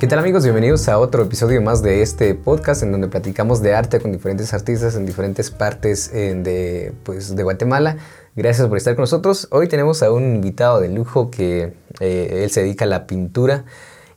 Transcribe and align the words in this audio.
¿Qué 0.00 0.06
tal 0.06 0.18
amigos? 0.18 0.44
Bienvenidos 0.44 0.88
a 0.88 0.98
otro 0.98 1.24
episodio 1.24 1.60
más 1.60 1.82
de 1.82 2.00
este 2.00 2.34
podcast 2.34 2.82
en 2.82 2.90
donde 2.90 3.08
platicamos 3.08 3.60
de 3.60 3.74
arte 3.74 4.00
con 4.00 4.12
diferentes 4.12 4.54
artistas 4.54 4.94
en 4.94 5.04
diferentes 5.04 5.50
partes 5.50 6.10
de, 6.10 6.94
pues, 7.04 7.36
de 7.36 7.42
Guatemala. 7.42 7.98
Gracias 8.34 8.66
por 8.66 8.78
estar 8.78 8.94
con 8.94 9.02
nosotros. 9.02 9.46
Hoy 9.50 9.68
tenemos 9.68 10.02
a 10.02 10.10
un 10.10 10.36
invitado 10.36 10.80
de 10.80 10.88
lujo 10.88 11.30
que 11.30 11.74
eh, 12.00 12.40
él 12.44 12.50
se 12.50 12.62
dedica 12.62 12.86
a 12.86 12.88
la 12.88 13.06
pintura 13.06 13.66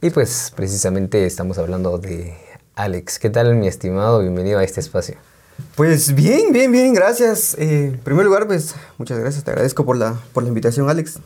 y 0.01 0.09
pues 0.09 0.53
precisamente 0.55 1.25
estamos 1.25 1.57
hablando 1.57 1.97
de 1.97 2.37
Alex. 2.75 3.19
¿Qué 3.19 3.29
tal 3.29 3.53
mi 3.55 3.67
estimado? 3.67 4.21
Bienvenido 4.21 4.59
a 4.59 4.63
este 4.63 4.79
espacio. 4.79 5.17
Pues 5.75 6.15
bien, 6.15 6.53
bien, 6.53 6.71
bien, 6.71 6.93
gracias. 6.93 7.57
Eh, 7.59 7.87
en 7.87 7.99
primer 7.99 8.23
lugar, 8.23 8.47
pues 8.47 8.73
muchas 8.97 9.19
gracias, 9.19 9.43
te 9.43 9.51
agradezco 9.51 9.83
por 9.83 9.97
la, 9.97 10.15
por 10.31 10.43
la 10.43 10.47
invitación, 10.47 10.89
Alex. 10.89 11.19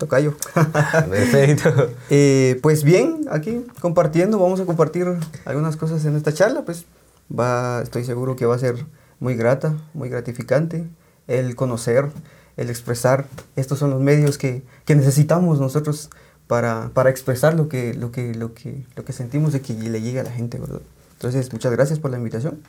Tocayo. 0.00 0.34
Perfecto. 1.10 1.90
Eh, 2.10 2.58
pues 2.60 2.82
bien, 2.82 3.26
aquí 3.30 3.64
compartiendo, 3.80 4.38
vamos 4.38 4.58
a 4.58 4.64
compartir 4.64 5.06
algunas 5.44 5.76
cosas 5.76 6.04
en 6.04 6.16
esta 6.16 6.34
charla, 6.34 6.62
pues 6.64 6.86
va, 7.30 7.82
estoy 7.82 8.04
seguro 8.04 8.34
que 8.34 8.46
va 8.46 8.56
a 8.56 8.58
ser 8.58 8.84
muy 9.20 9.36
grata, 9.36 9.76
muy 9.94 10.08
gratificante 10.08 10.88
el 11.28 11.54
conocer, 11.54 12.10
el 12.56 12.68
expresar. 12.68 13.26
Estos 13.54 13.78
son 13.78 13.90
los 13.90 14.00
medios 14.00 14.38
que, 14.38 14.64
que 14.84 14.96
necesitamos 14.96 15.60
nosotros 15.60 16.10
para, 16.48 16.90
para, 16.94 17.10
expresar 17.10 17.54
lo 17.54 17.68
que, 17.68 17.94
lo, 17.94 18.10
que, 18.10 18.34
lo, 18.34 18.54
que, 18.54 18.84
lo 18.96 19.04
que 19.04 19.12
sentimos 19.12 19.52
de 19.52 19.60
que 19.60 19.74
le 19.74 20.02
llegue 20.02 20.18
a 20.18 20.24
la 20.24 20.32
gente, 20.32 20.58
¿verdad? 20.58 20.80
Entonces, 21.12 21.52
muchas 21.52 21.70
gracias 21.70 22.00
por 22.00 22.10
la 22.10 22.16
invitación. 22.16 22.60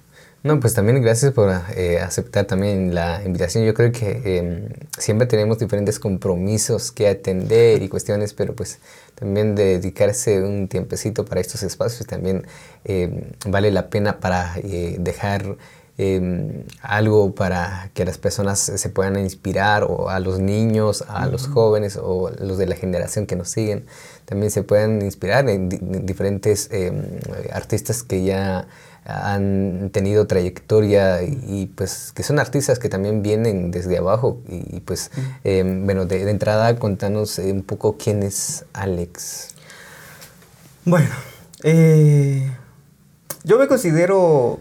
No, 0.43 0.59
pues 0.59 0.73
también 0.73 0.99
gracias 1.03 1.33
por 1.33 1.53
eh, 1.75 1.99
aceptar 1.99 2.45
también 2.45 2.95
la 2.95 3.21
invitación. 3.23 3.63
Yo 3.63 3.75
creo 3.75 3.91
que 3.91 4.21
eh, 4.25 4.69
siempre 4.97 5.27
tenemos 5.27 5.59
diferentes 5.59 5.99
compromisos 5.99 6.91
que 6.91 7.07
atender 7.07 7.83
y 7.83 7.89
cuestiones, 7.89 8.33
pero 8.33 8.55
pues 8.55 8.79
también 9.13 9.53
dedicarse 9.53 10.41
un 10.41 10.67
tiempecito 10.67 11.25
para 11.25 11.41
estos 11.41 11.61
espacios 11.61 12.07
también 12.07 12.48
eh, 12.85 13.31
vale 13.45 13.70
la 13.70 13.91
pena 13.91 14.20
para 14.20 14.55
dejar 14.98 15.57
algo 16.81 17.35
para 17.35 17.91
que 17.93 18.05
las 18.05 18.17
personas 18.17 18.57
se 18.57 18.89
puedan 18.89 19.20
inspirar 19.20 19.83
o 19.83 20.09
a 20.09 20.20
los 20.20 20.39
niños, 20.39 21.03
a 21.07 21.27
los 21.27 21.45
jóvenes 21.45 21.99
o 22.01 22.31
los 22.39 22.57
de 22.57 22.65
la 22.65 22.76
generación 22.76 23.27
que 23.27 23.35
nos 23.35 23.49
siguen, 23.49 23.85
también 24.26 24.49
se 24.49 24.63
puedan 24.63 25.03
inspirar 25.03 25.48
en 25.48 25.70
diferentes 26.03 26.71
artistas 27.51 28.01
que 28.01 28.23
ya 28.23 28.67
han 29.05 29.90
tenido 29.91 30.27
trayectoria 30.27 31.24
y, 31.24 31.71
pues 31.76 32.12
que 32.13 32.24
son 32.24 32.40
artistas 32.40 32.77
que 32.77 32.90
también 32.90 33.24
vienen 33.24 33.71
desde 33.71 33.98
abajo 33.98 34.41
y, 34.48 34.80
pues 34.82 35.12
em, 35.44 35.85
bueno 35.85 36.05
de, 36.05 36.30
entrada 36.30 36.76
contanos 36.77 37.40
eh, 37.40 37.52
un 37.52 37.63
poco 37.63 37.98
quién 37.98 38.22
es 38.24 38.66
Alex. 38.74 39.49
Bueno 40.85 41.10
eh, 41.63 42.52
yo 43.44 43.57
me 43.57 43.68
considero 43.68 44.60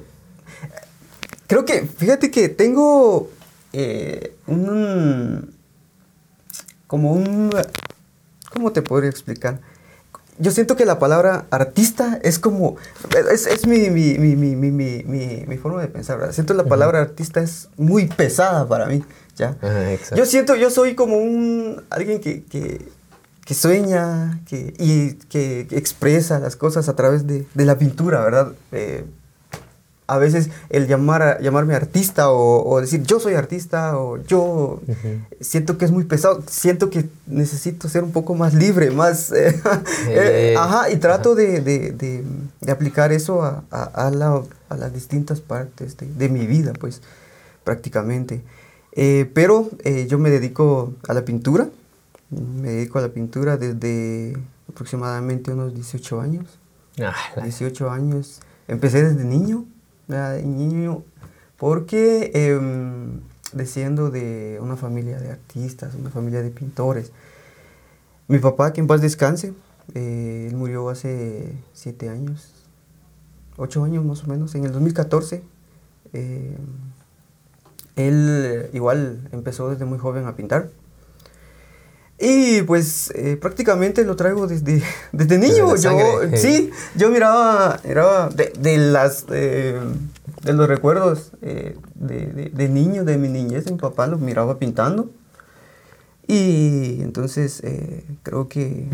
creo 1.47 1.65
que 1.65 1.83
fíjate 1.83 2.31
que 2.31 2.49
tengo 2.49 3.31
eh, 3.75 4.35
un 4.47 5.55
como 6.87 7.13
un 7.13 7.51
cómo 8.51 8.73
te 8.73 8.81
podría 8.81 9.11
explicar 9.11 9.61
yo 10.41 10.51
siento 10.51 10.75
que 10.75 10.87
la 10.87 10.99
palabra 10.99 11.47
artista 11.51 12.19
es 12.23 12.39
como, 12.39 12.77
es, 13.31 13.47
es 13.47 13.67
mi, 13.67 13.91
mi, 13.91 14.19
mi, 14.19 14.37
mi, 14.57 15.57
forma 15.59 15.83
de 15.83 15.89
pensar, 15.89 16.19
¿verdad? 16.19 16.33
Siento 16.33 16.55
la 16.55 16.65
palabra 16.65 17.01
artista 17.01 17.41
es 17.41 17.69
muy 17.77 18.07
pesada 18.07 18.67
para 18.67 18.87
mí, 18.87 19.05
¿ya? 19.37 19.57
yo 20.17 20.25
siento, 20.25 20.57
yo 20.57 20.71
soy 20.71 20.95
como 20.95 21.19
un, 21.19 21.83
alguien 21.91 22.21
que, 22.21 22.45
que, 22.45 22.81
que 23.45 23.55
sueña 23.55 24.41
que, 24.47 24.73
y 24.79 25.15
que 25.29 25.69
expresa 25.73 26.39
las 26.39 26.57
cosas 26.57 26.89
a 26.89 26.97
través 26.97 27.27
de, 27.27 27.47
de 27.53 27.65
la 27.67 27.77
pintura, 27.77 28.25
¿verdad? 28.25 28.53
Eh, 28.73 29.05
a 30.11 30.19
veces 30.19 30.51
el 30.71 30.89
llamar 30.89 31.41
llamarme 31.41 31.77
artista 31.77 32.33
o, 32.33 32.81
decir 32.81 33.05
yo 33.05 33.21
soy 33.21 33.35
artista 33.35 33.97
o 33.97 34.19
yo 34.25 34.81
siento 35.41 35.79
que 35.79 35.85
es 35.85 35.93
muy 35.93 36.05
pesado, 36.05 36.43
siento 36.49 36.91
que 36.91 37.09
necesito 37.29 37.89
ser 37.89 38.03
un 38.03 38.11
poco 38.11 38.35
más 38.35 38.53
libre, 38.55 38.91
más... 38.91 39.33
Eh, 40.09 40.53
eh, 40.53 40.55
ajá, 40.57 40.91
y 40.91 40.97
trato 40.97 41.35
de, 41.35 41.61
de, 41.61 41.93
de, 41.93 42.73
aplicar 42.73 43.13
eso 43.13 43.43
a, 43.43 43.63
a, 43.71 44.11
la, 44.11 44.43
a, 44.69 44.77
las 44.77 44.93
distintas 44.93 45.41
partes 45.41 45.97
de, 45.99 46.29
mi 46.29 46.47
vida, 46.47 46.73
pues 46.73 47.01
prácticamente. 47.65 48.43
Eh, 48.93 49.31
pero 49.35 49.71
yo 50.09 50.19
me 50.19 50.31
dedico 50.31 50.95
a 51.07 51.15
la 51.15 51.25
pintura, 51.25 51.69
me 52.31 52.71
dedico 52.71 52.99
a 52.99 53.03
la 53.03 53.09
pintura 53.09 53.57
desde 53.57 54.37
aproximadamente 54.69 55.53
unos 55.53 55.75
18 55.75 56.21
años. 56.21 56.47
18 57.43 57.91
ah, 57.91 57.95
años. 57.95 58.41
Empecé 58.67 59.03
desde 59.03 59.25
niño 59.25 59.29
de 59.31 59.39
niño, 59.39 59.65
porque 61.57 62.31
eh, 62.35 62.59
desciendo 63.53 64.11
de 64.11 64.59
una 64.63 64.77
familia 64.77 65.19
de 65.19 65.31
artistas, 65.31 65.95
una 65.95 66.11
familia 66.11 66.43
de 66.43 66.51
pintores. 66.51 67.13
Mi 68.29 68.39
papá, 68.39 68.73
que 68.73 68.81
en 68.81 68.87
descanse, 68.87 69.53
eh, 69.95 70.47
él 70.49 70.57
murió 70.57 70.89
hace 70.89 71.53
siete 71.73 72.09
años, 72.09 72.53
ocho 73.57 73.85
años 73.85 74.05
más 74.05 74.25
o 74.25 74.27
menos, 74.29 74.55
en 74.55 74.65
el 74.65 74.73
2014. 74.73 75.43
Eh, 76.13 76.57
él 77.97 78.71
igual 78.73 79.29
empezó 79.33 79.69
desde 79.69 79.85
muy 79.85 79.99
joven 79.99 80.27
a 80.27 80.37
pintar. 80.37 80.71
Y 82.21 82.61
pues 82.63 83.11
eh, 83.15 83.39
prácticamente 83.41 84.05
lo 84.05 84.15
traigo 84.15 84.47
desde, 84.47 84.83
desde 85.13 85.39
niño. 85.39 85.75
yo, 85.77 85.91
sí, 86.37 86.71
yo 86.95 87.09
miraba, 87.11 87.81
miraba 87.83 88.29
de, 88.29 88.53
de 88.59 88.77
las, 88.77 89.27
de 89.27 90.53
los 90.53 90.69
recuerdos 90.69 91.33
eh, 91.41 91.77
de, 91.95 92.51
de, 92.53 92.69
niño, 92.69 93.05
de 93.05 93.17
mi 93.17 93.29
niñez, 93.29 93.71
mi 93.71 93.79
papá 93.79 94.07
lo 94.07 94.19
miraba 94.19 94.59
pintando. 94.59 95.11
Y 96.27 97.01
entonces 97.01 97.61
eh, 97.65 98.05
creo 98.23 98.49
que 98.49 98.87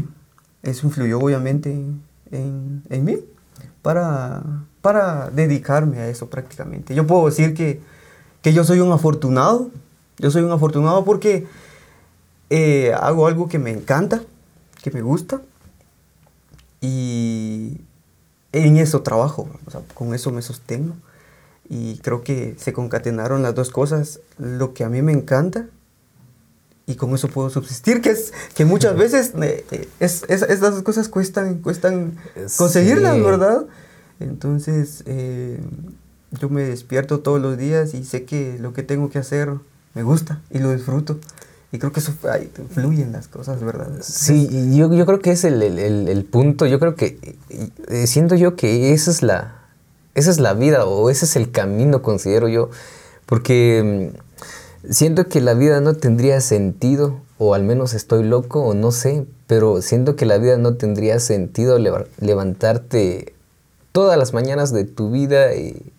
eso 0.62 0.86
influyó 0.86 1.18
obviamente 1.18 1.70
en, 1.70 2.82
en, 2.88 3.04
mí 3.04 3.18
para, 3.82 4.42
para 4.80 5.30
dedicarme 5.30 5.98
a 5.98 6.08
eso 6.08 6.30
prácticamente. 6.30 6.94
Yo 6.94 7.06
puedo 7.06 7.26
decir 7.26 7.54
que, 7.54 7.80
que 8.40 8.52
yo 8.52 8.64
soy 8.64 8.80
un 8.80 8.92
afortunado. 8.92 9.70
Yo 10.18 10.30
soy 10.30 10.42
un 10.42 10.50
afortunado 10.50 11.04
porque 11.04 11.46
eh, 12.50 12.92
hago 13.00 13.26
algo 13.26 13.48
que 13.48 13.58
me 13.58 13.70
encanta, 13.70 14.22
que 14.82 14.90
me 14.90 15.02
gusta, 15.02 15.40
y 16.80 17.80
en 18.52 18.76
eso 18.76 19.02
trabajo, 19.02 19.48
con 19.94 20.14
eso 20.14 20.30
me 20.30 20.42
sostengo. 20.42 20.94
Y 21.68 21.98
creo 21.98 22.22
que 22.22 22.54
se 22.58 22.72
concatenaron 22.72 23.42
las 23.42 23.54
dos 23.54 23.70
cosas, 23.70 24.20
lo 24.38 24.72
que 24.72 24.84
a 24.84 24.88
mí 24.88 25.02
me 25.02 25.12
encanta 25.12 25.66
y 26.86 26.94
con 26.94 27.12
eso 27.12 27.26
puedo 27.26 27.50
subsistir, 27.50 28.00
que 28.00 28.10
es 28.10 28.32
que 28.54 28.64
muchas 28.64 28.96
veces 28.98 29.32
eh, 29.42 29.64
eh, 29.72 29.88
es, 29.98 30.22
estas 30.28 30.60
dos 30.60 30.82
cosas 30.82 31.08
cuestan, 31.08 31.56
cuestan 31.56 32.16
conseguirlas, 32.56 33.20
¿verdad? 33.20 33.66
Entonces 34.20 35.02
yo 36.40 36.48
me 36.48 36.62
despierto 36.62 37.20
todos 37.20 37.40
los 37.40 37.58
días 37.58 37.94
y 37.94 38.04
sé 38.04 38.24
que 38.24 38.58
lo 38.60 38.72
que 38.72 38.82
tengo 38.82 39.10
que 39.10 39.18
hacer 39.18 39.52
me 39.94 40.02
gusta 40.02 40.40
y 40.50 40.60
lo 40.60 40.72
disfruto. 40.72 41.18
Y 41.72 41.78
creo 41.78 41.92
que 41.92 42.00
eso 42.00 42.14
ahí 42.30 42.50
fluyen 42.70 43.12
las 43.12 43.28
cosas, 43.28 43.62
¿verdad? 43.62 43.88
Sí, 44.00 44.48
yo, 44.76 44.92
yo 44.92 45.04
creo 45.04 45.18
que 45.18 45.32
es 45.32 45.44
el, 45.44 45.62
el, 45.62 46.08
el, 46.08 46.24
punto. 46.24 46.66
Yo 46.66 46.78
creo 46.78 46.94
que 46.94 47.36
eh, 47.88 48.06
siento 48.06 48.36
yo 48.36 48.54
que 48.54 48.92
esa 48.92 49.10
es, 49.10 49.22
la, 49.22 49.62
esa 50.14 50.30
es 50.30 50.38
la 50.38 50.54
vida 50.54 50.86
o 50.86 51.10
ese 51.10 51.24
es 51.24 51.34
el 51.36 51.50
camino, 51.50 52.02
considero 52.02 52.48
yo. 52.48 52.70
Porque 53.26 54.12
mm, 54.84 54.92
siento 54.92 55.26
que 55.26 55.40
la 55.40 55.54
vida 55.54 55.80
no 55.80 55.94
tendría 55.94 56.40
sentido, 56.40 57.20
o 57.38 57.54
al 57.54 57.64
menos 57.64 57.94
estoy 57.94 58.22
loco, 58.22 58.62
o 58.62 58.74
no 58.74 58.92
sé, 58.92 59.26
pero 59.48 59.82
siento 59.82 60.14
que 60.14 60.24
la 60.24 60.38
vida 60.38 60.58
no 60.58 60.74
tendría 60.76 61.18
sentido 61.18 61.78
levantarte 61.78 63.34
todas 63.92 64.18
las 64.18 64.32
mañanas 64.32 64.72
de 64.72 64.84
tu 64.84 65.10
vida 65.10 65.54
y, 65.56 65.92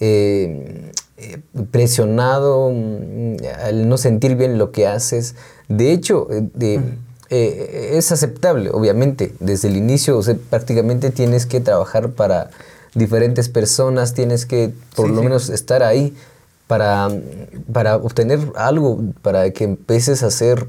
eh, 0.00 0.92
eh, 1.22 1.40
presionado, 1.70 2.70
mm, 2.72 3.36
al 3.64 3.88
no 3.88 3.96
sentir 3.96 4.34
bien 4.34 4.58
lo 4.58 4.72
que 4.72 4.88
haces. 4.88 5.36
De 5.68 5.92
hecho, 5.92 6.26
eh, 6.30 6.50
eh, 7.30 7.90
es 7.94 8.10
aceptable, 8.10 8.70
obviamente. 8.70 9.32
Desde 9.38 9.68
el 9.68 9.76
inicio, 9.76 10.20
prácticamente 10.50 11.10
tienes 11.10 11.46
que 11.46 11.60
trabajar 11.60 12.10
para 12.10 12.50
diferentes 12.94 13.48
personas, 13.48 14.14
tienes 14.14 14.46
que 14.46 14.72
por 14.96 15.08
lo 15.08 15.22
menos 15.22 15.48
estar 15.48 15.82
ahí 15.82 16.12
para, 16.66 17.08
para 17.72 17.96
obtener 17.96 18.40
algo, 18.56 19.00
para 19.22 19.50
que 19.50 19.64
empieces 19.64 20.22
a 20.22 20.26
hacer, 20.26 20.66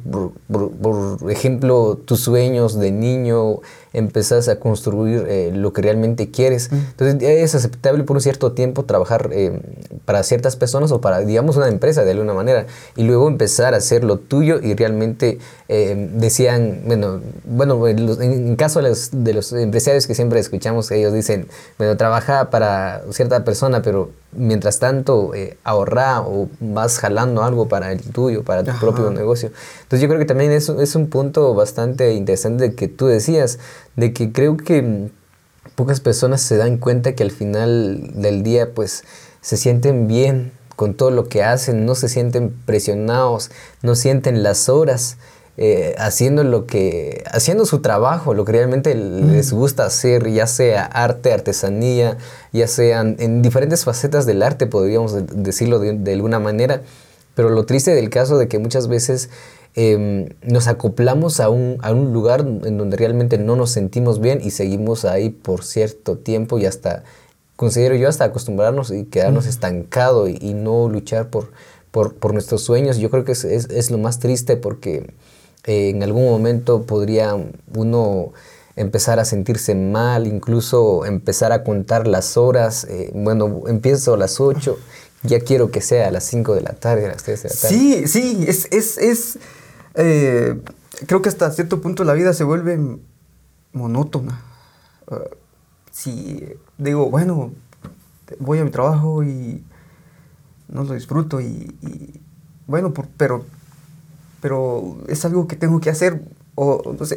por, 0.52 1.32
ejemplo, 1.32 1.98
tus 2.06 2.20
sueños 2.20 2.80
de 2.80 2.92
niño, 2.92 3.60
empezás 3.94 4.50
a 4.50 4.60
construir 4.60 5.26
eh, 5.28 5.52
lo 5.54 5.72
que 5.72 5.82
realmente 5.84 6.32
quieres. 6.32 6.70
Entonces 6.72 7.22
es 7.22 7.56
aceptable 7.56 8.04
por 8.04 8.18
un 8.18 8.22
cierto 8.22 8.52
tiempo 8.52 8.84
trabajar 8.84 9.30
eh, 9.32 9.60
para 10.06 10.24
ciertas 10.24 10.56
personas 10.56 10.92
o 10.92 11.00
para, 11.00 11.20
digamos, 11.20 11.58
una 11.58 11.68
empresa 11.68 12.04
de 12.04 12.12
alguna 12.12 12.34
manera 12.34 12.66
y 12.96 13.04
luego 13.04 13.28
empezar 13.28 13.74
a 13.74 13.78
hacer 13.78 14.04
lo 14.04 14.18
tuyo 14.18 14.60
y 14.62 14.74
realmente 14.74 15.38
eh, 15.70 16.10
decían, 16.16 16.82
bueno, 16.86 17.22
bueno 17.46 17.88
en, 17.88 18.56
caso 18.56 18.82
de 18.82 18.90
los, 18.90 19.10
de 19.12 19.34
los 19.34 19.54
empresarios 19.54 20.08
que 20.08 20.16
siempre 20.16 20.40
escuchamos, 20.40 20.90
ellos 20.92 21.14
dicen, 21.14 21.48
bueno, 21.78 21.96
trabaja 21.96 22.50
para 22.50 23.04
cierta 23.12 23.44
persona, 23.44 23.82
pero 23.82 24.10
mientras 24.36 24.80
tanto 24.80 25.34
eh, 25.34 25.58
ahorra 25.64 26.22
o 26.22 26.50
vas 26.60 26.98
jalando 26.98 27.44
algo 27.44 27.68
para 27.68 27.92
el 27.92 28.02
tuyo, 28.02 28.44
para 28.44 28.64
tu 28.64 28.72
propio 28.80 29.12
negocio. 29.12 29.52
Entonces 29.84 30.02
yo 30.02 30.08
creo 30.08 30.20
que 30.20 30.26
también 30.26 30.52
es, 30.52 30.70
es 30.70 30.96
un 30.96 31.08
punto 31.08 31.54
bastante 31.54 32.14
interesante 32.14 32.74
que 32.74 32.88
tú 32.88 33.08
decías, 33.08 33.60
de 33.96 34.14
que 34.14 34.32
creo 34.32 34.58
que 34.58 34.82
mm, 34.82 35.10
pocas 35.76 36.00
personas 36.00 36.42
se 36.42 36.58
dan 36.58 36.78
cuenta 36.78 37.16
que 37.16 37.24
al 37.24 37.32
final 37.32 38.12
del 38.14 38.44
día 38.44 38.74
pues 38.74 39.04
se 39.42 39.58
sienten 39.58 40.08
bien 40.08 40.52
con 40.76 40.96
todo 40.96 41.12
lo 41.12 41.30
que 41.30 41.44
hacen, 41.44 41.86
no 41.86 41.96
se 41.96 42.10
sienten 42.10 42.54
presionados, 42.66 43.52
no 43.82 43.96
sienten 43.96 44.44
las 44.44 44.70
horas 44.70 45.18
eh, 45.56 45.94
haciendo 46.00 46.44
lo 46.44 46.66
que, 46.66 47.24
haciendo 47.32 47.68
su 47.68 47.80
trabajo, 47.80 48.34
lo 48.34 48.44
que 48.44 48.54
realmente 48.54 48.96
les 48.96 49.54
gusta 49.54 49.86
hacer, 49.86 50.28
ya 50.32 50.48
sea 50.48 50.84
arte, 50.84 51.32
artesanía, 51.32 52.18
ya 52.52 52.68
sean 52.68 53.18
en 53.20 53.44
diferentes 53.44 53.84
facetas 53.84 54.26
del 54.26 54.42
arte, 54.42 54.66
podríamos 54.66 55.16
decirlo 55.28 55.78
de, 55.78 56.14
alguna 56.14 56.40
manera. 56.40 56.82
Pero 57.36 57.50
lo 57.50 57.66
triste 57.66 57.94
del 57.94 58.10
caso 58.10 58.40
de 58.40 58.48
que 58.48 58.58
muchas 58.58 58.88
veces 58.88 59.30
em, 59.76 60.30
nos 60.42 60.68
acoplamos 60.68 61.40
a 61.40 61.50
un, 61.50 61.78
a 61.82 61.92
un 61.92 62.14
lugar 62.14 62.42
en 62.42 62.78
donde 62.78 62.98
realmente 62.98 63.38
no 63.38 63.56
nos 63.56 63.72
sentimos 63.72 64.20
bien 64.20 64.40
y 64.44 64.52
seguimos 64.52 65.06
ahí 65.06 65.30
por 65.30 65.64
cierto 65.64 66.18
tiempo 66.18 66.60
y 66.60 66.66
hasta, 66.66 67.04
considero 67.56 67.96
yo, 67.96 68.10
hasta 68.10 68.26
acostumbrarnos 68.26 68.92
y 68.92 69.06
quedarnos 69.06 69.46
estancados 69.46 70.30
y, 70.30 70.54
no 70.54 70.90
luchar 70.90 71.30
por, 71.30 71.52
por, 71.92 72.16
por, 72.16 72.34
nuestros 72.34 72.62
sueños. 72.64 72.98
Yo 72.98 73.10
creo 73.10 73.24
que 73.26 73.34
es, 73.34 73.44
es, 73.44 73.70
es 73.70 73.92
lo 73.92 73.98
más 73.98 74.20
triste 74.20 74.58
porque 74.58 75.14
eh, 75.66 75.90
en 75.90 76.04
algún 76.04 76.26
momento 76.26 76.84
podría 76.84 77.38
uno 77.74 78.34
empezar 78.76 79.20
a 79.20 79.26
sentirse 79.26 79.76
mal, 79.76 80.28
incluso 80.28 81.06
empezar 81.06 81.52
a 81.52 81.64
contar 81.64 82.08
las 82.08 82.38
horas. 82.38 82.86
Eh, 82.90 83.12
bueno, 83.14 83.64
empiezo 83.68 84.16
a 84.16 84.18
las 84.18 84.40
8, 84.40 84.78
ya 85.24 85.40
quiero 85.40 85.72
que 85.72 85.82
sea 85.82 86.08
a 86.08 86.12
las 86.12 86.26
5 86.26 86.56
de 86.56 86.62
la 86.62 86.74
tarde, 86.74 87.06
a 87.06 87.10
las 87.10 87.24
3 87.24 87.44
de 87.44 87.50
la 87.50 87.56
tarde. 87.56 87.76
Sí, 87.76 88.08
sí, 88.08 88.46
es, 88.48 88.68
es, 88.72 88.98
es 88.98 89.38
eh, 89.96 90.62
creo 91.08 91.22
que 91.22 91.30
hasta 91.30 91.52
cierto 91.52 91.82
punto 91.82 92.04
la 92.04 92.14
vida 92.14 92.34
se 92.34 92.44
vuelve 92.44 92.80
monótona. 93.74 94.42
Uh, 95.08 95.36
si 95.92 96.46
digo, 96.78 97.10
bueno, 97.10 97.52
voy 98.40 98.60
a 98.60 98.64
mi 98.64 98.72
trabajo 98.72 99.24
y 99.24 99.64
no 100.68 100.84
lo 100.84 100.94
disfruto 100.94 101.40
y, 101.40 102.22
bueno, 102.68 102.94
por, 102.94 103.08
pero 103.18 103.46
pero 104.44 104.98
es 105.08 105.24
algo 105.24 105.48
que 105.48 105.56
tengo 105.56 105.80
que 105.80 105.90
hacer. 105.90 106.22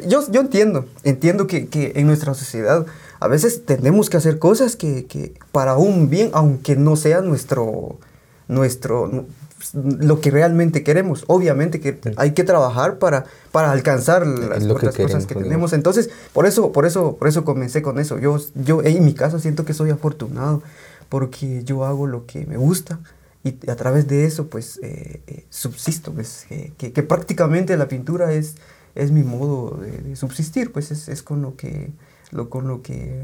Yo, 0.07 0.31
yo 0.31 0.39
entiendo, 0.39 0.85
entiendo 1.03 1.45
que, 1.45 1.67
en 1.93 2.07
nuestra 2.07 2.33
sociedad 2.33 2.85
a 3.19 3.27
veces 3.27 3.65
tenemos 3.65 4.09
que 4.09 4.15
hacer 4.15 4.39
cosas 4.39 4.77
que, 4.77 5.33
para 5.51 5.75
un 5.75 6.09
bien, 6.09 6.29
aunque 6.31 6.77
no 6.77 6.95
sea 6.95 7.19
nuestro, 7.19 7.99
nuestro, 8.47 9.25
lo 9.73 10.21
que 10.21 10.31
realmente 10.31 10.83
queremos. 10.83 11.23
Obviamente 11.27 11.79
que 11.79 11.99
hay 12.17 12.31
que 12.31 12.43
trabajar 12.43 12.99
para, 12.99 13.25
para 13.51 13.71
alcanzar 13.71 14.25
las 14.25 14.65
cosas 14.95 15.25
que 15.25 15.35
tenemos. 15.35 15.73
Entonces, 15.73 16.09
por 16.33 16.45
eso, 16.45 16.71
por 16.71 16.85
eso, 16.85 17.17
por 17.17 17.27
eso 17.27 17.43
comencé 17.43 17.81
con 17.81 17.99
eso. 17.99 18.19
Yo, 18.19 18.37
yo 18.55 18.83
en 18.83 19.03
mi 19.03 19.13
caso 19.13 19.39
siento 19.39 19.65
que 19.65 19.73
soy 19.73 19.89
afortunado 19.89 20.61
porque 21.09 21.63
yo 21.63 21.85
hago 21.85 22.07
lo 22.07 22.25
que 22.25 22.45
me 22.45 22.57
gusta 22.57 22.99
y 23.43 23.69
a 23.69 23.75
través 23.75 24.07
de 24.07 24.25
eso 24.25 24.47
pues 24.47 24.79
eh, 24.83 25.21
eh, 25.27 25.45
subsisto, 25.49 26.11
pues, 26.11 26.45
que, 26.77 26.91
que, 26.91 27.03
prácticamente 27.03 27.77
la 27.77 27.87
pintura 27.87 28.33
es, 28.33 28.55
es 28.95 29.11
mi 29.11 29.23
modo 29.23 29.79
de, 29.81 30.15
subsistir, 30.15 30.71
pues 30.71 30.91
es, 30.91 31.07
es, 31.07 31.23
con, 31.23 31.41
lo 31.41 31.55
que, 31.55 31.91
lo, 32.31 32.49
con 32.49 32.67
lo 32.67 32.81
que 32.81 33.21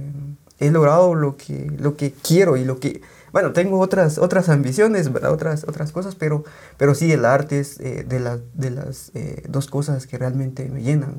he 0.59 0.71
logrado, 0.71 1.15
lo 1.15 1.35
que, 1.35 1.71
lo 1.77 1.97
que 1.97 2.11
quiero 2.11 2.57
y 2.57 2.63
lo 2.63 2.79
que... 2.79 3.01
Bueno, 3.33 3.51
tengo 3.51 3.79
otras, 3.79 4.17
otras 4.17 4.47
ambiciones, 4.47 5.07
Otras, 5.07 5.65
otras 5.67 5.91
cosas, 5.91 6.15
pero, 6.15 6.45
pero 6.77 6.95
sí, 6.95 7.11
el 7.11 7.25
arte 7.25 7.59
es 7.59 7.79
eh, 7.81 8.05
de, 8.07 8.21
la, 8.21 8.39
de 8.53 8.69
las 8.69 9.11
dos 9.49 9.67
cosas 9.67 10.07
que 10.07 10.17
realmente 10.17 10.69
me 10.69 10.81
llenan. 10.81 11.15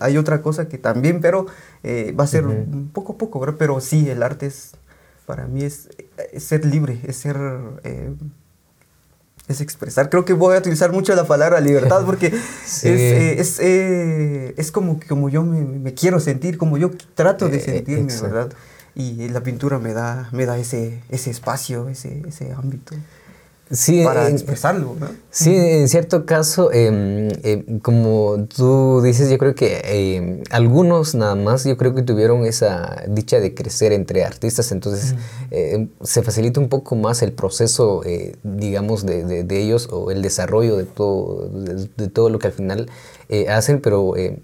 Hay 0.00 0.18
otra 0.18 0.42
cosa 0.42 0.68
que 0.68 0.76
también, 0.76 1.20
pero 1.22 1.46
va 1.84 2.24
a 2.24 2.26
ser 2.26 2.44
poco 2.92 3.14
a 3.14 3.18
poco, 3.18 3.40
¿verdad? 3.40 3.54
Pero 3.58 3.80
sí, 3.80 4.10
el 4.10 4.22
arte 4.22 4.46
es 4.46 4.72
para 5.26 5.46
mí 5.46 5.64
es, 5.64 5.88
ser 6.38 6.64
libre, 6.64 7.00
es 7.04 7.16
ser... 7.16 7.36
Eh, 7.84 8.14
es 9.46 9.60
expresar. 9.60 10.08
Creo 10.08 10.24
que 10.24 10.32
voy 10.32 10.56
a 10.56 10.58
utilizar 10.58 10.90
mucho 10.90 11.14
la 11.14 11.26
palabra 11.26 11.60
libertad 11.60 12.02
porque 12.06 12.28
es, 12.28 12.84
eh, 12.84 13.38
es, 13.38 13.60
eh, 13.60 14.54
es, 14.56 14.72
como, 14.72 14.98
como 15.06 15.28
yo 15.28 15.42
me, 15.42 15.60
me, 15.60 15.92
quiero 15.92 16.18
sentir, 16.18 16.56
como 16.56 16.78
yo 16.78 16.90
trato 17.14 17.50
de 17.50 17.60
sentirme, 17.60 18.10
¿verdad? 18.22 18.54
Y 18.96 19.28
la 19.28 19.42
pintura 19.42 19.78
me 19.78 19.92
da, 19.92 20.28
me 20.32 20.46
da 20.46 20.56
ese, 20.56 21.02
ese 21.08 21.30
espacio, 21.30 21.88
ese, 21.88 22.22
ese 22.28 22.52
ámbito 22.52 22.94
para 24.04 24.28
expresarlo. 24.28 24.94
¿no? 24.98 25.08
Sí, 25.30 25.54
en 25.54 25.88
cierto 25.88 26.26
caso, 26.26 26.70
em, 26.72 27.28
em, 27.42 27.78
como 27.80 28.46
tú 28.54 29.00
dices, 29.02 29.30
yo 29.30 29.38
creo 29.38 29.54
que 29.54 29.80
em, 29.84 30.42
algunos 30.50 31.14
nada 31.14 31.34
más, 31.34 31.64
yo 31.64 31.76
creo 31.76 31.94
que 31.94 32.02
tuvieron 32.02 32.44
esa 32.44 33.04
dicha 33.08 33.40
de 33.40 33.54
crecer 33.54 33.92
entre 33.92 34.24
artistas, 34.24 34.70
entonces 34.72 35.14
se 36.02 36.22
facilita 36.22 36.60
un 36.60 36.68
poco 36.68 36.96
más 36.96 37.22
el 37.22 37.32
proceso, 37.32 38.02
eh, 38.04 38.36
digamos, 38.42 39.06
de, 39.06 39.44
de, 39.44 39.62
ellos 39.62 39.88
o 39.90 40.10
el 40.10 40.20
desarrollo 40.22 40.76
de 40.76 40.84
todo, 40.84 41.48
de, 41.48 42.08
todo 42.08 42.28
lo 42.28 42.38
que 42.38 42.48
al 42.48 42.52
final 42.52 42.90
eh, 43.28 43.48
hacen, 43.48 43.80
pero 43.80 44.14
eh, 44.16 44.38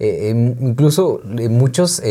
incluso 0.00 1.20
muchos 1.50 2.02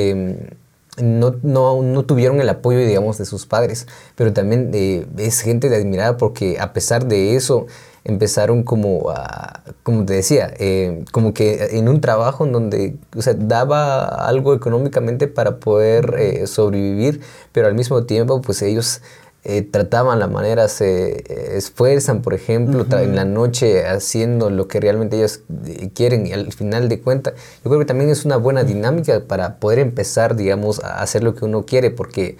no, 0.98 1.36
no, 1.44 1.82
no, 1.82 2.06
tuvieron 2.06 2.40
el 2.42 2.50
apoyo, 2.50 2.80
digamos, 2.80 3.18
de 3.18 3.26
sus 3.26 3.46
padres, 3.46 3.88
pero 4.16 4.34
también 4.34 4.72
eh, 4.74 5.06
es 5.18 5.42
gente 5.42 5.70
de 5.70 5.78
admirar 5.78 6.18
porque 6.18 6.58
a 6.60 6.74
pesar 6.74 7.06
de 7.08 7.36
eso 7.36 7.68
empezaron 8.06 8.64
como, 8.64 9.10
a, 9.10 9.62
como 9.84 10.06
te 10.06 10.14
decía, 10.14 10.54
eh, 10.60 11.04
como 11.12 11.34
que 11.34 11.78
en 11.78 11.90
un 11.90 12.02
trabajo 12.02 12.46
en 12.46 12.52
donde 12.52 12.96
o 13.16 13.22
sea, 13.22 13.34
daba 13.34 14.06
algo 14.06 14.54
económicamente 14.54 15.28
para 15.28 15.58
poder 15.58 16.16
eh, 16.20 16.48
sobrevivir, 16.48 17.22
pero 17.52 17.68
al 17.68 17.74
mismo 17.74 18.04
tiempo 18.06 18.42
pues 18.42 18.62
ellos 18.62 19.02
eh, 19.48 19.62
trataban 19.62 20.18
la 20.18 20.26
manera, 20.26 20.68
se 20.68 21.18
eh, 21.18 21.58
esfuerzan, 21.58 22.24
por 22.24 22.34
ejemplo, 22.34 22.84
en 22.98 23.16
la 23.16 23.26
noche 23.26 23.88
haciendo 23.88 24.50
lo 24.50 24.68
que 24.68 24.80
realmente 24.80 25.18
ellos 25.18 25.42
eh, 25.68 25.92
quieren 25.94 26.26
y 26.26 26.34
al 26.34 26.52
final 26.52 26.90
de 26.90 27.00
cuentas, 27.00 27.36
yo 27.64 27.70
creo 27.70 27.78
que 27.78 27.86
también 27.86 28.10
es 28.10 28.26
una 28.26 28.38
buena 28.38 28.64
dinámica 28.64 29.20
para 29.28 29.58
poder 29.58 29.78
empezar, 29.78 30.36
digamos, 30.36 30.84
a 30.84 31.00
hacer 31.00 31.24
lo 31.24 31.36
que 31.36 31.46
uno 31.46 31.64
quiere, 31.64 31.92
porque 31.92 32.38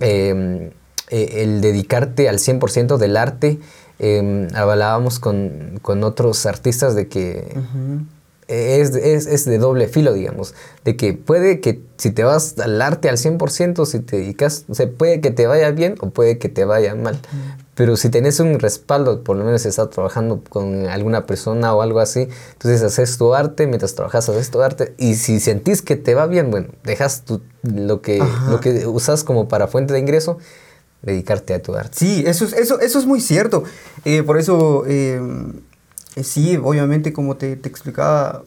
em, 0.00 0.70
el 1.10 1.60
dedicarte 1.60 2.28
al 2.28 2.40
100% 2.40 2.96
del 2.96 3.16
arte, 3.16 3.60
em, 4.00 4.48
hablábamos 4.52 5.20
con, 5.20 5.78
con, 5.80 6.02
otros 6.02 6.44
artistas 6.46 6.96
de 6.96 7.06
que 7.06 7.54
es, 8.48 8.94
es, 8.94 9.26
es, 9.26 9.44
de 9.44 9.58
doble 9.58 9.88
filo, 9.88 10.12
digamos, 10.12 10.54
de 10.84 10.96
que 10.96 11.14
puede 11.14 11.60
que 11.60 11.80
si 11.96 12.10
te 12.10 12.24
vas 12.24 12.58
al 12.58 12.82
arte 12.82 13.08
al 13.08 13.16
100%, 13.16 13.86
si 13.86 14.00
te 14.00 14.16
dedicas, 14.16 14.64
o 14.68 14.74
sea, 14.74 14.90
puede 14.90 15.20
que 15.20 15.30
te 15.30 15.46
vaya 15.46 15.70
bien 15.70 15.94
o 16.00 16.10
puede 16.10 16.38
que 16.38 16.48
te 16.48 16.64
vaya 16.64 16.94
mal, 16.94 17.20
pero 17.74 17.96
si 17.96 18.08
tenés 18.10 18.40
un 18.40 18.58
respaldo, 18.58 19.22
por 19.22 19.36
lo 19.36 19.44
menos 19.44 19.64
estás 19.64 19.90
trabajando 19.90 20.42
con 20.48 20.86
alguna 20.86 21.26
persona 21.26 21.72
o 21.74 21.82
algo 21.82 22.00
así, 22.00 22.28
entonces 22.52 22.82
haces 22.82 23.16
tu 23.16 23.34
arte, 23.34 23.66
mientras 23.66 23.94
trabajas 23.94 24.28
haces 24.28 24.50
tu 24.50 24.60
arte, 24.60 24.94
y 24.98 25.14
si 25.14 25.38
sentís 25.38 25.80
que 25.80 25.96
te 25.96 26.14
va 26.14 26.26
bien, 26.26 26.50
bueno, 26.50 26.68
dejas 26.82 27.22
tu, 27.22 27.40
lo, 27.62 28.02
que, 28.02 28.22
lo 28.50 28.60
que 28.60 28.86
usas 28.86 29.22
como 29.24 29.48
para 29.48 29.68
fuente 29.68 29.92
de 29.92 30.00
ingreso, 30.00 30.38
dedicarte 31.02 31.54
a 31.54 31.62
tu 31.62 31.74
arte. 31.74 31.96
Sí, 31.98 32.24
eso 32.26 32.44
es, 32.44 32.52
eso, 32.52 32.80
eso 32.80 32.98
es 32.98 33.06
muy 33.06 33.20
cierto, 33.20 33.62
eh, 34.04 34.22
por 34.22 34.38
eso... 34.38 34.84
Eh, 34.86 35.20
eh, 36.16 36.24
sí, 36.24 36.56
obviamente, 36.62 37.12
como 37.12 37.36
te, 37.36 37.56
te, 37.56 37.68
explicaba, 37.68 38.44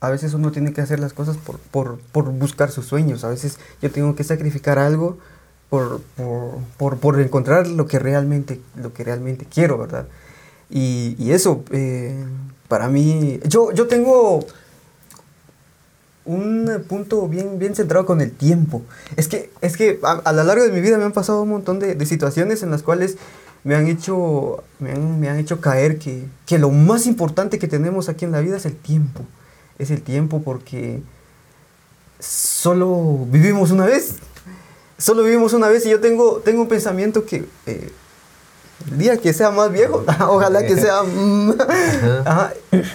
a 0.00 0.10
veces 0.10 0.34
uno 0.34 0.50
tiene 0.50 0.72
que 0.72 0.80
hacer 0.80 0.98
las 0.98 1.12
cosas 1.12 1.36
por, 1.36 1.58
por, 1.58 1.98
por, 2.12 2.24
buscar 2.30 2.70
sus 2.70 2.86
sueños. 2.86 3.24
A 3.24 3.28
veces 3.28 3.58
yo 3.80 3.90
tengo 3.90 4.14
que 4.14 4.24
sacrificar 4.24 4.78
algo 4.78 5.18
por, 5.68 6.00
por, 6.76 6.98
por 6.98 7.20
encontrar 7.20 7.66
lo 7.68 7.86
que 7.86 7.98
realmente, 7.98 8.60
lo 8.76 8.92
que 8.92 9.04
realmente 9.04 9.46
quiero, 9.46 9.78
¿verdad? 9.78 10.08
Y, 10.68 11.16
y 11.18 11.32
eso, 11.32 11.64
eh, 11.70 12.24
para 12.68 12.88
mí, 12.88 13.40
yo, 13.44 13.72
yo 13.72 13.86
tengo 13.86 14.46
un 16.24 16.84
punto 16.88 17.28
bien, 17.28 17.58
bien 17.58 17.74
centrado 17.74 18.06
con 18.06 18.20
el 18.20 18.32
tiempo. 18.32 18.82
Es 19.16 19.28
que, 19.28 19.50
es 19.60 19.76
que 19.76 20.00
a, 20.02 20.12
a 20.12 20.32
lo 20.32 20.44
largo 20.44 20.64
de 20.64 20.72
mi 20.72 20.80
vida 20.80 20.98
me 20.98 21.04
han 21.04 21.12
pasado 21.12 21.42
un 21.42 21.48
montón 21.50 21.78
de, 21.78 21.94
de 21.94 22.06
situaciones 22.06 22.62
en 22.62 22.70
las 22.70 22.82
cuales 22.82 23.16
me 23.64 23.74
han 23.74 23.86
hecho, 23.88 24.62
me 24.78 24.92
han, 24.92 25.20
me 25.20 25.28
han 25.28 25.38
hecho 25.38 25.60
caer 25.60 25.98
que, 25.98 26.26
que, 26.46 26.58
lo 26.58 26.70
más 26.70 27.06
importante 27.06 27.58
que 27.58 27.68
tenemos 27.68 28.08
aquí 28.08 28.24
en 28.24 28.32
la 28.32 28.40
vida 28.40 28.56
es 28.56 28.66
el 28.66 28.76
tiempo. 28.76 29.24
Es 29.78 29.90
el 29.90 30.02
tiempo 30.02 30.42
porque 30.42 31.02
solo 32.18 33.26
vivimos 33.30 33.70
una 33.70 33.86
vez. 33.86 34.16
Solo 34.98 35.22
vivimos 35.22 35.52
una 35.52 35.68
vez 35.68 35.86
y 35.86 35.90
yo 35.90 36.00
tengo, 36.00 36.40
tengo 36.44 36.62
un 36.62 36.68
pensamiento 36.68 37.24
que 37.24 37.46
eh, 37.66 37.90
el 38.90 38.98
día 38.98 39.16
que 39.16 39.32
sea 39.32 39.50
más 39.50 39.72
viejo, 39.72 40.04
ojalá 40.28 40.66
que 40.66 40.76
sea... 40.76 41.02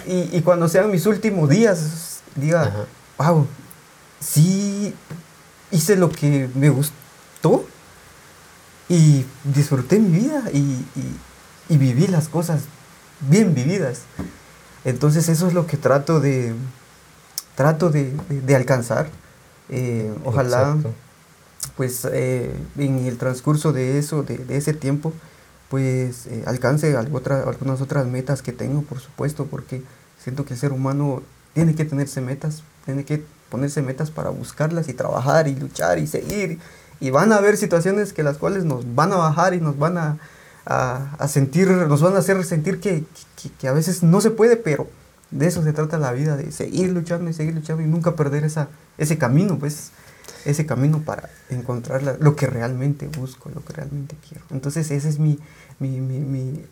y, 0.06 0.36
y, 0.36 0.42
cuando 0.42 0.68
sean 0.68 0.90
mis 0.90 1.06
últimos 1.06 1.48
días, 1.48 2.20
diga, 2.34 2.86
wow, 3.18 3.46
sí 4.20 4.94
hice 5.70 5.96
lo 5.96 6.10
que 6.10 6.48
me 6.54 6.70
gustó 6.70 7.64
y 8.88 9.24
disfruté 9.44 9.98
mi 9.98 10.18
vida 10.18 10.44
y, 10.52 10.84
y 11.68 11.76
viví 11.76 12.06
las 12.06 12.28
cosas 12.28 12.62
bien 13.28 13.54
vividas. 13.54 14.02
Entonces 14.84 15.28
eso 15.28 15.48
es 15.48 15.54
lo 15.54 15.66
que 15.66 15.76
trato 15.76 16.20
de, 16.20 16.54
trato 17.56 17.90
de, 17.90 18.14
alcanzar. 18.54 19.08
Eh, 19.68 20.14
ojalá, 20.24 20.76
pues 21.76 22.06
eh, 22.12 22.54
en 22.78 23.04
el 23.06 23.18
transcurso 23.18 23.72
de 23.72 23.98
eso, 23.98 24.22
de, 24.22 24.44
ese 24.56 24.72
tiempo, 24.74 25.12
pues 25.68 26.26
eh, 26.26 26.44
alcance 26.46 26.96
algunas 26.96 27.80
otras 27.80 28.06
metas 28.06 28.42
que 28.42 28.52
tengo, 28.52 28.82
por 28.82 29.00
supuesto, 29.00 29.46
porque 29.46 29.82
siento 30.22 30.44
que 30.44 30.54
el 30.54 30.60
ser 30.60 30.72
humano 30.72 31.22
tiene 31.54 31.74
que 31.74 31.84
tenerse 31.84 32.20
metas, 32.20 32.62
tiene 32.84 33.04
que 33.04 33.24
ponerse 33.50 33.82
metas 33.82 34.10
para 34.10 34.30
buscarlas 34.30 34.88
y 34.88 34.94
trabajar 34.94 35.48
y 35.48 35.56
luchar 35.56 35.98
y 35.98 36.06
seguir. 36.06 36.60
Y 37.00 37.10
van 37.10 37.32
a 37.32 37.36
haber 37.36 37.56
situaciones 37.56 38.12
que 38.12 38.22
las 38.22 38.38
cuales 38.38 38.64
nos 38.64 38.94
van 38.94 39.12
a 39.12 39.16
bajar 39.16 39.54
y 39.54 39.60
nos 39.60 39.78
van 39.78 39.98
a, 39.98 40.18
a, 40.66 41.28
sentir, 41.28 41.68
nos 41.68 42.00
van 42.02 42.16
a 42.16 42.18
hacer 42.18 42.42
sentir 42.44 42.80
que, 42.80 43.04
que, 43.58 43.68
a 43.68 43.72
veces 43.72 44.02
no 44.02 44.20
se 44.20 44.30
puede, 44.30 44.56
pero 44.56 44.88
de 45.30 45.46
eso 45.46 45.62
se 45.62 45.72
trata 45.72 45.98
la 45.98 46.12
vida, 46.12 46.36
de 46.36 46.50
seguir 46.52 46.90
luchando 46.92 47.30
y 47.30 47.34
seguir 47.34 47.54
luchando 47.54 47.82
y 47.82 47.86
nunca 47.86 48.16
perder 48.16 48.44
esa, 48.44 48.68
ese 48.98 49.16
camino, 49.16 49.58
pues, 49.58 49.90
ese 50.44 50.66
camino 50.66 51.02
para 51.02 51.30
encontrar 51.50 52.18
lo 52.20 52.36
que 52.36 52.46
realmente 52.46 53.08
busco, 53.08 53.50
lo 53.54 53.64
que 53.64 53.72
realmente 53.72 54.16
quiero. 54.28 54.44
Entonces 54.50 54.90
ese 54.90 55.08
es 55.08 55.18
mi, 55.18 55.38
mi, 55.78 56.00
mi, 56.00 56.64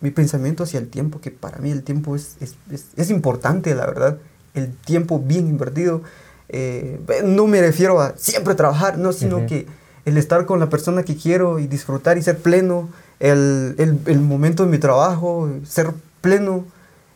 mi, 0.00 0.10
pensamiento 0.10 0.64
hacia 0.64 0.80
el 0.80 0.88
tiempo, 0.88 1.20
que 1.20 1.30
para 1.30 1.58
mí 1.58 1.70
el 1.70 1.82
tiempo 1.82 2.16
es, 2.16 2.36
es, 2.40 2.56
es, 2.96 3.10
importante, 3.10 3.74
la 3.74 3.86
verdad, 3.86 4.18
el 4.54 4.74
tiempo 4.74 5.18
bien 5.18 5.48
invertido. 5.48 6.02
Eh, 6.52 7.00
no 7.24 7.46
me 7.46 7.60
refiero 7.60 8.00
a 8.00 8.12
siempre 8.16 8.54
trabajar, 8.54 8.98
no, 8.98 9.12
sino 9.12 9.46
que 9.46 9.66
el 10.04 10.18
estar 10.18 10.44
con 10.46 10.60
la 10.60 10.68
persona 10.68 11.02
que 11.02 11.16
quiero 11.16 11.58
y 11.58 11.66
disfrutar 11.66 12.18
y 12.18 12.22
ser 12.22 12.38
pleno, 12.38 12.88
el, 13.20 13.74
el, 13.78 13.98
el 14.06 14.20
momento 14.20 14.64
de 14.64 14.70
mi 14.70 14.78
trabajo, 14.78 15.48
ser 15.66 15.92
pleno. 16.20 16.64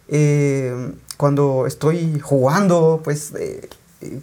Eh, 0.09 0.93
cuando 1.16 1.66
estoy 1.66 2.21
jugando, 2.21 3.00
pues 3.02 3.33
eh, 3.38 3.69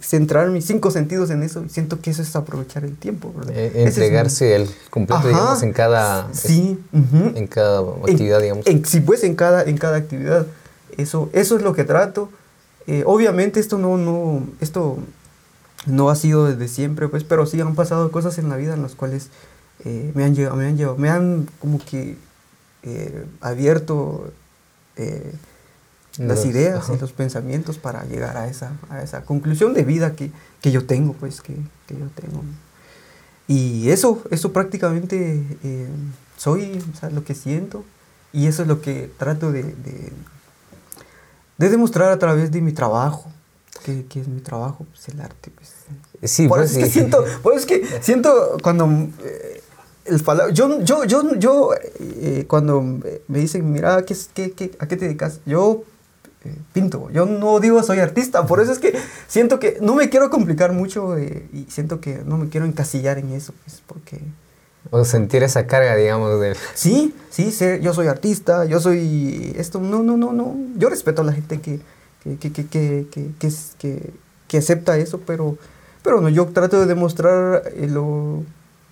centrar 0.00 0.48
mis 0.50 0.64
cinco 0.64 0.90
sentidos 0.90 1.30
en 1.30 1.42
eso, 1.42 1.64
siento 1.68 2.00
que 2.00 2.10
eso 2.10 2.22
es 2.22 2.34
aprovechar 2.36 2.84
el 2.84 2.96
tiempo. 2.96 3.32
Eh, 3.50 3.72
entregarse 3.74 4.56
el 4.56 4.70
completo, 4.90 5.28
digamos, 5.28 5.62
en 5.62 5.72
cada, 5.72 6.28
sí, 6.32 6.78
en 6.92 7.46
cada 7.46 7.80
actividad, 7.80 8.40
digamos. 8.40 8.64
sí, 8.84 9.00
pues 9.00 9.24
en 9.24 9.34
cada, 9.34 9.64
en 9.64 9.76
cada 9.76 9.96
actividad. 9.96 10.46
Eso, 10.96 11.28
eso 11.32 11.56
es 11.56 11.62
lo 11.62 11.74
que 11.74 11.84
trato. 11.84 12.30
Obviamente 13.06 13.60
esto 13.60 13.78
no, 13.78 13.96
no, 13.96 14.46
esto 14.60 14.98
no 15.86 16.10
ha 16.10 16.16
sido 16.16 16.46
desde 16.46 16.68
siempre, 16.68 17.08
pues, 17.08 17.24
pero 17.24 17.46
sí 17.46 17.60
han 17.60 17.74
pasado 17.74 18.10
cosas 18.10 18.38
en 18.38 18.48
la 18.48 18.56
vida 18.56 18.74
en 18.74 18.82
las 18.82 18.94
cuales 18.94 19.28
eh, 19.84 20.12
me, 20.14 20.24
han 20.24 20.34
llevado, 20.34 20.56
me 20.56 20.66
han 20.66 20.76
llevado, 20.76 20.96
me 20.96 21.10
han 21.10 21.48
como 21.60 21.78
que 21.78 22.16
eh, 22.82 23.26
abierto 23.40 24.32
eh, 24.96 25.34
las 26.18 26.46
ideas 26.46 26.88
y 26.94 26.98
los 26.98 27.12
pensamientos 27.12 27.78
para 27.78 28.04
llegar 28.04 28.36
a 28.36 28.46
esa, 28.46 28.72
a 28.88 29.02
esa 29.02 29.24
conclusión 29.24 29.74
de 29.74 29.82
vida 29.82 30.14
que, 30.14 30.30
que 30.60 30.70
yo 30.70 30.86
tengo, 30.86 31.12
pues, 31.14 31.40
que, 31.40 31.54
que, 31.86 31.98
yo 31.98 32.06
tengo. 32.14 32.42
Y 33.48 33.90
eso, 33.90 34.22
eso 34.30 34.52
prácticamente 34.52 35.42
soy, 36.38 36.82
o 36.92 36.96
sea, 36.98 37.10
lo 37.10 37.24
que 37.24 37.34
siento, 37.34 37.84
y 38.32 38.46
eso 38.46 38.62
es 38.62 38.68
lo 38.68 38.80
que 38.80 39.10
trato 39.18 39.50
de, 39.52 39.64
de, 39.64 40.12
de 41.58 41.68
demostrar 41.68 42.10
a 42.10 42.18
través 42.18 42.50
de 42.50 42.60
mi 42.60 42.72
trabajo, 42.72 43.30
que, 43.84 44.06
que 44.06 44.20
es 44.20 44.28
mi 44.28 44.40
trabajo, 44.40 44.86
pues 44.90 45.08
el 45.08 45.20
arte, 45.20 45.50
pues. 45.54 45.72
Sí, 46.30 46.48
por 46.48 46.58
pues 46.58 46.70
eso 46.70 46.80
es 46.80 46.86
que 46.86 46.90
siento, 46.90 47.24
por 47.42 47.52
eso 47.52 47.60
es 47.60 47.66
que 47.66 47.86
siento 48.02 48.56
cuando 48.62 49.10
yo, 50.52 50.80
yo, 50.82 51.04
yo, 51.04 51.34
yo 51.36 51.70
eh, 51.98 52.44
cuando 52.46 52.82
me 52.82 53.38
dicen, 53.38 53.70
mira, 53.72 54.04
¿qué, 54.04 54.16
qué, 54.34 54.52
qué, 54.52 54.70
a 54.78 54.86
qué 54.86 54.96
te 54.96 55.06
dedicas? 55.06 55.40
Yo 55.46 55.84
eh, 56.44 56.54
pinto. 56.72 57.10
Yo 57.10 57.26
no 57.26 57.58
digo 57.60 57.82
soy 57.82 58.00
artista. 58.00 58.46
Por 58.46 58.60
eso 58.60 58.72
es 58.72 58.78
que 58.78 58.94
siento 59.28 59.58
que 59.58 59.78
no 59.80 59.94
me 59.94 60.10
quiero 60.10 60.28
complicar 60.30 60.72
mucho 60.72 61.16
eh, 61.16 61.48
y 61.52 61.64
siento 61.70 62.00
que 62.00 62.22
no 62.24 62.36
me 62.36 62.48
quiero 62.48 62.66
encasillar 62.66 63.18
en 63.18 63.32
eso. 63.32 63.54
Pues, 63.64 63.82
porque... 63.86 64.20
O 64.96 65.04
sentir 65.04 65.42
esa 65.42 65.66
carga, 65.66 65.96
digamos, 65.96 66.40
de... 66.40 66.54
Sí, 66.74 67.14
sí, 67.28 67.50
sé, 67.50 67.80
yo 67.82 67.92
soy 67.92 68.06
artista, 68.06 68.64
yo 68.64 68.78
soy 68.78 69.52
esto. 69.58 69.80
No, 69.80 70.04
no, 70.04 70.16
no, 70.16 70.32
no. 70.32 70.54
Yo 70.76 70.88
respeto 70.88 71.22
a 71.22 71.24
la 71.24 71.32
gente 71.32 71.60
que, 71.60 71.80
que, 72.22 72.38
que, 72.38 72.52
que, 72.52 73.06
que, 73.10 73.52
que, 73.78 74.12
que 74.46 74.58
acepta 74.58 74.96
eso, 74.98 75.20
pero, 75.26 75.58
pero 76.02 76.20
no, 76.20 76.28
yo 76.28 76.46
trato 76.46 76.78
de 76.78 76.86
demostrar 76.86 77.64
lo, 77.88 78.44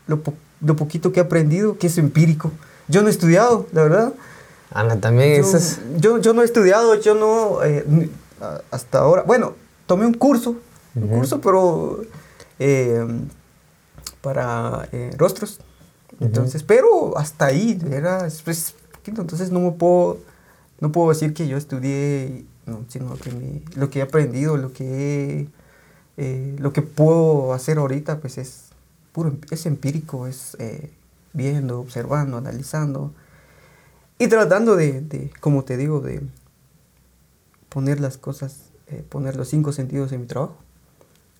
lo 0.09 0.23
lo 0.63 0.77
poquito 0.77 1.13
que 1.13 1.21
he 1.21 1.23
aprendido, 1.23 1.77
que 1.77 1.89
es 1.89 1.99
empírico. 1.99 2.51
Yo 2.89 3.03
no 3.03 3.09
he 3.09 3.11
estudiado, 3.11 3.67
la 3.73 3.83
verdad. 3.83 4.13
Ana, 4.71 5.01
también 5.01 5.43
yo, 5.43 5.57
es... 5.57 5.81
Yo, 5.99 6.19
yo, 6.19 6.33
no 6.33 6.43
he 6.43 6.45
estudiado, 6.45 6.95
yo 6.95 7.15
no... 7.15 7.63
Eh, 7.65 8.09
hasta 8.71 9.01
ahora... 9.01 9.23
Bueno, 9.23 9.55
tomé 9.87 10.07
un 10.07 10.15
curso, 10.15 10.57
un 10.95 11.09
curso, 11.09 11.41
pero... 11.41 12.03
Eh, 12.59 13.05
para 14.21 14.89
eh, 14.93 15.11
rostros. 15.19 15.59
Entonces, 16.23 16.62
pero 16.62 17.19
hasta 17.19 17.47
ahí, 17.47 17.79
era... 17.91 18.29
Pues, 18.45 18.75
entonces 19.07 19.50
no 19.50 19.61
me 19.61 19.73
puedo... 19.73 20.19
No 20.81 20.91
puedo 20.91 21.11
decir 21.11 21.33
que 21.33 21.47
yo 21.47 21.57
estudié, 21.57 22.45
no, 22.67 22.85
sino 22.88 23.14
que 23.14 23.62
lo 23.76 23.88
que 23.88 24.00
he 24.00 24.02
aprendido, 24.02 24.57
lo 24.57 24.73
que 24.73 25.47
lo 26.17 26.73
que 26.73 26.83
puedo 26.83 27.52
hacer 27.52 27.79
ahorita, 27.79 28.21
pues 28.21 28.38
es 28.38 28.67
puro, 29.12 29.37
es 29.50 29.67
empírico, 29.67 30.26
es 30.26 30.57
eh, 30.59 30.91
viendo, 31.33 31.81
observando, 31.81 32.37
analizando 32.37 33.12
y 34.19 34.29
tratando 34.29 34.76
de, 34.76 35.31
como 35.41 35.64
te 35.64 35.76
digo, 35.76 36.00
de 36.00 36.23
poner 37.69 38.00
las 38.00 38.19
cosas, 38.19 38.71
eh, 38.88 39.05
poner 39.09 39.37
los 39.37 39.49
cinco 39.49 39.73
sentidos 39.73 40.12
en 40.12 40.21
mi 40.23 40.26
trabajo. 40.26 40.57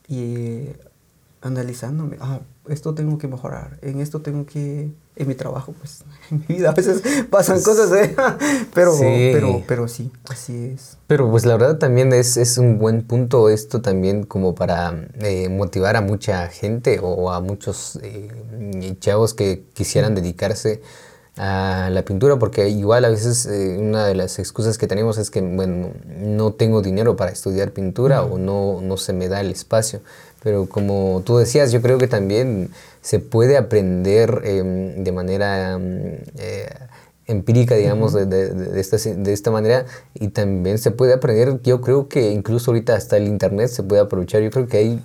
Y 0.08 0.20
eh, 0.20 0.76
analizándome, 1.42 2.16
ah, 2.20 2.40
esto 2.68 2.94
tengo 2.94 3.18
que 3.18 3.28
mejorar, 3.28 3.78
en 3.82 4.00
esto 4.00 4.22
tengo 4.22 4.46
que, 4.46 4.90
en 5.16 5.28
mi 5.28 5.34
trabajo, 5.34 5.72
pues, 5.72 6.04
en 6.30 6.44
mi 6.49 6.56
vida 6.56 6.70
a 6.70 6.72
veces 6.72 7.02
pasan 7.30 7.61
cosas, 7.62 7.92
¿eh? 7.92 8.14
pero, 8.75 8.92
sí. 8.92 9.30
pero, 9.32 9.62
pero 9.66 9.88
sí, 9.88 10.11
así 10.28 10.72
es. 10.75 10.96
Pero 11.06 11.30
pues 11.30 11.44
la 11.44 11.56
verdad 11.56 11.78
también 11.78 12.12
es, 12.12 12.37
es 12.37 12.56
un 12.58 12.78
buen 12.78 13.02
punto 13.02 13.49
esto 13.50 13.82
también 13.82 14.25
como 14.25 14.54
para 14.54 15.08
eh, 15.20 15.49
motivar 15.49 15.96
a 15.96 16.00
mucha 16.00 16.49
gente 16.49 17.00
o 17.02 17.30
a 17.30 17.40
muchos 17.40 17.99
eh, 18.02 18.96
chavos 19.00 19.34
que 19.34 19.64
quisieran 19.75 20.14
dedicarse 20.14 20.80
a 21.37 21.88
la 21.90 22.04
pintura, 22.04 22.38
porque 22.38 22.68
igual 22.68 23.04
a 23.04 23.08
veces 23.08 23.46
eh, 23.46 23.76
una 23.78 24.06
de 24.06 24.14
las 24.14 24.38
excusas 24.38 24.76
que 24.76 24.87
tenemos 24.87 25.16
es 25.16 25.30
que, 25.30 25.40
bueno, 25.40 25.90
no 26.06 26.52
tengo 26.52 26.82
dinero 26.82 27.16
para 27.16 27.30
estudiar 27.30 27.72
pintura 27.72 28.22
o 28.22 28.38
no, 28.38 28.80
no 28.82 28.96
se 28.96 29.12
me 29.12 29.28
da 29.28 29.40
el 29.40 29.50
espacio. 29.50 30.02
Pero 30.42 30.66
como 30.66 31.22
tú 31.25 31.38
decías, 31.38 31.72
yo 31.72 31.80
creo 31.82 31.99
que 31.99 32.08
también 32.08 32.70
se 33.00 33.18
puede 33.20 33.56
aprender 33.56 34.42
em, 34.44 35.04
de 35.04 35.12
manera 35.12 35.75
em, 35.75 36.18
eh, 36.38 36.68
empírica, 37.26 37.76
digamos, 37.76 38.12
de, 38.12 38.26
de, 38.26 38.52
de, 38.52 38.80
esta, 38.80 38.96
de, 38.96 39.32
esta, 39.32 39.50
manera. 39.50 39.87
Y 40.14 40.28
también 40.28 40.78
se 40.78 40.90
puede 40.90 41.14
aprender, 41.14 41.61
yo 41.62 41.80
creo 41.80 42.08
que 42.08 42.30
incluso 42.32 42.70
ahorita 42.70 42.94
hasta 42.94 43.16
el 43.16 43.28
Internet 43.28 43.68
se 43.68 43.82
puede 43.82 44.02
aprovechar. 44.02 44.42
Yo 44.42 44.50
creo 44.50 44.66
que 44.66 44.78
hay 44.78 45.00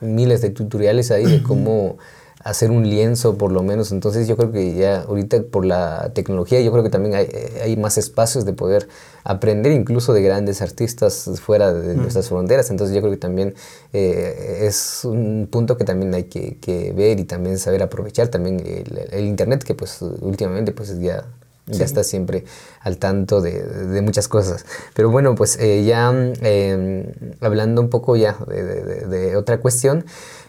miles 0.00 0.42
de 0.42 0.50
tutoriales 0.50 1.10
ahí 1.10 1.24
de 1.24 1.42
cómo 1.44 1.96
hacer 2.44 2.70
un 2.70 2.88
lienzo 2.88 3.36
por 3.38 3.50
lo 3.50 3.62
menos. 3.62 3.90
Entonces 3.90 4.28
yo 4.28 4.36
creo 4.36 4.52
que 4.52 4.74
ya 4.74 5.00
ahorita 5.00 5.42
por 5.50 5.64
la 5.64 6.12
tecnología 6.14 6.60
yo 6.60 6.70
creo 6.70 6.84
que 6.84 6.90
también 6.90 7.14
hay, 7.14 7.26
hay 7.62 7.76
más 7.76 7.96
espacios 7.96 8.44
de 8.44 8.52
poder 8.52 8.86
aprender 9.24 9.72
incluso 9.72 10.12
de 10.12 10.22
grandes 10.22 10.60
artistas 10.60 11.30
fuera 11.40 11.72
de 11.72 11.94
nuestras 11.94 12.28
fronteras. 12.28 12.70
Entonces 12.70 12.94
yo 12.94 13.00
creo 13.00 13.12
que 13.12 13.18
también 13.18 13.54
eh, 13.94 14.60
es 14.62 15.06
un 15.06 15.48
punto 15.50 15.78
que 15.78 15.84
también 15.84 16.14
hay 16.14 16.24
que, 16.24 16.58
que, 16.58 16.92
ver 16.92 17.18
y 17.18 17.24
también 17.24 17.58
saber 17.58 17.82
aprovechar 17.82 18.28
también 18.28 18.62
el, 19.10 19.24
Internet 19.24 19.64
que 19.64 19.74
pues 19.74 20.02
últimamente 20.02 20.72
pues 20.72 21.00
ya 21.00 21.24
ya 21.66 21.86
está 21.86 22.04
siempre 22.04 22.44
al 22.80 22.98
tanto 22.98 23.40
de, 23.40 23.62
de, 23.62 24.02
muchas 24.02 24.28
cosas. 24.28 24.66
Pero 24.92 25.10
bueno, 25.10 25.34
pues 25.34 25.58
eh, 25.58 25.82
ya 25.82 26.12
em, 26.42 27.06
hablando 27.40 27.80
un 27.80 27.88
poco 27.88 28.16
ya 28.16 28.36
de, 28.46 29.06
de 29.06 29.36
otra 29.36 29.56
cuestión, 29.60 30.04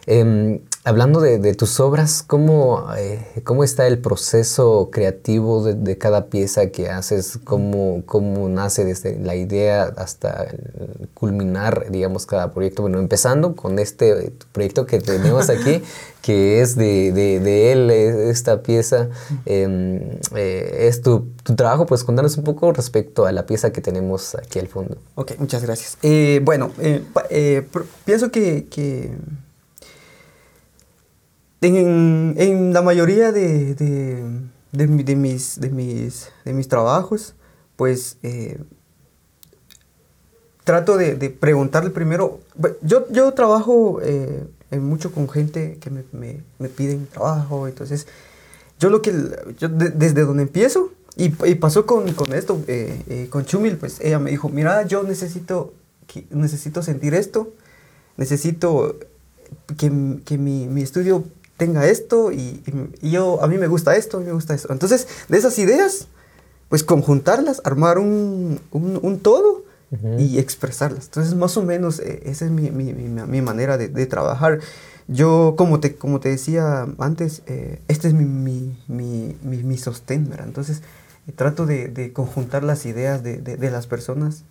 eh, 0.08 0.60
hablando 0.86 1.20
de, 1.20 1.54
tus 1.56 1.80
obras, 1.80 2.22
¿cómo, 2.22 2.86
eh, 2.96 3.42
¿cómo, 3.44 3.64
está 3.64 3.88
el 3.88 3.98
proceso 3.98 4.90
creativo 4.92 5.64
de, 5.64 5.98
cada 5.98 6.28
pieza 6.28 6.68
que 6.70 6.90
haces? 6.90 7.40
¿Cómo, 7.44 8.04
¿Cómo, 8.06 8.48
nace 8.50 8.86
desde 8.86 9.18
la 9.18 9.36
idea 9.36 9.92
hasta 9.98 10.48
culminar, 11.16 11.88
digamos, 11.90 12.28
cada 12.28 12.54
proyecto? 12.54 12.84
Bueno, 12.84 13.00
empezando 13.00 13.56
con 13.56 13.80
este 13.80 14.32
proyecto 14.52 14.86
que 14.86 15.00
tenemos 15.00 15.50
aquí, 15.50 15.82
que 16.22 16.62
es 16.62 16.76
de, 16.76 17.12
de 17.12 17.72
él, 17.72 17.90
esta 17.90 18.62
pieza. 18.62 19.10
Em, 19.48 20.20
eh, 20.36 20.88
es 20.88 21.02
tu, 21.02 21.30
tu, 21.42 21.56
trabajo, 21.56 21.88
pues 21.88 22.04
contanos 22.04 22.38
un 22.38 22.44
poco 22.44 22.72
respecto 22.74 23.26
a 23.26 23.32
la 23.32 23.48
pieza 23.48 23.72
que 23.72 23.82
tenemos 23.82 24.36
aquí 24.36 24.60
al 24.60 24.68
fondo. 24.68 24.98
Ok, 25.16 25.32
muchas 25.40 25.64
gracias. 25.64 25.98
Eh, 26.04 26.42
bueno, 26.44 26.70
pienso 28.06 28.30
que, 28.30 28.68
que 28.70 29.12
en, 31.68 32.74
la 32.74 32.82
mayoría 32.82 33.32
de, 33.32 33.76
de, 33.76 34.88
mis, 34.88 35.60
de, 35.60 35.70
mis, 35.70 36.30
de 36.44 36.54
mis 36.54 36.68
trabajos, 36.68 37.36
pues 37.76 38.18
eh, 38.24 38.60
trato 40.64 40.98
de, 40.98 41.16
preguntarle 41.30 41.90
primero. 41.90 42.40
Yo, 42.82 43.08
yo 43.12 43.32
trabajo 43.34 44.00
eh, 44.02 44.46
mucho 44.72 45.12
con 45.12 45.30
gente 45.30 45.78
que 45.80 45.90
me, 45.90 46.04
me, 46.12 46.42
me, 46.60 46.70
piden 46.70 47.08
trabajo, 47.08 47.68
entonces 47.68 48.08
yo 48.80 48.90
lo 48.90 49.02
que, 49.02 49.14
yo 49.58 49.70
desde 49.70 50.26
donde 50.26 50.44
empiezo, 50.44 50.92
y, 51.18 51.30
pasó 51.30 51.86
con, 51.86 52.12
con 52.14 52.34
esto, 52.34 52.62
eh, 52.68 53.28
con 53.30 53.46
Chumil, 53.46 53.78
pues 53.78 54.02
ella 54.02 54.20
me 54.20 54.32
dijo, 54.32 54.50
mira, 54.50 54.84
yo 54.86 55.04
necesito, 55.04 55.74
necesito 56.30 56.82
sentir 56.82 57.14
esto, 57.14 57.54
necesito 58.18 58.98
que, 59.78 60.20
que 60.26 60.38
mi, 60.38 60.82
estudio 60.82 61.24
tenga 61.58 61.88
esto 61.88 62.32
y, 62.32 62.62
yo, 63.02 63.44
a 63.44 63.48
mí 63.48 63.58
me 63.58 63.68
gusta 63.68 63.96
esto, 63.96 64.18
a 64.18 64.20
mí 64.20 64.26
me 64.26 64.34
gusta 64.34 64.54
esto. 64.54 64.72
Entonces, 64.72 65.08
de 65.30 65.38
esas 65.38 65.58
ideas, 65.60 66.08
pues 66.70 66.84
conjuntarlas, 66.84 67.62
armar 67.64 67.98
un, 67.98 68.60
un, 68.72 69.20
todo 69.20 69.64
y 70.18 70.40
expresarlas. 70.40 71.06
Entonces, 71.06 71.36
más 71.36 71.56
o 71.56 71.64
menos, 71.64 72.00
eh, 72.00 72.22
esa 72.26 72.46
es 72.46 72.52
mi, 72.52 72.70
mi, 72.72 72.94
mi 72.94 73.42
manera 73.42 73.78
de, 73.78 73.88
de, 73.88 74.06
trabajar. 74.06 74.60
Yo, 75.08 75.54
como 75.58 75.80
te, 75.80 75.96
como 75.96 76.20
te 76.20 76.30
decía 76.30 76.88
antes, 77.00 77.44
eh, 77.46 77.80
este 77.88 78.10
es 78.10 78.14
mi, 78.14 78.76
mi, 78.88 79.78
sostén, 79.78 80.30
¿verdad? 80.30 80.48
Entonces, 80.48 80.82
eh, 81.28 81.32
trato 81.34 81.66
de, 81.66 81.88
de, 81.88 82.12
conjuntar 82.12 82.64
las 82.64 82.86
ideas 82.86 83.24
de, 83.24 83.38
de, 83.38 83.72
las 83.72 83.88
personas, 83.88 84.44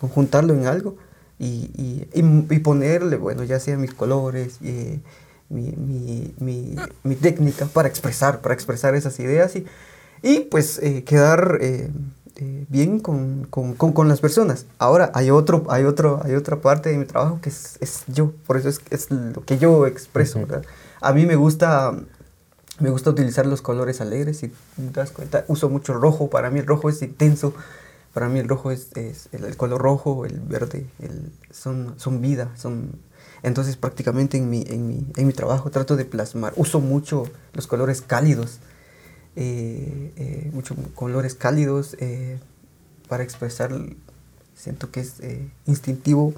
conjuntarlo 0.00 0.52
en 0.52 0.66
algo 0.66 0.96
y, 1.38 1.70
y, 1.74 2.08
y, 2.12 2.58
ponerle, 2.58 3.16
bueno, 3.16 3.44
ya 3.44 3.60
sea 3.60 3.78
mis 3.78 3.94
colores, 3.94 4.58
mi, 5.52 5.72
mi, 5.72 6.34
mi, 6.38 6.76
mi, 7.04 7.14
técnica 7.14 7.66
para 7.66 7.88
expresar, 7.88 8.40
para 8.40 8.54
expresar 8.54 8.94
esas 8.94 9.20
ideas 9.20 9.54
y, 9.54 9.66
y 10.22 10.40
pues 10.40 10.78
eh, 10.82 11.04
quedar 11.04 11.58
eh, 11.60 11.90
eh, 12.36 12.66
bien 12.68 12.98
con, 13.00 13.46
con, 13.50 13.74
con, 13.74 14.08
las 14.08 14.20
personas. 14.20 14.66
Ahora 14.78 15.12
hay, 15.14 15.30
otro, 15.30 15.64
hay, 15.68 15.84
otro, 15.84 16.20
hay 16.24 16.34
otra 16.34 16.60
parte 16.60 16.90
de 16.90 16.98
mi 16.98 17.04
trabajo 17.04 17.40
que 17.42 17.50
es, 17.50 17.76
es 17.80 18.04
yo, 18.08 18.32
por 18.46 18.56
eso 18.56 18.68
es, 18.68 18.80
es, 18.90 19.10
lo 19.10 19.44
que 19.44 19.58
yo 19.58 19.86
expreso. 19.86 20.40
¿verdad? 20.40 20.64
A 21.00 21.12
mí 21.12 21.26
me 21.26 21.36
gusta, 21.36 21.94
me 22.80 22.90
gusta 22.90 23.10
utilizar 23.10 23.46
los 23.46 23.60
colores 23.60 24.00
alegres, 24.00 24.42
y 24.42 24.48
te 24.48 24.90
das 24.92 25.10
cuenta, 25.10 25.44
uso 25.48 25.68
mucho 25.68 25.92
rojo, 25.92 26.30
para 26.30 26.50
mí 26.50 26.60
el 26.60 26.66
rojo 26.66 26.88
es 26.88 27.02
intenso. 27.02 27.54
Para 28.14 28.28
mí 28.28 28.40
el 28.40 28.48
rojo 28.48 28.70
es, 28.70 28.88
es 28.94 29.30
el, 29.32 29.44
el, 29.44 29.56
color 29.56 29.80
rojo, 29.80 30.26
el 30.26 30.38
verde, 30.40 30.86
el, 30.98 31.32
son, 31.50 31.94
son 31.96 32.20
vida, 32.20 32.50
son 32.56 32.92
entonces 33.42 33.76
prácticamente 33.76 34.36
en 34.36 34.48
mi, 34.48 34.64
en 34.68 34.86
mi, 34.86 35.06
en 35.16 35.26
mi 35.26 35.32
trabajo 35.32 35.70
trato 35.70 35.96
de 35.96 36.04
plasmar, 36.04 36.52
uso 36.56 36.80
mucho 36.80 37.24
los 37.54 37.66
colores 37.66 38.00
cálidos, 38.00 38.60
eh, 39.34 40.12
eh, 40.16 40.50
muchos 40.52 40.76
colores 40.94 41.34
cálidos 41.34 41.96
eh, 41.98 42.38
para 43.08 43.24
expresar, 43.24 43.72
siento 44.54 44.90
que 44.90 45.00
es 45.00 45.14
instintivo 45.66 46.34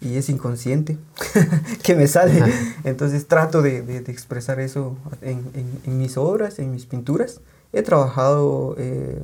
y 0.00 0.16
es 0.16 0.28
inconsciente 0.28 0.98
que 1.82 1.96
me 1.96 2.06
sale. 2.06 2.44
Entonces 2.84 3.26
trato 3.26 3.60
de, 3.60 3.82
de, 3.82 3.98
expresar 4.12 4.60
eso 4.60 4.96
en, 5.20 5.50
en, 5.54 5.80
en, 5.84 5.98
mis 5.98 6.16
obras, 6.16 6.60
en 6.60 6.70
mis 6.70 6.86
pinturas. 6.86 7.40
He 7.72 7.82
trabajado, 7.82 8.76
he 8.78 9.20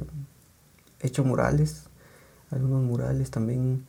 hecho 1.00 1.22
murales, 1.24 1.84
algunos 2.50 2.82
murales 2.82 3.30
también 3.30 3.84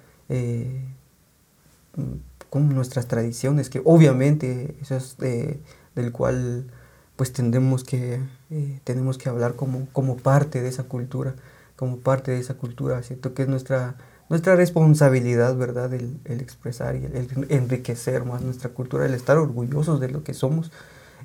con 2.49 2.73
nuestras 2.73 3.07
tradiciones, 3.07 3.69
que 3.69 3.81
obviamente 3.83 4.75
eso 4.81 4.95
es 4.95 5.17
del 5.17 6.11
cual 6.11 6.67
pues 7.15 7.31
tendremos 7.31 7.83
que, 7.83 8.19
eh, 8.49 8.79
tenemos 8.83 9.17
que 9.17 9.29
hablar 9.29 9.55
como, 9.55 9.87
como 9.93 10.17
parte 10.17 10.61
de 10.61 10.69
esa 10.69 10.83
cultura, 10.83 11.35
como 11.75 11.97
parte 11.97 12.31
de 12.31 12.39
esa 12.39 12.55
cultura, 12.55 13.03
siento 13.03 13.33
que 13.33 13.43
es 13.43 13.47
nuestra, 13.47 13.95
nuestra 14.29 14.55
responsabilidad, 14.55 15.55
¿verdad? 15.55 15.93
El, 15.93 16.19
el 16.25 16.41
expresar 16.41 16.95
y 16.95 17.05
el, 17.05 17.45
enriquecer 17.49 18.25
más 18.25 18.41
nuestra 18.41 18.69
cultura, 18.71 19.05
el 19.05 19.13
estar 19.13 19.37
orgullosos 19.37 19.99
de 19.99 20.09
lo 20.09 20.23
que 20.23 20.33
somos, 20.33 20.71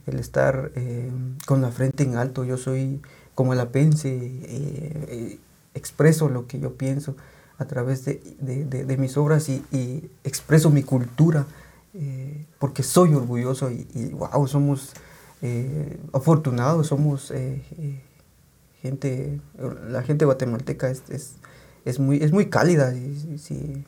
el 0.07 0.19
estar 0.19 0.71
eh, 0.75 1.11
con 1.47 1.61
la 1.61 1.71
frente 1.71 2.05
en 2.05 2.17
alto, 2.17 2.45
yo 2.45 2.57
soy 2.57 3.01
como 3.35 3.55
la 3.55 3.71
pense, 3.71 4.09
eh, 4.13 5.39
expreso 5.75 6.29
lo 6.29 6.47
que 6.47 6.61
yo 6.61 6.75
pienso, 6.75 7.17
a 7.61 7.67
través 7.67 8.07
de, 8.07 8.15
de, 8.41 8.97
mis 8.97 9.19
obras 9.19 9.51
y, 9.51 10.11
expreso 10.25 10.71
mi 10.71 10.83
cultura, 10.83 11.45
eh, 11.93 12.47
porque 12.59 12.83
soy 12.83 13.13
orgulloso 13.15 13.71
y, 13.71 14.15
wow, 14.15 14.49
somos 14.49 14.95
eh, 15.43 16.01
afortunados, 16.15 16.87
somos 16.87 17.31
eh, 17.31 17.63
gente, 18.81 19.41
la 19.91 20.03
gente 20.03 20.25
guatemalteca 20.25 20.89
es, 20.89 21.03
es, 21.11 21.35
es, 21.85 21.99
muy, 21.99 22.23
es 22.23 22.33
muy 22.33 22.49
cálida, 22.49 22.95
y, 22.95 23.39
si, 23.39 23.85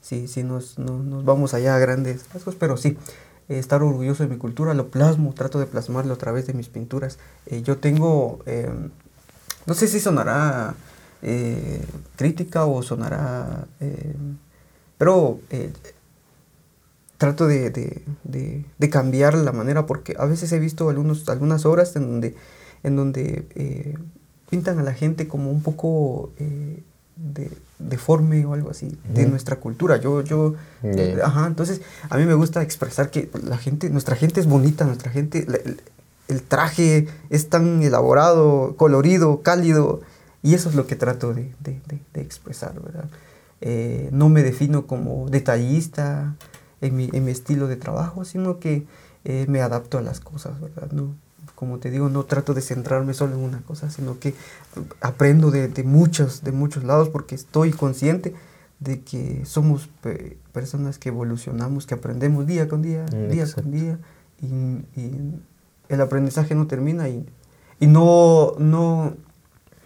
si, 0.00 0.28
si 0.28 0.44
nos, 0.44 0.78
nos, 0.78 1.24
vamos 1.24 1.54
allá 1.54 1.74
a 1.74 1.80
grandes 1.80 2.32
rasgos, 2.32 2.54
pero 2.54 2.76
sí, 2.76 2.96
estar 3.48 3.82
orgulloso 3.82 4.22
de 4.22 4.28
mi 4.28 4.36
cultura, 4.36 4.74
lo 4.74 4.90
plasmo, 4.90 5.34
trato 5.34 5.58
de 5.58 5.66
plasmarlo 5.66 6.14
a 6.14 6.18
través 6.18 6.46
de 6.46 6.52
mis 6.52 6.68
pinturas. 6.68 7.18
yo 7.64 7.78
tengo, 7.78 8.38
no 9.66 9.74
sé 9.74 9.88
si 9.88 9.98
sonará 9.98 10.76
eh, 11.22 11.84
crítica 12.16 12.66
o 12.66 12.82
sonará... 12.82 13.66
Eh, 13.80 14.14
pero 14.96 15.38
eh, 15.50 15.72
trato 17.18 17.46
de, 17.46 17.70
de, 17.70 18.64
de, 18.78 18.90
cambiar 18.90 19.34
la 19.34 19.52
manera 19.52 19.86
porque 19.86 20.16
a 20.18 20.24
veces 20.24 20.50
he 20.52 20.58
visto 20.58 20.88
algunos, 20.88 21.28
algunas 21.28 21.64
obras 21.66 21.94
en 21.94 22.02
donde, 22.02 22.34
en 22.82 22.96
donde 22.96 23.96
pintan 24.50 24.80
a 24.80 24.82
la 24.82 24.94
gente 24.94 25.28
como 25.28 25.52
un 25.52 25.62
poco 25.62 26.32
deforme 27.78 28.44
o 28.44 28.54
algo 28.54 28.70
así 28.70 28.98
de 29.12 29.26
nuestra 29.26 29.56
cultura. 29.56 29.98
Yo, 29.98 30.22
yo, 30.22 30.54
ajá, 31.24 31.46
entonces 31.46 31.80
a 32.08 32.16
mí 32.16 32.24
me 32.24 32.34
gusta 32.34 32.62
expresar 32.62 33.10
que 33.10 33.30
la 33.44 33.58
gente, 33.58 33.88
nuestra 33.90 34.16
gente 34.16 34.40
es 34.40 34.46
bonita, 34.46 34.84
nuestra 34.84 35.12
gente, 35.12 35.46
el 36.28 36.42
traje 36.42 37.06
es 37.30 37.48
tan 37.48 37.82
elaborado, 37.82 38.74
colorido, 38.76 39.42
cálido, 39.42 40.02
y 40.42 40.54
eso 40.54 40.68
es 40.68 40.74
lo 40.74 40.86
que 40.86 40.96
trato 40.96 41.34
de, 41.34 41.54
de, 41.60 41.80
de, 42.12 42.20
expresar, 42.20 42.80
¿verdad? 42.80 43.08
Eh, 43.60 44.08
no 44.12 44.28
me 44.28 44.42
defino 44.42 44.86
como 44.86 45.28
detallista 45.28 46.36
en 46.80 46.96
mi, 46.96 47.10
en 47.12 47.24
mi 47.24 47.32
estilo 47.32 47.66
de 47.66 47.76
trabajo, 47.76 48.24
sino 48.24 48.60
que 48.60 48.86
eh, 49.24 49.46
me 49.48 49.60
adapto 49.60 49.98
a 49.98 50.02
las 50.02 50.20
cosas, 50.20 50.60
¿verdad? 50.60 50.90
No, 50.92 51.14
como 51.54 51.78
te 51.78 51.90
digo, 51.90 52.08
no 52.08 52.24
trato 52.24 52.54
de 52.54 52.60
centrarme 52.60 53.14
solo 53.14 53.34
en 53.34 53.40
una 53.40 53.62
cosa, 53.62 53.90
sino 53.90 54.20
que 54.20 54.34
aprendo 55.00 55.50
de, 55.50 55.66
de 55.66 55.82
muchos, 55.82 56.44
de 56.44 56.52
muchos 56.52 56.84
lados 56.84 57.08
porque 57.08 57.34
estoy 57.34 57.72
consciente 57.72 58.34
de 58.80 59.00
que 59.00 59.44
somos 59.44 59.88
personas 60.52 60.98
que 60.98 61.08
evolucionamos, 61.08 61.86
que 61.86 61.94
aprendemos 61.94 62.46
día 62.46 62.68
con 62.68 62.82
día, 62.82 63.06
mm, 63.12 63.28
día 63.28 63.46
con 63.52 63.70
día, 63.72 63.98
y, 64.40 64.46
y, 65.00 65.40
el 65.88 66.00
aprendizaje 66.02 66.54
no 66.54 66.66
termina 66.66 67.08
y, 67.08 67.26
y 67.80 67.86
no, 67.86 68.52
no, 68.58 69.16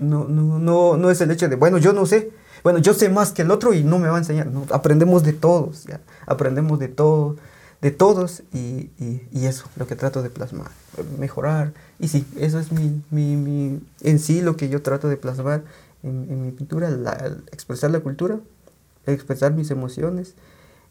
no, 0.02 0.24
no, 0.24 0.58
no, 0.58 0.96
no 0.96 1.10
es 1.10 1.20
el 1.20 1.30
hecho 1.30 1.48
de, 1.48 1.56
bueno, 1.56 1.78
yo 1.78 1.92
no 1.92 2.06
sé, 2.06 2.30
bueno, 2.62 2.78
yo 2.78 2.94
sé 2.94 3.08
más 3.08 3.32
que 3.32 3.42
el 3.42 3.50
otro 3.50 3.74
y 3.74 3.82
no 3.82 3.98
me 3.98 4.08
va 4.08 4.16
a 4.16 4.18
enseñar. 4.18 4.46
No, 4.46 4.66
aprendemos 4.70 5.22
de 5.24 5.32
todos, 5.32 5.84
¿ya? 5.84 6.00
aprendemos 6.26 6.78
de 6.78 6.88
todo, 6.88 7.36
de 7.80 7.90
todos 7.90 8.42
y, 8.52 8.90
y, 8.98 9.26
y, 9.32 9.46
eso, 9.46 9.64
lo 9.76 9.86
que 9.86 9.96
trato 9.96 10.22
de 10.22 10.30
plasmar, 10.30 10.70
mejorar. 11.18 11.72
Y 11.98 12.08
sí, 12.08 12.26
eso 12.38 12.60
es 12.60 12.70
mi, 12.70 13.02
mi, 13.10 13.36
mi 13.36 13.80
en 14.02 14.18
sí 14.18 14.42
lo 14.42 14.56
que 14.56 14.68
yo 14.68 14.82
trato 14.82 15.08
de 15.08 15.16
plasmar 15.16 15.64
en, 16.02 16.26
en 16.30 16.42
mi 16.42 16.52
pintura, 16.52 16.88
expresar 17.50 17.90
la 17.90 18.00
cultura, 18.00 18.38
expresar 19.06 19.52
mis 19.52 19.70
emociones. 19.70 20.34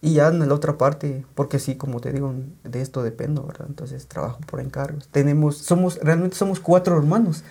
Y 0.03 0.15
ya 0.15 0.29
en 0.29 0.39
la 0.39 0.55
otra 0.55 0.79
parte, 0.79 1.23
porque 1.35 1.59
sí, 1.59 1.75
como 1.75 1.99
te 1.99 2.11
digo, 2.11 2.33
de 2.63 2.81
esto 2.81 3.03
dependo, 3.03 3.43
¿verdad? 3.43 3.67
Entonces 3.69 4.07
trabajo 4.07 4.39
por 4.47 4.59
encargos. 4.59 5.07
Tenemos, 5.09 5.57
somos, 5.57 5.99
realmente 6.01 6.35
somos 6.35 6.59
cuatro 6.59 6.97
hermanos. 6.97 7.43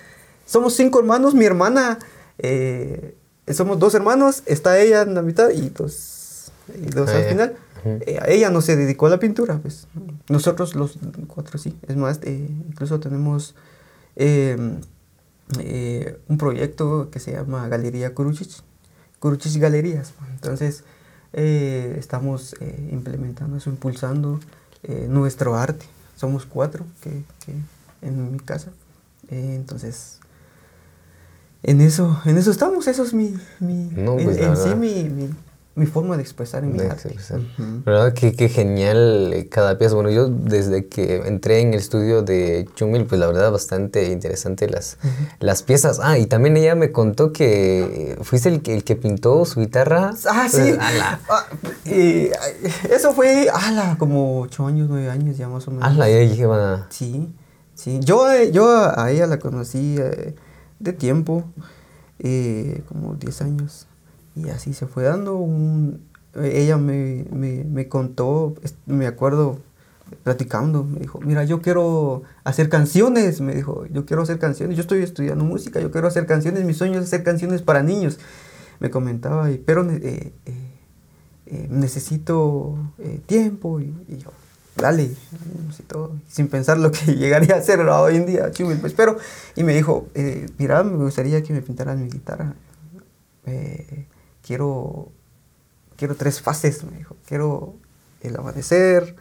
Somos 0.50 0.74
cinco 0.74 0.98
hermanos, 0.98 1.32
mi 1.32 1.44
hermana, 1.44 2.00
eh, 2.38 3.14
somos 3.54 3.78
dos 3.78 3.94
hermanos, 3.94 4.42
está 4.46 4.80
ella 4.80 5.02
en 5.02 5.14
la 5.14 5.22
mitad 5.22 5.50
y 5.50 5.70
pues 5.70 6.50
Y 6.74 6.86
dos 6.86 7.08
Ah, 7.08 7.18
al 7.18 7.24
final. 7.26 7.56
Eh, 7.84 8.18
ella 8.26 8.50
no 8.50 8.60
se 8.60 8.74
dedicó 8.74 9.06
a 9.06 9.10
la 9.10 9.20
pintura, 9.20 9.58
pues. 9.58 9.86
Nosotros 10.28 10.74
los 10.74 10.98
cuatro 11.28 11.56
sí. 11.56 11.78
Es 11.86 11.94
más, 11.94 12.18
eh, 12.24 12.48
incluso 12.68 12.98
tenemos 12.98 13.54
eh, 14.16 14.56
un 16.26 16.36
proyecto 16.36 17.10
que 17.12 17.20
se 17.20 17.30
llama 17.30 17.68
Galería 17.68 18.12
Curuchich. 18.12 18.64
Curuchich 19.20 19.56
Galerías. 19.56 20.14
Entonces, 20.32 20.82
estamos 21.32 22.56
implementando 22.90 23.56
eso, 23.56 23.70
impulsando 23.70 24.40
nuestro 25.08 25.54
arte. 25.54 25.86
Somos 26.16 26.44
cuatro 26.44 26.84
que, 27.02 27.22
que 27.46 27.54
en 28.02 28.32
mi 28.32 28.40
casa. 28.40 28.72
Entonces, 29.28 30.19
en 31.62 31.80
eso, 31.80 32.20
en 32.24 32.38
eso 32.38 32.50
estamos. 32.50 32.86
Eso 32.86 33.02
es 33.02 33.12
mi, 33.14 33.34
mi 33.60 33.90
No, 33.96 34.16
pues, 34.16 34.38
en 34.38 34.56
sí 34.56 34.74
mi, 34.74 35.04
mi, 35.04 35.28
mi 35.76 35.86
forma 35.86 36.16
de 36.16 36.22
expresar 36.22 36.64
en 36.64 36.72
mi 36.72 36.80
arte. 36.80 37.08
expresar. 37.08 37.38
Ujú. 37.38 37.82
¿Verdad? 37.86 38.12
Qué, 38.12 38.32
qué 38.34 38.48
genial 38.48 39.32
eh, 39.32 39.48
cada 39.48 39.78
pieza. 39.78 39.94
Bueno, 39.94 40.10
yo 40.10 40.28
desde 40.28 40.86
que 40.86 41.16
entré 41.26 41.60
en 41.60 41.68
el 41.74 41.80
estudio 41.80 42.22
de 42.22 42.68
Chumil, 42.74 43.06
pues 43.06 43.20
la 43.20 43.26
verdad 43.28 43.50
bastante 43.52 44.10
interesante 44.10 44.68
las, 44.68 44.98
las 45.38 45.62
piezas. 45.62 46.00
Ah, 46.02 46.18
y 46.18 46.26
también 46.26 46.56
ella 46.56 46.74
me 46.74 46.92
contó 46.92 47.32
que 47.32 48.16
fuiste 48.22 48.48
el, 48.48 48.62
que- 48.62 48.74
el 48.74 48.84
que 48.84 48.96
pintó 48.96 49.44
su 49.44 49.60
guitarra. 49.60 50.12
Ah, 50.28 50.48
sí. 50.50 50.58
Pues, 50.60 50.78
ala. 50.78 51.20
Ah, 51.30 51.46
y, 51.84 52.30
eso 52.90 53.12
fue, 53.12 53.48
ala, 53.52 53.96
como 53.98 54.40
ocho 54.40 54.66
años, 54.66 54.88
nueve 54.90 55.08
años 55.10 55.36
ya 55.38 55.48
más 55.48 55.66
o 55.68 55.70
menos. 55.70 55.86
Ala, 55.86 56.08
ya 56.08 56.24
lleva... 56.24 56.86
Sí, 56.90 57.28
sí. 57.74 58.00
Yo, 58.02 58.30
eh, 58.32 58.50
yo 58.50 58.68
a 58.70 59.04
a 59.04 59.10
ella 59.12 59.26
la 59.26 59.38
conocí 59.38 59.96
eh, 59.98 60.34
de 60.80 60.92
tiempo, 60.92 61.44
eh, 62.18 62.82
como 62.88 63.14
10 63.14 63.42
años. 63.42 63.86
Y 64.34 64.48
así 64.48 64.74
se 64.74 64.86
fue 64.86 65.04
dando 65.04 65.36
un... 65.36 66.02
Ella 66.34 66.76
me, 66.76 67.24
me, 67.32 67.64
me 67.64 67.88
contó, 67.88 68.54
me 68.86 69.06
acuerdo, 69.06 69.58
platicando, 70.22 70.84
me 70.84 71.00
dijo, 71.00 71.20
mira, 71.20 71.44
yo 71.44 71.60
quiero 71.60 72.22
hacer 72.44 72.68
canciones, 72.68 73.40
me 73.40 73.54
dijo, 73.54 73.86
yo 73.86 74.06
quiero 74.06 74.22
hacer 74.22 74.38
canciones, 74.38 74.76
yo 74.76 74.82
estoy 74.82 75.02
estudiando 75.02 75.44
música, 75.44 75.80
yo 75.80 75.90
quiero 75.90 76.08
hacer 76.08 76.26
canciones, 76.26 76.64
mi 76.64 76.74
sueño 76.74 76.98
es 76.98 77.06
hacer 77.06 77.22
canciones 77.22 77.62
para 77.62 77.82
niños. 77.82 78.18
Me 78.78 78.90
comentaba, 78.90 79.48
pero 79.64 79.88
eh, 79.90 80.32
eh, 81.46 81.66
necesito 81.68 82.76
tiempo, 83.26 83.80
y 83.80 83.92
yo, 84.16 84.30
dale, 84.80 85.10
necesito, 85.66 86.16
sin 86.28 86.48
pensar 86.48 86.78
lo 86.78 86.90
que 86.90 87.14
llegaría 87.16 87.54
a 87.56 87.58
hacer 87.58 87.80
hoy 87.80 88.16
en 88.16 88.26
día, 88.26 88.50
pues, 88.80 88.92
pero, 88.94 89.18
y 89.56 89.64
me 89.64 89.74
dijo, 89.74 90.08
eh, 90.14 90.48
mira, 90.58 90.82
me 90.82 91.04
gustaría 91.04 91.42
que 91.42 91.52
me 91.52 91.62
pintaras 91.62 91.98
mi 91.98 92.08
guitarra, 92.10 92.54
Eh, 93.46 94.06
quiero, 94.46 95.08
quiero 95.96 96.14
tres 96.16 96.40
fases, 96.42 96.84
me 96.84 96.98
dijo, 96.98 97.16
quiero 97.26 97.74
el 98.22 98.36
amanecer, 98.36 99.16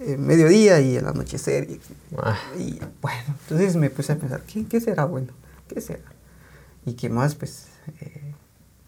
el 0.00 0.18
mediodía 0.18 0.80
y 0.80 0.96
el 0.96 1.06
anochecer, 1.06 1.70
y, 1.70 1.80
Ah, 2.18 2.38
y 2.58 2.78
bueno, 3.02 3.34
entonces 3.42 3.76
me 3.76 3.90
puse 3.90 4.12
a 4.12 4.16
pensar, 4.16 4.42
¿qué, 4.42 4.66
qué 4.66 4.80
será 4.80 5.04
bueno? 5.04 5.32
¿Qué 5.68 5.80
será? 5.80 6.12
Y 6.86 6.94
qué 6.94 7.08
más, 7.10 7.34
pues, 7.34 7.66
eh, 8.00 8.34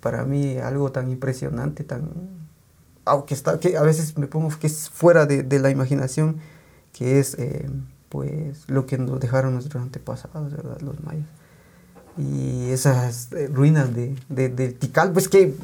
para 0.00 0.24
mí 0.24 0.58
algo 0.58 0.92
tan 0.92 1.10
impresionante, 1.10 1.84
tan... 1.84 2.39
Aunque 3.10 3.34
está, 3.34 3.58
que 3.60 3.76
a 3.76 3.82
veces 3.82 4.16
me 4.18 4.26
pongo 4.26 4.48
que 4.58 4.66
es 4.66 4.88
fuera 4.88 5.26
de, 5.26 5.42
de 5.42 5.58
la 5.58 5.70
imaginación, 5.70 6.36
que 6.92 7.18
es, 7.20 7.34
eh, 7.38 7.68
pues, 8.08 8.64
lo 8.68 8.86
que 8.86 8.98
nos 8.98 9.20
dejaron 9.20 9.54
nuestros 9.54 9.82
antepasados, 9.82 10.52
¿verdad? 10.52 10.80
Los 10.80 11.00
mayas. 11.02 11.26
Y 12.18 12.70
esas 12.70 13.28
eh, 13.32 13.48
ruinas 13.52 13.94
de, 13.94 14.14
de, 14.28 14.48
del 14.48 14.74
Tikal, 14.74 15.12
pues 15.12 15.28
que 15.28 15.54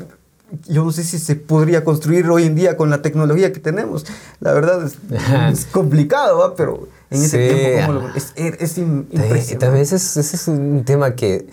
yo 0.69 0.85
no 0.85 0.93
sé 0.93 1.03
si 1.03 1.19
se 1.19 1.35
podría 1.35 1.83
construir 1.85 2.29
hoy 2.31 2.45
en 2.45 2.55
día 2.55 2.77
con 2.77 2.89
la 2.89 3.03
tecnología 3.03 3.53
que 3.53 3.61
tenemos. 3.61 4.07
La 4.41 4.53
verdad 4.53 4.85
es, 4.87 4.97
es 5.53 5.67
complicado, 5.67 6.39
¿va? 6.39 6.55
pero 6.55 6.89
en 7.11 7.23
ese 7.23 7.49
Sí, 7.49 7.55
tiempo 7.55 7.87
¿cómo 7.87 8.01
lo- 8.01 8.09
es, 8.15 8.33
es 8.37 8.79
impresionante. 8.79 9.57
también 9.57 9.83
ese, 9.83 9.97
es, 9.97 10.17
ese 10.17 10.37
es 10.37 10.49
un 10.49 10.85
tema 10.85 11.15
que, 11.17 11.47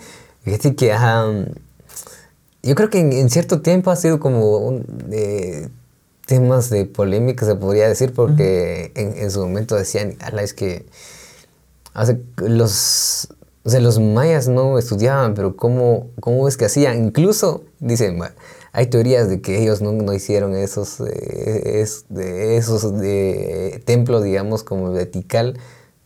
que 0.76 0.92
ajá, 0.92 1.26
yo 2.62 2.74
creo 2.74 2.88
que 2.88 3.00
en, 3.00 3.12
en 3.12 3.28
cierto 3.30 3.60
tiempo 3.60 3.90
ha 3.90 3.96
sido 3.96 4.20
como 4.20 4.58
un, 4.58 4.86
eh, 5.10 5.68
temas 6.26 6.70
de 6.70 6.84
polémica, 6.86 7.44
se 7.46 7.54
podría 7.54 7.88
decir, 7.88 8.12
porque 8.14 8.92
en, 8.94 9.16
en 9.18 9.30
su 9.30 9.40
momento 9.40 9.76
decían, 9.76 10.16
ala, 10.20 10.42
es 10.42 10.54
que 10.54 10.86
hace 11.92 12.18
los, 12.38 13.28
o 13.64 13.70
sea, 13.70 13.80
los 13.80 13.98
mayas 14.00 14.48
no 14.48 14.78
estudiaban, 14.78 15.34
pero 15.34 15.56
¿cómo, 15.56 16.08
cómo 16.20 16.48
es 16.48 16.56
que 16.56 16.64
hacían? 16.66 17.04
Incluso, 17.04 17.64
dicen, 17.80 18.18
"Ma- 18.18 18.34
hay 18.72 18.86
teorías 18.88 19.28
de 19.28 19.40
que 19.40 19.62
ellos 19.62 19.80
no, 19.82 19.92
no 19.92 20.12
hicieron 20.12 20.54
esos, 20.54 21.00
eh, 21.00 21.80
es- 21.80 22.06
de 22.08 22.56
esos 22.56 22.98
de, 22.98 23.80
templos, 23.84 24.24
digamos, 24.24 24.64
como 24.64 24.90
de 24.90 25.06
Tikal. 25.06 25.58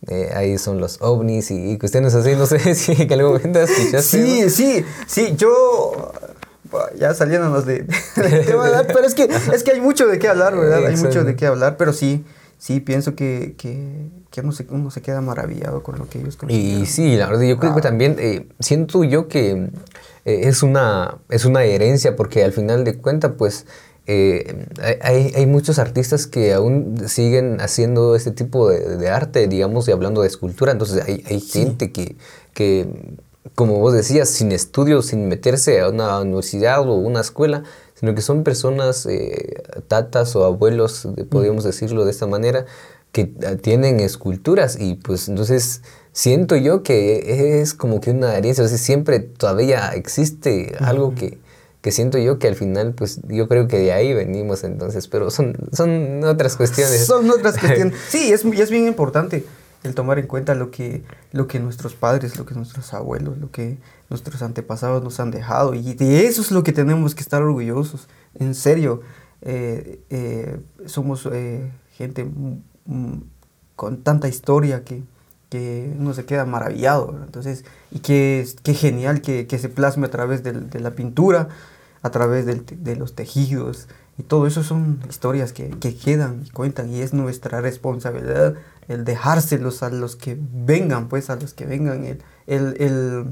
Eh, 0.07 0.29
ahí 0.33 0.57
son 0.57 0.79
los 0.79 1.01
ovnis 1.01 1.51
y, 1.51 1.71
y 1.71 1.77
cuestiones 1.77 2.13
así. 2.13 2.33
No 2.35 2.45
sé 2.45 2.75
si 2.75 2.93
en 2.93 3.11
algún 3.11 3.33
momento 3.33 3.59
escuchaste. 3.59 4.01
Sí, 4.01 4.49
sí, 4.49 4.85
sí, 5.07 5.33
yo 5.35 6.11
ya 6.97 7.13
saliéndonos 7.13 7.65
de, 7.65 7.85
del 8.15 8.45
tema, 8.45 8.63
¿verdad? 8.63 8.87
pero 8.87 9.05
es 9.05 9.15
que, 9.15 9.29
es 9.53 9.63
que 9.63 9.71
hay 9.71 9.81
mucho 9.81 10.07
de 10.07 10.19
qué 10.19 10.27
hablar, 10.27 10.55
¿verdad? 10.55 10.85
Hay 10.85 10.95
mucho 10.97 11.23
de 11.23 11.35
qué 11.35 11.45
hablar, 11.45 11.77
pero 11.77 11.93
sí, 11.93 12.25
sí, 12.57 12.79
pienso 12.79 13.15
que, 13.15 13.55
que, 13.57 14.09
que 14.29 14.41
uno, 14.41 14.51
se, 14.51 14.67
uno 14.69 14.91
se 14.91 15.01
queda 15.01 15.21
maravillado 15.21 15.81
con 15.83 15.97
lo 15.97 16.07
que 16.07 16.19
ellos 16.19 16.35
Y 16.35 16.37
consiguieron. 16.37 16.85
sí, 16.85 17.15
la 17.15 17.27
verdad, 17.27 17.43
yo 17.43 17.57
creo 17.57 17.75
que 17.75 17.81
también 17.81 18.15
eh, 18.19 18.47
siento 18.59 19.03
yo 19.03 19.27
que 19.27 19.69
eh, 20.25 20.41
es, 20.43 20.63
una, 20.63 21.17
es 21.29 21.45
una 21.45 21.63
herencia 21.63 22.15
porque 22.15 22.43
al 22.43 22.51
final 22.53 22.83
de 22.83 22.97
cuentas, 22.97 23.31
pues 23.37 23.65
eh, 24.11 24.65
hay, 25.01 25.31
hay 25.35 25.45
muchos 25.45 25.77
artistas 25.77 26.25
que 26.25 26.53
aún 26.53 26.97
siguen 27.07 27.61
haciendo 27.61 28.15
este 28.15 28.31
tipo 28.31 28.69
de, 28.69 28.97
de 28.97 29.09
arte, 29.09 29.47
digamos, 29.47 29.87
y 29.87 29.91
hablando 29.91 30.21
de 30.21 30.27
escultura. 30.27 30.71
Entonces 30.71 31.03
hay, 31.07 31.23
hay 31.27 31.39
gente 31.39 31.91
que, 31.91 32.15
que, 32.53 32.87
como 33.55 33.79
vos 33.79 33.93
decías, 33.93 34.29
sin 34.29 34.51
estudios, 34.51 35.07
sin 35.07 35.27
meterse 35.27 35.79
a 35.81 35.89
una 35.89 36.19
universidad 36.19 36.81
o 36.81 36.95
una 36.95 37.21
escuela, 37.21 37.63
sino 37.95 38.15
que 38.15 38.21
son 38.21 38.43
personas, 38.43 39.05
eh, 39.05 39.61
tatas 39.87 40.35
o 40.35 40.45
abuelos, 40.45 41.07
podríamos 41.29 41.63
decirlo 41.63 42.05
de 42.05 42.11
esta 42.11 42.27
manera, 42.27 42.65
que 43.11 43.33
ah, 43.45 43.55
tienen 43.55 43.99
esculturas 43.99 44.77
y 44.79 44.95
pues 44.95 45.27
entonces 45.29 45.81
siento 46.11 46.55
yo 46.55 46.83
que 46.83 47.61
es 47.61 47.73
como 47.73 48.01
que 48.01 48.11
una 48.11 48.35
herencia, 48.37 48.63
o 48.63 48.67
sea, 48.67 48.77
siempre 48.77 49.19
todavía 49.19 49.89
existe 49.95 50.75
algo 50.79 51.15
que, 51.15 51.39
que 51.81 51.91
siento 51.91 52.17
yo 52.19 52.39
que 52.39 52.47
al 52.47 52.55
final 52.55 52.93
pues 52.93 53.19
yo 53.27 53.47
creo 53.47 53.67
que 53.67 53.79
de 53.79 53.93
ahí 53.93 54.13
venimos 54.13 54.63
entonces, 54.63 55.07
pero 55.07 55.31
son, 55.31 55.55
son 55.73 56.23
otras 56.23 56.55
cuestiones. 56.55 57.05
Son 57.05 57.29
otras 57.29 57.57
cuestiones. 57.57 57.97
Sí, 58.09 58.31
es, 58.31 58.45
es 58.45 58.69
bien 58.69 58.85
importante 58.87 59.43
el 59.83 59.95
tomar 59.95 60.19
en 60.19 60.27
cuenta 60.27 60.55
lo 60.55 60.71
que, 60.71 61.03
lo 61.31 61.47
que 61.47 61.59
nuestros 61.59 61.95
padres, 61.95 62.37
lo 62.37 62.45
que 62.45 62.53
nuestros 62.55 62.93
abuelos, 62.93 63.37
lo 63.37 63.49
que 63.51 63.77
nuestros 64.09 64.41
antepasados 64.41 65.03
nos 65.03 65.19
han 65.19 65.31
dejado. 65.31 65.73
Y 65.73 65.93
de 65.93 66.25
eso 66.27 66.41
es 66.41 66.51
lo 66.51 66.63
que 66.63 66.73
tenemos 66.73 67.15
que 67.15 67.21
estar 67.21 67.41
orgullosos. 67.41 68.07
En 68.35 68.55
serio, 68.55 69.01
eh, 69.41 70.01
eh, 70.09 70.59
somos 70.85 71.27
eh, 71.31 71.71
gente 71.93 72.29
con 73.75 74.03
tanta 74.03 74.27
historia 74.27 74.83
que, 74.83 75.03
que 75.49 75.93
uno 75.97 76.13
se 76.13 76.25
queda 76.25 76.45
maravillado. 76.45 77.17
Entonces, 77.23 77.63
y 77.91 77.99
que, 77.99 78.45
qué 78.63 78.73
genial 78.73 79.21
que, 79.21 79.47
que 79.47 79.57
se 79.59 79.69
plasme 79.69 80.07
a 80.07 80.11
través 80.11 80.43
del- 80.43 80.69
de 80.69 80.79
la 80.79 80.91
pintura, 80.91 81.47
a 82.01 82.09
través 82.11 82.45
del 82.45 82.65
de 82.65 82.95
los 82.95 83.15
tejidos. 83.15 83.87
Y 84.17 84.23
todo 84.23 84.47
eso 84.47 84.63
son 84.63 84.99
historias 85.09 85.53
que, 85.53 85.69
que 85.69 85.95
quedan 85.95 86.43
y 86.45 86.49
cuentan 86.49 86.89
y 86.93 86.99
es 87.01 87.13
nuestra 87.13 87.61
responsabilidad 87.61 88.55
el 88.89 89.05
dejárselos 89.05 89.81
a 89.83 89.89
los 89.89 90.17
que 90.17 90.37
vengan, 90.37 91.07
pues 91.07 91.29
a 91.29 91.37
los 91.37 91.53
que 91.53 91.65
vengan, 91.65 92.03
el, 92.03 92.21
el, 92.47 92.75
el, 92.81 93.25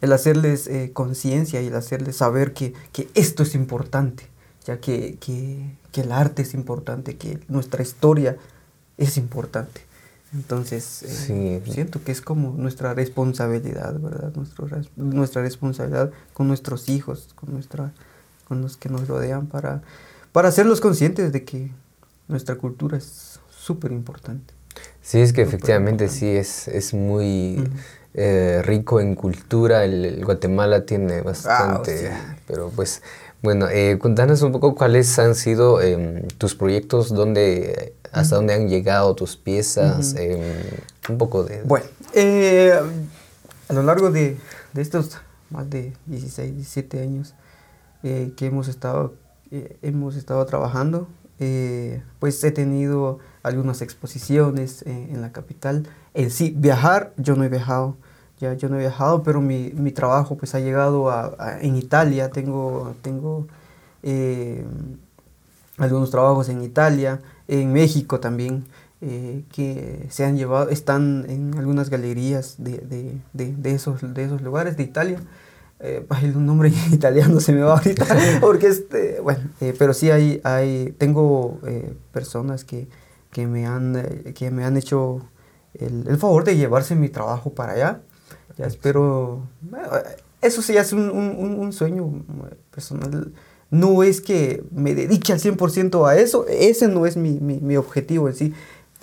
el 0.00 0.12
hacerles 0.12 0.68
eh, 0.68 0.90
conciencia 0.92 1.60
y 1.60 1.66
el 1.66 1.74
hacerles 1.74 2.16
saber 2.18 2.52
que, 2.52 2.72
que 2.92 3.08
esto 3.14 3.42
es 3.42 3.56
importante, 3.56 4.28
ya 4.64 4.78
que, 4.80 5.16
que, 5.18 5.74
que 5.90 6.02
el 6.02 6.12
arte 6.12 6.42
es 6.42 6.54
importante, 6.54 7.16
que 7.16 7.40
nuestra 7.48 7.82
historia 7.82 8.36
es 8.96 9.16
importante. 9.16 9.80
Entonces, 10.34 11.02
eh, 11.30 11.62
Sí. 11.64 11.72
siento 11.72 12.04
que 12.04 12.12
es 12.12 12.20
como 12.20 12.52
nuestra 12.52 12.92
responsabilidad, 12.92 13.98
¿verdad? 13.98 14.30
Nuestro 14.36 14.68
nuestra 14.96 15.40
responsabilidad 15.40 16.10
con 16.34 16.48
nuestros 16.48 16.90
hijos, 16.90 17.30
con, 17.34 17.54
nuestra, 17.54 17.92
con 18.46 18.60
los 18.60 18.76
que 18.76 18.90
nos 18.90 19.08
rodean, 19.08 19.46
para, 19.46 19.80
para 20.32 20.48
hacerlos 20.48 20.82
conscientes 20.82 21.32
de 21.32 21.44
que 21.44 21.72
nuestra 22.28 22.56
cultura 22.56 22.98
es 22.98 23.37
súper 23.68 23.92
importante. 23.92 24.54
Sí, 25.02 25.20
es 25.20 25.32
que 25.32 25.42
Súper 25.44 25.48
efectivamente 25.48 26.04
importante. 26.04 26.26
sí 26.26 26.36
es, 26.36 26.68
es 26.68 26.94
muy 26.94 27.68
eh, 28.14 28.62
rico 28.64 29.00
en 29.00 29.14
cultura. 29.14 29.84
El, 29.84 30.04
el 30.04 30.24
Guatemala 30.24 30.86
tiene 30.86 31.20
bastante, 31.20 31.98
sí. 31.98 32.14
pero 32.46 32.70
pues 32.74 33.02
bueno, 33.42 33.68
eh, 33.68 33.98
contanos 34.00 34.42
un 34.42 34.50
poco 34.52 34.74
cuáles 34.74 35.16
han 35.18 35.34
sido 35.34 35.80
em, 35.80 36.26
tus 36.38 36.56
proyectos, 36.56 37.10
dónde, 37.10 37.94
hasta 38.10 38.34
dónde 38.36 38.54
han 38.54 38.68
llegado 38.68 39.14
tus 39.14 39.36
piezas, 39.36 40.14
em, 40.16 40.40
un 41.08 41.18
poco 41.18 41.44
de... 41.44 41.62
Bueno, 41.62 41.86
eh, 42.14 42.72
a 43.68 43.72
lo 43.72 43.82
largo 43.84 44.10
de, 44.10 44.36
de 44.72 44.82
estos 44.82 45.18
más 45.50 45.70
de 45.70 45.92
16, 46.06 46.56
17 46.56 47.00
años 47.00 47.34
eh, 48.02 48.32
que 48.36 48.46
hemos 48.46 48.68
estado 48.68 49.14
hemos 49.82 50.16
estado 50.16 50.44
trabajando. 50.44 51.08
pues 52.18 52.42
he 52.44 52.50
tenido 52.50 53.18
algunas 53.42 53.82
exposiciones 53.82 54.82
en 54.82 55.20
la 55.20 55.32
capital. 55.32 55.86
En 56.14 56.30
sí, 56.30 56.54
viajar, 56.56 57.12
yo 57.16 57.36
no 57.36 57.44
he 57.44 57.48
viajado. 57.48 57.96
Ya 58.40 58.54
yo 58.54 58.68
no 58.68 58.76
he 58.76 58.80
viajado, 58.80 59.22
pero 59.24 59.40
mi, 59.40 59.72
mi 59.74 59.90
trabajo 59.90 60.36
pues 60.36 60.54
ha 60.54 60.60
llegado 60.60 61.10
a, 61.10 61.58
en 61.60 61.76
Italia. 61.76 62.30
Tengo, 62.30 62.94
tengo 63.02 63.48
algunos 65.76 66.10
trabajos 66.10 66.48
en 66.48 66.62
Italia, 66.62 67.20
en 67.48 67.72
México 67.72 68.20
también. 68.20 68.64
Eh, 69.00 69.44
que 69.52 70.06
se 70.10 70.24
han 70.24 70.36
llevado, 70.36 70.70
están 70.70 71.24
en 71.28 71.56
algunas 71.56 71.88
galerías 71.88 72.56
de, 72.58 72.78
de, 72.78 73.16
de, 73.32 73.54
de 73.54 73.72
esos, 73.72 74.00
de 74.12 74.24
esos 74.24 74.42
lugares 74.42 74.76
de 74.76 74.82
Italia. 74.82 75.20
Eh, 75.80 76.04
un 76.34 76.46
nombre 76.46 76.72
italiano 76.92 77.38
se 77.38 77.52
me 77.52 77.60
va 77.60 77.74
ahorita, 77.74 78.04
porque 78.40 78.66
este, 78.66 79.20
bueno, 79.20 79.42
eh, 79.60 79.72
pero 79.78 79.94
sí 79.94 80.10
hay, 80.10 80.40
hay 80.42 80.92
tengo 80.98 81.60
eh, 81.64 81.94
personas 82.12 82.64
que, 82.64 82.88
que, 83.38 83.46
me 83.46 83.66
han, 83.66 84.32
que 84.34 84.50
me 84.50 84.64
han 84.64 84.76
hecho 84.76 85.20
el, 85.74 86.08
el, 86.08 86.18
favor 86.18 86.42
de 86.42 86.56
llevarse 86.56 86.96
mi 86.96 87.08
trabajo 87.08 87.50
para 87.54 87.74
allá. 87.74 88.00
Ya 88.56 88.66
espero, 88.66 89.46
eso 90.42 90.60
sí 90.60 90.76
es 90.76 90.92
un, 90.92 91.08
un, 91.08 91.54
un 91.60 91.72
sueño 91.72 92.24
personal 92.72 93.32
no 93.70 94.02
es 94.02 94.20
que 94.20 94.64
me 94.72 94.94
dedique 94.94 95.32
al 95.32 95.38
100% 95.38 96.08
a 96.08 96.16
eso, 96.16 96.46
ese 96.48 96.88
no 96.88 97.06
es 97.06 97.16
mi, 97.16 97.38
mi, 97.38 97.60
mi, 97.60 97.76
objetivo 97.76 98.28
en 98.28 98.34
sí. 98.34 98.54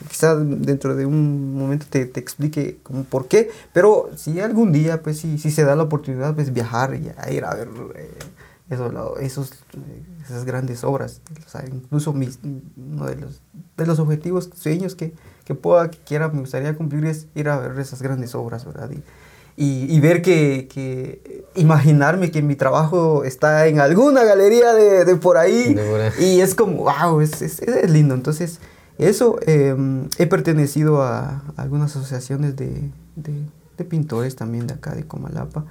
Quizá 0.10 0.36
dentro 0.36 0.96
de 0.96 1.06
un 1.06 1.54
momento 1.54 1.86
te, 1.90 2.06
te, 2.08 2.20
explique 2.20 2.80
como 2.84 3.04
por 3.06 3.28
qué, 3.28 3.52
pero 3.72 4.10
si 4.18 4.42
algún 4.42 4.74
día, 4.74 5.02
pues 5.02 5.20
si, 5.20 5.38
si 5.38 5.52
se 5.52 5.64
da 5.64 5.76
la 5.78 5.84
oportunidad, 5.84 6.36
pues 6.36 6.52
viajar 6.52 6.96
y 6.96 7.34
ir 7.34 7.46
a 7.46 7.54
ver 7.54 7.70
eh, 7.96 8.10
eso, 8.70 9.18
esos, 9.20 9.52
esas 10.24 10.46
grandes 10.46 10.84
obras. 10.84 11.22
O 11.46 11.50
sea, 11.50 11.64
incluso 11.72 12.14
mis, 12.14 12.40
uno 12.44 13.06
de 13.06 13.16
los, 13.16 13.42
de 13.78 13.86
los 13.86 14.00
objetivos, 14.00 14.50
sueños 14.56 14.96
que, 14.96 15.14
que 15.44 15.56
pueda, 15.56 15.92
que 15.92 16.00
quiera, 16.00 16.30
me 16.30 16.42
gustaría 16.42 16.76
cumplir 16.76 17.06
es 17.06 17.28
ir 17.36 17.50
a 17.50 17.60
ver 17.60 17.80
esas 17.80 18.02
grandes 18.02 18.36
obras, 18.36 18.66
¿verdad? 18.66 18.90
Y, 18.92 19.04
y, 19.58 19.96
y 19.96 20.00
ver 20.00 20.22
que, 20.22 20.68
que, 20.72 21.46
imaginarme 21.56 22.32
que 22.32 22.42
mi 22.42 22.56
trabajo 22.56 23.24
está 23.24 23.68
en 23.68 23.80
alguna 23.80 24.24
galería 24.24 24.74
de, 24.74 25.06
de 25.06 25.16
por 25.16 25.38
ahí. 25.38 25.76
y 26.20 26.42
es 26.42 26.56
como, 26.56 26.84
wow, 26.84 27.22
es, 27.22 27.42
es, 27.42 27.62
es 27.62 27.90
lindo. 27.90 28.16
Entonces, 28.16 28.60
eso, 28.98 29.40
eh, 29.46 29.76
he 30.18 30.28
pertenecido 30.28 31.04
a, 31.04 31.44
algunas 31.58 31.96
asociaciones 31.96 32.56
de, 32.56 32.90
de, 33.16 33.84
pintores 33.86 34.36
también 34.36 34.68
de 34.68 34.74
acá, 34.74 34.96
de 34.96 35.06
Comalapa. 35.06 35.66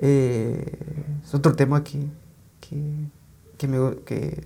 Eh, 0.00 0.78
es 1.24 1.34
otro 1.34 1.54
tema 1.54 1.84
que, 1.84 2.06
que, 2.60 2.82
que, 3.58 3.68
me, 3.68 3.96
que 4.04 4.42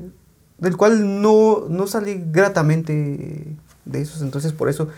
del 0.58 0.76
cual 0.76 1.22
no, 1.22 1.66
no, 1.68 1.86
salí 1.86 2.22
gratamente 2.30 3.56
de 3.84 4.00
esos, 4.00 4.22
entonces 4.22 4.52
por 4.52 4.68
eso 4.68 4.88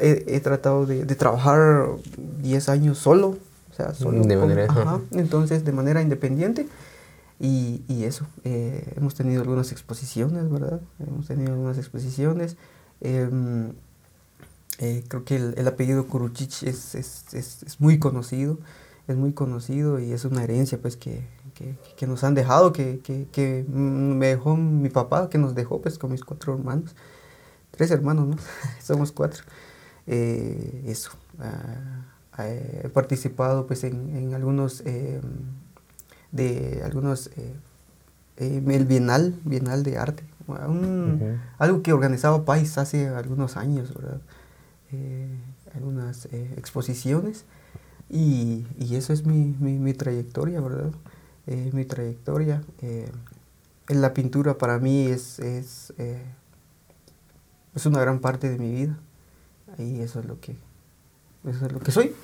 he, 0.00 0.40
tratado 0.40 0.86
de, 0.86 1.04
de, 1.04 1.14
trabajar 1.14 1.88
10 2.42 2.68
años 2.68 2.98
solo, 2.98 3.36
o 3.70 3.74
sea, 3.76 3.94
solo. 3.94 4.22
De 4.24 4.36
manera, 4.36 4.64
ajá, 4.68 5.00
entonces 5.12 5.64
de 5.64 5.72
manera 5.72 6.02
independiente. 6.02 6.66
Y, 7.38 7.82
y 7.86 8.04
eso, 8.04 8.26
eh, 8.44 8.94
hemos 8.96 9.14
tenido 9.14 9.42
algunas 9.42 9.70
exposiciones, 9.70 10.50
¿verdad? 10.50 10.80
Hemos 10.98 11.26
tenido 11.26 11.52
algunas 11.52 11.76
exposiciones. 11.76 12.56
Eh, 13.02 13.28
eh, 14.78 15.04
creo 15.08 15.24
que 15.24 15.36
el, 15.36 15.54
el 15.56 15.68
apellido 15.68 16.06
Kuruchich 16.06 16.62
es, 16.62 16.94
es, 16.94 17.24
es, 17.32 17.62
es, 17.62 17.80
muy 17.80 17.98
conocido, 17.98 18.58
es 19.08 19.16
muy 19.16 19.32
conocido 19.32 19.98
y 20.00 20.12
es 20.12 20.24
una 20.24 20.44
herencia 20.44 20.78
pues 20.80 20.96
que, 20.96 21.26
que, 21.54 21.76
que 21.96 22.06
nos 22.06 22.24
han 22.24 22.34
dejado, 22.34 22.72
que, 22.72 23.00
que, 23.00 23.64
me 23.68 24.26
dejó 24.26 24.56
mi 24.56 24.88
papá, 24.88 25.28
que 25.28 25.38
nos 25.38 25.54
dejó 25.54 25.80
pues 25.80 25.98
con 25.98 26.12
mis 26.12 26.24
cuatro 26.24 26.54
hermanos, 26.54 26.94
tres 27.70 27.90
hermanos, 27.90 28.26
¿no? 28.26 28.36
Somos 28.82 29.12
cuatro. 29.12 29.44
Eh, 30.06 30.84
eso, 30.86 31.10
uh, 31.38 32.42
he 32.42 32.88
participado 32.90 33.66
pues 33.66 33.84
en, 33.84 34.16
en 34.16 34.34
algunos 34.34 34.82
em, 34.84 35.20
de 36.32 36.82
algunos, 36.84 37.28
eh, 37.36 37.54
eh, 38.36 38.62
el 38.66 38.86
Bienal, 38.86 39.34
Bienal 39.44 39.82
de 39.82 39.98
Arte, 39.98 40.24
un, 40.46 41.40
algo 41.58 41.82
que 41.82 41.92
organizaba 41.92 42.44
País 42.44 42.78
hace 42.78 43.08
algunos 43.08 43.56
años, 43.56 43.92
¿verdad? 43.94 44.20
Eh, 44.92 45.28
algunas 45.74 46.26
exposiciones 46.56 47.44
y, 48.08 48.66
y, 48.78 48.96
eso 48.96 49.12
es 49.12 49.26
mi, 49.26 49.54
mi, 49.58 49.78
mi 49.78 49.92
trayectoria, 49.92 50.60
¿verdad? 50.60 50.92
mi 51.46 51.84
trayectoria. 51.84 52.62
en 52.80 54.02
la 54.02 54.12
pintura 54.14 54.58
para 54.58 54.78
mí 54.78 55.06
es, 55.06 55.38
es, 55.38 55.92
es 57.74 57.86
una 57.86 58.00
gran 58.00 58.18
parte 58.18 58.48
de 58.48 58.58
mi 58.58 58.72
vida 58.72 58.98
y 59.78 60.00
eso 60.00 60.20
es 60.20 60.26
lo 60.26 60.40
que, 60.40 60.56
eso 61.48 61.66
es 61.66 61.72
lo 61.72 61.80
que 61.80 61.92
soy. 61.92 62.14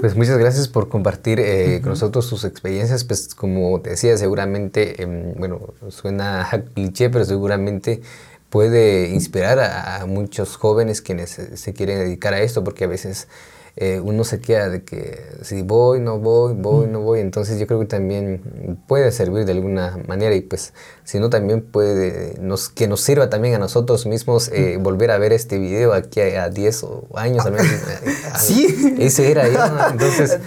Pues 0.00 0.14
muchas 0.14 0.38
gracias 0.38 0.68
por 0.68 0.88
compartir 0.88 1.40
eh, 1.40 1.80
con 1.82 1.90
nosotros 1.90 2.26
sus 2.26 2.44
experiencias. 2.44 3.04
Pues 3.04 3.34
como 3.34 3.80
te 3.80 3.90
decía, 3.90 4.16
seguramente, 4.16 5.02
eh, 5.02 5.34
bueno, 5.36 5.74
suena 5.88 6.48
cliché, 6.74 7.10
pero 7.10 7.24
seguramente 7.24 8.02
puede 8.50 9.08
inspirar 9.10 9.58
a, 9.58 10.02
a 10.02 10.06
muchos 10.06 10.56
jóvenes 10.56 11.02
quienes 11.02 11.30
se 11.30 11.72
quieren 11.72 11.98
dedicar 11.98 12.34
a 12.34 12.40
esto, 12.40 12.62
porque 12.62 12.84
a 12.84 12.88
veces 12.88 13.28
eh, 13.76 14.00
uno 14.00 14.22
se 14.22 14.40
queda 14.40 14.68
de 14.68 14.84
que 14.84 15.20
si 15.42 15.62
voy, 15.62 15.98
no 15.98 16.20
voy, 16.20 16.54
voy, 16.54 16.86
no 16.86 17.00
voy. 17.00 17.18
Entonces 17.18 17.58
yo 17.58 17.66
creo 17.66 17.80
que 17.80 17.86
también 17.86 18.78
puede 18.86 19.10
servir 19.10 19.44
de 19.44 19.52
alguna 19.52 19.98
manera 20.06 20.32
y 20.36 20.42
pues 20.42 20.72
si 21.02 21.18
no 21.18 21.28
también 21.28 21.60
puede 21.60 22.38
nos, 22.40 22.68
que 22.68 22.86
nos 22.86 23.00
sirva 23.00 23.30
también 23.30 23.56
a 23.56 23.58
nosotros 23.58 24.06
mismos 24.06 24.48
eh, 24.52 24.78
volver 24.80 25.10
a 25.10 25.18
ver 25.18 25.32
este 25.32 25.58
video 25.58 25.92
aquí 25.92 26.20
a, 26.20 26.48
10 26.48 26.86
años. 27.16 27.44
Al 27.44 27.52
menos, 27.52 27.66
sí. 28.38 28.94
Ese 28.98 29.32
era 29.32 29.48
yo. 29.48 29.58
Entonces, 29.90 30.38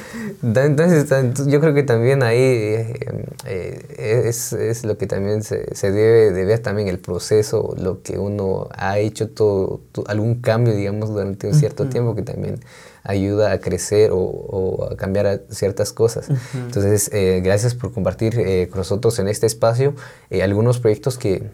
entonces 1.11 1.47
yo 1.47 1.59
creo 1.59 1.73
que 1.73 1.83
también 1.83 2.23
ahí 2.23 2.39
eh, 2.39 4.23
es, 4.25 4.53
es, 4.53 4.85
lo 4.85 4.97
que 4.97 5.05
también 5.05 5.43
se, 5.43 5.75
se, 5.75 5.91
debe 5.91 6.31
de 6.31 6.45
ver 6.45 6.59
también 6.59 6.87
el 6.87 6.99
proceso, 6.99 7.75
lo 7.77 8.01
que 8.03 8.17
uno 8.17 8.69
ha 8.73 8.99
hecho, 8.99 9.29
todo, 9.29 9.81
algún 10.05 10.41
cambio, 10.41 10.73
digamos, 10.73 11.09
durante 11.09 11.47
un 11.47 11.53
cierto 11.55 11.89
tiempo 11.89 12.15
que 12.15 12.21
también 12.21 12.59
ayuda 13.07 13.53
a 13.53 13.59
crecer 13.59 14.11
o, 14.13 14.89
a 14.91 14.95
cambiar 14.95 15.43
ciertas 15.49 15.93
cosas. 15.93 16.27
Entonces, 16.53 17.09
eh, 17.13 17.41
gracias 17.43 17.73
por 17.73 17.93
compartir 17.93 18.37
eh, 18.37 18.67
con 18.69 18.79
nosotros 18.79 19.17
en 19.19 19.29
este 19.29 19.47
espacio 19.47 19.95
eh, 20.29 20.43
algunos 20.43 20.79
proyectos 20.79 21.17
que, 21.17 21.49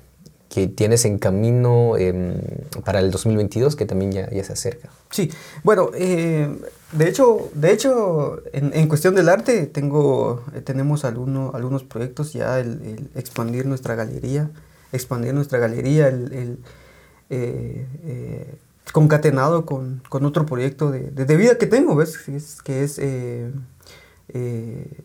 que, 0.50 0.68
tienes 0.68 1.06
en 1.06 1.20
camino 1.20 1.96
em, 1.98 2.34
para 2.84 3.00
el 3.00 3.12
2022, 3.12 3.76
que 3.76 3.86
también 3.86 4.12
ya, 4.12 4.30
ya 4.32 4.44
se 4.44 4.54
acerca. 4.54 4.90
Sí, 5.12 5.32
bueno, 5.64 5.92
de 5.92 7.08
hecho, 7.08 7.50
de 7.54 7.72
hecho 7.72 8.42
en, 8.52 8.72
en, 8.74 8.88
cuestión 8.88 9.14
del 9.14 9.30
arte 9.30 9.68
tengo, 9.68 10.44
tenemos 10.64 11.06
alguno, 11.06 11.52
algunos 11.54 11.84
proyectos 11.84 12.34
ya, 12.34 12.60
el, 12.60 13.10
expandir 13.16 13.68
nuestra 13.68 13.94
galería, 13.94 14.50
expandir 14.92 15.36
nuestra 15.36 15.60
galería, 15.60 16.08
el, 16.08 16.58
el 17.30 18.58
concatenado 18.92 19.66
con, 19.66 20.02
con 20.10 20.26
otro 20.26 20.46
proyecto 20.46 20.92
de, 20.92 21.10
de, 21.12 21.38
vida 21.38 21.58
que 21.58 21.68
tengo, 21.68 21.96
¿ves? 21.96 22.18
que 22.64 22.84
es 22.84 23.00
eh, 23.00 23.52
eh, 24.30 25.04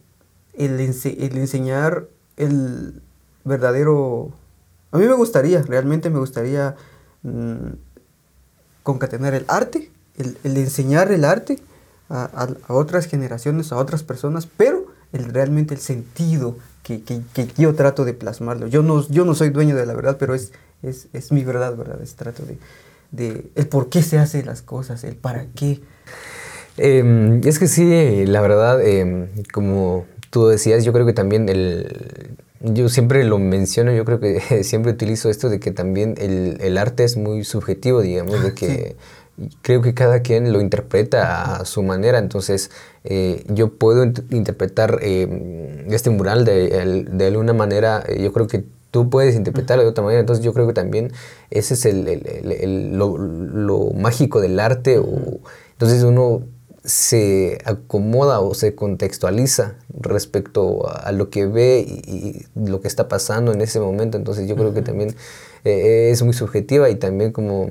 el, 0.55 0.81
el, 0.81 1.39
enseñar 1.39 2.07
el 2.37 3.01
verdadero... 3.45 4.33
A 4.91 4.99
mí 4.99 5.07
me 5.07 5.15
gustaría, 5.15 5.63
realmente 5.63 6.11
me 6.11 6.19
gustaría 6.19 6.77
mm, 7.23 7.75
concatenar 8.83 9.35
el 9.35 9.45
arte, 9.49 9.91
el, 10.17 10.39
el 10.45 10.57
enseñar 10.57 11.13
el 11.13 11.25
arte 11.25 11.59
a, 12.09 12.25
a, 12.69 12.73
otras 12.73 13.07
generaciones, 13.07 13.71
a 13.71 13.77
otras 13.77 14.03
personas, 14.03 14.47
pero 14.47 14.87
el, 15.13 15.27
realmente 15.27 15.75
el 15.75 15.81
sentido 15.81 16.57
que, 16.83 17.03
que, 17.03 17.23
yo 17.57 17.75
trato 17.75 18.05
de 18.05 18.15
plasmarlo. 18.15 18.67
Yo 18.67 18.83
no, 18.83 19.07
yo 19.09 19.25
no 19.25 19.35
soy 19.35 19.51
dueño 19.51 19.77
de 19.77 19.85
la 19.85 19.95
verdad, 19.95 20.17
pero 20.19 20.35
es, 20.35 20.53
es, 20.83 21.09
es 21.13 21.33
mi 21.33 21.45
verdad, 21.45 21.77
¿verdad? 21.77 21.99
Trato 22.17 22.45
de, 22.45 22.59
de 23.11 23.51
el 23.55 23.69
por 23.69 23.89
qué 23.89 24.03
se 24.03 24.19
hacen 24.19 24.47
las 24.47 24.63
cosas, 24.63 25.05
el 25.05 25.17
para 25.17 25.47
qué. 25.55 25.81
Eh, 26.77 27.41
es 27.45 27.59
que 27.59 27.67
sí, 27.67 28.27
la 28.27 28.41
verdad, 28.41 28.81
eh, 28.81 29.29
como 29.53 30.07
tú 30.31 30.47
decías, 30.47 30.85
yo 30.85 30.93
creo 30.93 31.07
que 31.07 31.13
también 31.13 31.49
el... 31.49 32.37
Yo 32.61 32.89
siempre 32.89 33.23
lo 33.23 33.39
menciono, 33.39 33.93
yo 33.93 34.05
creo 34.05 34.19
que 34.19 34.41
siempre 34.65 34.93
utilizo 34.93 35.31
esto 35.31 35.49
de 35.49 35.61
que 35.61 35.71
también 35.71 36.15
el, 36.19 36.59
el 36.61 36.79
arte 36.79 37.05
es 37.05 37.17
muy 37.17 37.45
subjetivo, 37.45 38.01
digamos, 38.01 38.43
de 38.43 38.53
que 38.53 38.97
sí. 39.39 39.49
creo 39.63 39.81
que 39.83 39.95
cada 39.95 40.21
quien 40.21 40.53
lo 40.53 40.61
interpreta 40.61 41.57
a 41.57 41.65
su 41.65 41.83
manera, 41.83 42.19
entonces 42.19 42.71
eh, 43.05 43.45
yo 43.49 43.75
puedo 43.75 44.05
interpretar 44.05 44.99
eh, 45.03 45.87
este 45.89 46.11
mural 46.11 46.45
de, 46.45 47.07
de 47.09 47.27
alguna 47.27 47.53
manera, 47.53 48.03
eh, 48.07 48.23
yo 48.23 48.33
creo 48.33 48.47
que 48.49 48.65
tú 48.91 49.11
puedes 49.11 49.35
interpretarlo 49.35 49.85
de 49.85 49.91
otra 49.91 50.05
manera. 50.05 50.21
Entonces 50.21 50.45
yo 50.45 50.53
creo 50.53 50.67
que 50.67 50.73
también 50.73 51.13
ese 51.51 51.75
es 51.75 51.85
el, 51.87 52.09
el, 52.09 52.53
el, 52.53 52.97
lo, 52.97 53.17
lo, 53.19 53.91
mágico 53.93 54.41
del 54.41 54.59
arte. 54.61 54.99
O, 54.99 55.41
entonces 55.73 56.03
uno 56.03 56.43
se 56.85 57.59
acomoda 57.65 58.41
o 58.41 58.55
se 58.55 58.75
contextualiza 58.75 59.75
respecto 60.01 60.89
a, 60.89 61.13
lo 61.13 61.29
que 61.29 61.47
ve 61.47 61.81
y, 61.81 62.47
lo 62.55 62.81
que 62.81 62.89
está 62.89 63.09
pasando 63.09 63.53
en 63.53 63.61
ese 63.61 63.81
momento. 63.81 64.17
Entonces 64.17 64.49
yo 64.49 64.57
creo 64.57 64.73
que 64.73 64.83
también 64.83 65.15
eh, 65.65 66.11
es 66.11 66.23
muy 66.23 66.33
subjetiva 66.33 66.89
y 66.89 66.97
también 66.97 67.33
como 67.33 67.71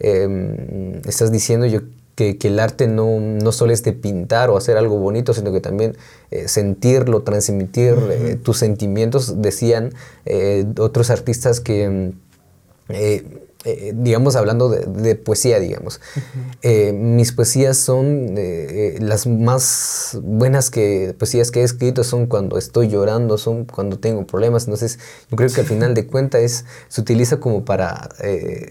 em, 0.00 1.00
estás 1.06 1.32
diciendo, 1.32 1.66
yo 1.66 1.80
que, 2.18 2.48
el 2.48 2.58
arte 2.58 2.88
no, 2.88 3.20
no, 3.20 3.52
solo 3.52 3.72
es 3.72 3.84
de 3.84 3.92
pintar 3.92 4.50
o 4.50 4.56
hacer 4.56 4.76
algo 4.76 4.98
bonito, 4.98 5.32
sino 5.34 5.52
que 5.52 5.60
también 5.60 5.96
eh, 6.32 6.48
sentirlo, 6.48 7.22
transmitir 7.22 7.94
eh, 8.10 8.36
tus 8.42 8.58
sentimientos. 8.58 9.40
Decían 9.40 9.94
otros 10.78 11.10
artistas 11.10 11.60
que 11.60 12.12
eh, 13.64 13.92
digamos, 13.92 14.36
hablando 14.36 14.68
de, 14.68 15.16
poesía, 15.16 15.58
digamos, 15.58 16.00
eh, 16.62 16.92
mis 16.92 17.32
poesías 17.32 17.76
son 17.76 18.34
eh, 18.38 18.98
las 19.00 19.26
más 19.26 20.16
buenas 20.22 20.70
que 20.70 21.12
poesías 21.18 21.50
que 21.50 21.62
he 21.62 21.64
escrito 21.64 22.04
son 22.04 22.26
cuando 22.26 22.56
estoy 22.56 22.86
llorando, 22.86 23.36
son 23.36 23.64
cuando 23.64 23.98
tengo 23.98 24.24
problemas. 24.28 24.66
Entonces, 24.66 25.00
yo 25.28 25.36
creo 25.36 25.50
que 25.50 25.62
al 25.62 25.66
final 25.66 25.94
de 25.94 26.06
cuentas 26.06 26.66
se 26.86 27.00
utiliza 27.00 27.38
como 27.38 27.64
para 27.64 28.08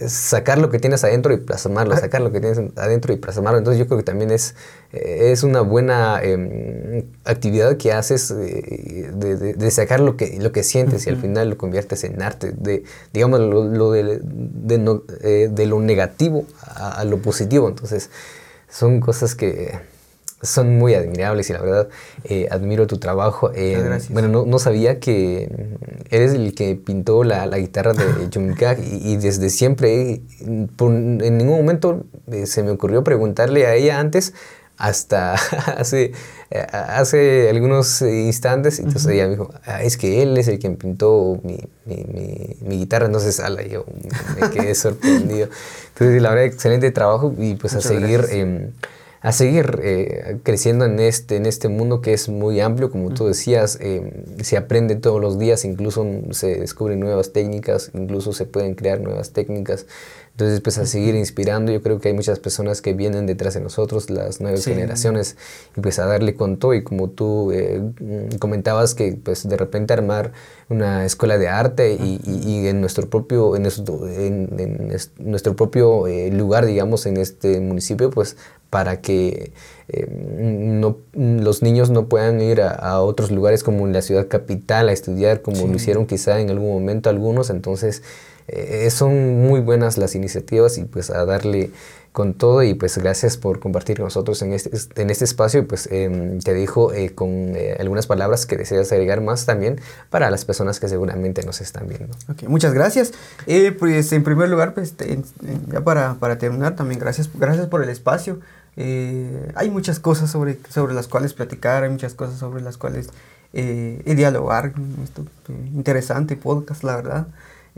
sacar 0.08 0.58
lo 0.58 0.70
que 0.70 0.80
tienes 0.80 1.04
adentro 1.04 1.34
y 1.34 1.38
plasmarlo, 1.38 1.94
ah. 1.94 2.00
sacar 2.00 2.22
lo 2.22 2.32
que 2.32 2.40
tienes 2.40 2.58
adentro 2.78 3.12
y 3.12 3.18
plasmarlo. 3.18 3.58
Entonces, 3.58 3.80
yo 3.80 3.88
creo 3.88 3.98
que 3.98 4.06
también 4.06 4.32
es, 4.32 4.56
es 4.94 5.44
una 5.44 5.60
buena 5.62 6.22
em, 6.24 7.04
actividad 7.26 7.76
que 7.76 7.92
haces 7.92 8.30
de, 8.30 9.70
sacar 9.70 10.00
lo 10.00 10.16
que, 10.16 10.40
lo 10.40 10.54
que 10.54 10.64
sientes 10.64 11.08
y 11.08 11.10
al 11.10 11.18
final 11.18 11.50
lo 11.50 11.58
conviertes 11.58 12.06
en 12.06 12.22
arte. 12.22 12.54
De, 12.58 12.84
digamos, 13.12 13.42
lo, 13.42 13.92
de 13.92 14.78
eh, 15.22 15.50
de 15.52 15.66
lo 15.66 15.80
negativo 15.80 16.46
a, 16.62 17.04
lo 17.04 17.18
positivo. 17.22 17.68
Entonces, 17.68 18.10
son 18.70 19.00
cosas 19.00 19.36
que 19.36 19.80
son 20.42 20.78
muy 20.78 20.94
admirables 20.94 21.50
y 21.50 21.54
la 21.54 21.62
verdad 21.62 21.90
eh, 22.24 22.48
admiro 22.52 22.86
tu 22.88 22.98
trabajo. 22.98 23.52
Eh, 23.56 24.00
bueno, 24.10 24.28
no, 24.28 24.46
no, 24.46 24.60
sabía 24.60 25.00
que 25.00 25.50
eres 26.10 26.34
el 26.34 26.54
que 26.54 26.76
pintó 26.76 27.24
la, 27.24 27.46
la 27.48 27.58
guitarra 27.58 27.94
de 27.94 28.30
Jumikag 28.34 28.80
y, 28.80 29.14
y, 29.14 29.18
desde 29.18 29.50
siempre, 29.50 30.22
en 30.42 31.38
ningún 31.38 31.58
momento 31.58 32.04
se 32.46 32.64
me 32.64 32.72
ocurrió 32.72 33.04
preguntarle 33.04 33.66
a 33.66 33.76
ella 33.76 34.00
antes 34.00 34.34
hasta 34.78 35.34
hace, 35.78 36.12
eh, 36.52 36.68
hace 36.72 37.50
algunos 37.50 38.02
instantes. 38.02 38.80
Entonces 38.80 39.08
ella 39.12 39.26
me 39.26 39.32
dijo, 39.32 39.50
ah, 39.66 39.84
es 39.84 39.98
que 39.98 40.22
él 40.22 40.38
es 40.38 40.48
el 40.48 40.60
quien 40.60 40.78
pintó 40.78 41.40
mi, 41.44 41.60
mi, 41.86 42.56
mi, 42.62 42.78
guitarra. 42.78 43.08
Entonces, 43.08 43.40
ala, 43.40 43.64
yo 43.64 43.86
me 44.40 44.50
quedé 44.50 44.74
sorprendido. 44.76 45.50
Entonces, 45.90 46.22
la 46.22 46.30
verdad, 46.30 46.46
excelente 46.46 46.92
trabajo 46.92 47.34
y 47.38 47.56
pues 47.56 47.74
a 47.74 47.82
seguir, 47.82 48.26
em, 48.30 48.72
a 49.22 49.32
seguir 49.32 49.80
eh, 49.84 50.38
creciendo 50.44 50.86
en 50.86 51.00
este, 51.00 51.38
en 51.38 51.48
este 51.48 51.70
mundo 51.70 52.02
que 52.02 52.14
es 52.14 52.30
muy 52.30 52.60
amplio. 52.60 52.92
Como 52.92 53.10
tú 53.10 53.26
decías, 53.26 53.80
em, 53.82 54.12
se 54.42 54.58
aprende 54.58 54.96
todos 54.96 55.20
los 55.20 55.40
días, 55.40 55.66
incluso 55.66 56.06
se 56.32 56.60
descubren 56.60 57.00
nuevas 57.00 57.34
técnicas, 57.34 57.92
incluso 57.94 58.32
se 58.32 58.46
pueden 58.46 58.76
crear 58.76 59.02
nuevas 59.02 59.32
técnicas. 59.32 59.88
Entonces, 60.38 60.62
pues 60.62 60.78
a 60.78 60.86
seguir 60.86 61.16
inspirando, 61.16 61.72
yo 61.72 61.82
creo 61.82 62.00
que 62.00 62.10
hay 62.10 62.14
muchas 62.14 62.38
personas 62.38 62.84
que 62.84 62.94
vienen 62.94 63.26
detrás 63.26 63.56
de 63.56 63.60
nosotros, 63.60 64.12
las 64.12 64.40
nuevas 64.40 64.64
generaciones, 64.66 65.36
y 65.76 65.82
pues 65.82 65.98
a 65.98 66.06
darle 66.06 66.36
con 66.36 66.58
todo. 66.58 66.76
Y 66.76 66.84
como 66.84 67.10
tú 67.10 67.52
eh, 67.52 67.82
comentabas 68.38 68.94
que 68.94 69.14
pues 69.14 69.50
de 69.50 69.58
repente 69.58 69.94
armar 69.94 70.34
una 70.70 71.06
escuela 71.06 71.40
de 71.40 71.48
arte 71.48 71.98
y, 72.00 72.22
y, 72.24 72.68
en 72.68 72.82
nuestro 72.82 73.10
propio, 73.10 73.56
en 73.56 73.64
nuestro, 73.64 74.08
en, 74.08 74.96
nuestro 75.18 75.56
propio 75.56 76.06
eh, 76.06 76.30
lugar, 76.30 76.68
digamos, 76.68 77.08
en 77.08 77.18
este 77.18 77.60
municipio, 77.60 78.12
pues 78.12 78.38
para 78.70 79.02
que 79.02 79.54
eh, 79.88 80.08
no, 80.08 80.98
los 81.14 81.64
niños 81.64 81.90
no 81.90 82.06
puedan 82.06 82.42
ir 82.42 82.62
a, 82.62 83.02
otros 83.02 83.32
lugares 83.32 83.64
como 83.64 83.88
en 83.88 83.94
la 83.94 84.04
ciudad 84.04 84.28
capital 84.28 84.90
a 84.90 84.92
estudiar, 84.92 85.42
como 85.42 85.66
lo 85.66 85.74
hicieron 85.74 86.06
quizá 86.06 86.40
en 86.40 86.52
algún 86.52 86.70
momento 86.70 87.10
algunos. 87.10 87.50
Entonces, 87.50 88.04
eh, 88.48 88.90
son 88.92 89.42
muy 89.42 89.60
buenas 89.60 89.98
las 89.98 90.16
iniciativas 90.16 90.78
y 90.78 90.86
pues 90.86 91.10
a 91.10 91.26
darle 91.26 91.72
con 92.14 92.34
todo 92.34 92.64
y 92.64 92.74
pues 92.74 92.98
gracias 92.98 93.36
por 93.36 93.60
compartir 93.60 93.98
con 93.98 94.06
nosotros 94.06 94.42
en 94.42 94.54
este, 94.54 94.72
en 94.96 95.10
este 95.10 95.26
espacio 95.26 95.60
y 95.60 95.64
pues 95.64 95.88
em, 95.92 96.40
te 96.40 96.54
dejo 96.54 96.94
eh, 96.94 97.14
con 97.14 97.30
eh, 97.30 97.76
algunas 97.78 98.08
palabras 98.08 98.46
que 98.46 98.56
deseas 98.56 98.92
agregar 98.92 99.22
más 99.22 99.46
también 99.46 99.82
para 100.10 100.32
las 100.32 100.46
personas 100.46 100.80
que 100.80 100.88
seguramente 100.88 101.44
nos 101.44 101.60
están 101.60 101.90
viendo. 101.90 102.16
Okay, 102.30 102.48
muchas 102.48 102.74
gracias. 102.74 103.12
pues 103.80 104.14
en 104.14 104.24
primer 104.24 104.48
lugar, 104.48 104.74
pues 104.74 104.96
ya 105.68 105.82
para, 105.82 106.16
para, 106.16 106.38
terminar 106.38 106.76
también 106.76 107.00
gracias, 107.00 107.30
gracias 107.34 107.68
por 107.68 107.84
el 107.84 107.90
espacio. 107.90 108.40
hay 108.78 109.70
muchas 109.70 110.00
cosas 110.00 110.32
sobre, 110.32 110.58
sobre 110.70 110.94
las 110.94 111.08
cuales 111.08 111.34
platicar, 111.34 111.84
hay 111.84 111.90
muchas 111.90 112.14
cosas 112.14 112.40
sobre 112.40 112.64
las 112.64 112.78
cuales 112.78 113.10
dialogar. 113.52 114.74
Esto, 115.04 115.26
interesante 115.76 116.38
podcast, 116.38 116.84
la 116.84 116.96
verdad. 116.96 117.28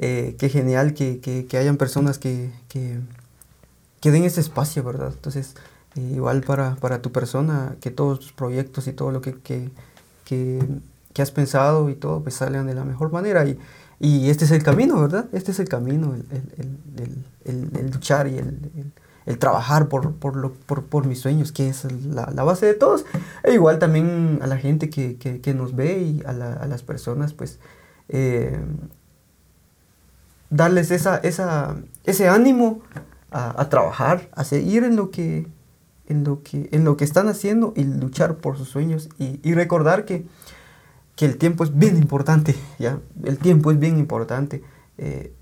Eh, 0.01 0.37
qué 0.39 0.47
genial 0.47 0.93
que, 0.93 1.19
que, 1.19 1.57
hayan 1.57 1.75
personas 1.75 2.19
que, 2.19 2.51
que, 2.69 4.11
den 4.11 4.23
ese 4.23 4.39
espacio, 4.39 4.81
¿verdad? 4.81 5.11
Entonces, 5.13 5.55
eh, 5.95 6.11
igual 6.15 6.39
para, 6.39 6.75
para, 6.75 7.01
tu 7.01 7.11
persona, 7.11 7.75
que 7.81 7.91
todos 7.91 8.21
tus 8.21 8.31
proyectos 8.31 8.87
y 8.87 8.93
todo 8.93 9.11
lo 9.11 9.19
que, 9.19 9.35
que, 9.43 9.69
has 11.21 11.31
pensado 11.31 11.89
y 11.89 11.95
todo, 11.95 12.23
pues 12.23 12.35
salgan 12.35 12.65
de 12.65 12.75
la 12.75 12.85
mejor 12.85 13.11
manera. 13.11 13.45
Y, 13.45 13.59
y 13.99 14.29
este 14.29 14.45
es 14.45 14.51
el 14.51 14.63
camino, 14.63 15.01
¿verdad? 15.01 15.25
Este 15.33 15.51
es 15.51 15.59
el 15.59 15.67
camino, 15.67 16.15
el, 16.15 17.25
el, 17.43 17.91
luchar 17.91 18.29
y 18.29 18.37
el, 18.37 19.37
trabajar 19.37 19.89
por, 19.89 20.13
por, 20.13 20.37
lo, 20.37 20.53
por, 20.53 20.85
por, 20.85 21.07
mis 21.07 21.19
sueños, 21.19 21.51
que 21.51 21.67
es 21.67 21.83
la, 22.05 22.25
base 22.45 22.67
de 22.67 22.73
todos. 22.73 23.03
E 23.43 23.53
igual 23.53 23.79
también 23.79 24.39
a 24.41 24.47
la 24.47 24.55
gente 24.55 24.89
que, 24.89 25.17
que 25.17 25.53
nos 25.53 25.75
ve 25.75 25.99
y 25.99 26.23
a, 26.25 26.31
la, 26.31 26.53
a, 26.53 26.67
las 26.67 26.83
personas, 26.83 27.33
pues 27.33 27.59
eh, 28.07 28.57
darles 30.49 30.91
esa, 30.91 31.17
esa, 31.17 31.75
ese 32.05 32.27
ánimo 32.27 32.81
a, 33.31 33.69
trabajar, 33.69 34.29
a 34.33 34.43
seguir 34.43 34.83
en 34.83 34.95
lo, 34.95 35.11
que, 35.11 35.47
en, 36.07 36.23
lo 36.23 36.41
que, 36.41 36.69
en 36.71 36.83
lo 36.83 36.97
que 36.97 37.03
están 37.03 37.27
haciendo 37.27 37.73
y 37.75 37.83
luchar 37.83 38.37
por 38.37 38.57
sus 38.57 38.69
sueños 38.69 39.09
y, 39.19 39.53
recordar 39.53 40.05
que, 40.05 40.25
que, 41.15 41.25
el 41.25 41.37
tiempo 41.37 41.63
es 41.63 41.77
bien 41.77 41.97
importante, 41.97 42.55
¿ya? 42.79 42.99
El 43.23 43.37
tiempo 43.37 43.71
es 43.71 43.79
bien 43.79 43.99
importante, 43.99 44.63
eh, 44.97 45.33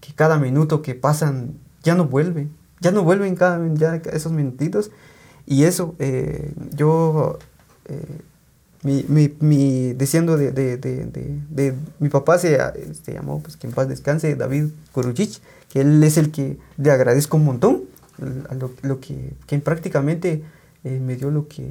que 0.00 0.12
cada 0.12 0.38
minuto 0.38 0.82
que 0.82 0.94
pasan 0.94 1.54
ya 1.82 1.94
no 1.94 2.06
vuelve, 2.06 2.48
ya 2.80 2.90
no 2.90 3.02
vuelven 3.02 3.34
cada, 3.34 3.66
ya 3.74 3.94
esos 4.12 4.32
minutitos 4.32 4.90
y 5.46 5.64
eso, 5.64 5.94
eh, 5.98 6.52
yo... 6.74 7.38
Eh, 7.86 8.20
mi, 8.82 9.04
mi, 9.08 9.34
mi 9.40 9.92
diciendo 9.94 10.36
de, 10.36 10.50
de, 10.50 10.76
de, 10.76 11.06
de, 11.06 11.74
mi 12.00 12.08
papá 12.08 12.38
se, 12.38 12.58
se, 13.04 13.12
llamó, 13.12 13.40
pues 13.40 13.56
que 13.56 13.66
en 13.66 13.72
paz 13.72 13.88
descanse, 13.88 14.34
David 14.34 14.70
Kuruchich, 14.92 15.40
que 15.68 15.82
él 15.82 16.02
es 16.02 16.16
el 16.16 16.32
que 16.32 16.58
le 16.76 16.90
agradezco 16.90 17.36
un 17.36 17.44
montón, 17.44 17.82
a 18.48 18.54
lo, 18.54 18.72
lo 18.82 19.00
que, 19.00 19.34
que, 19.46 19.58
prácticamente 19.58 20.42
eh, 20.84 21.00
me 21.00 21.16
dio 21.16 21.30
lo 21.30 21.48
que, 21.48 21.70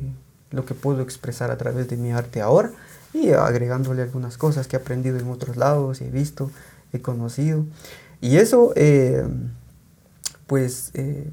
lo 0.52 0.66
que 0.66 0.74
puedo 0.74 1.02
expresar 1.02 1.52
a 1.52 1.58
través 1.58 1.88
de 1.88 1.98
mi 1.98 2.12
arte 2.12 2.42
ahora 2.42 2.72
y 3.14 3.32
agregándole 3.32 4.02
algunas 4.02 4.38
cosas 4.38 4.68
que 4.68 4.76
he 4.76 4.80
aprendido 4.80 5.20
en 5.20 5.30
otros 5.30 5.58
lados, 5.58 6.02
he 6.02 6.10
visto, 6.10 6.50
he 6.94 7.02
conocido. 7.02 7.66
Y 8.22 8.38
eso, 8.38 8.74
eh, 8.76 9.26
pues, 10.48 10.92
eh, 10.94 11.30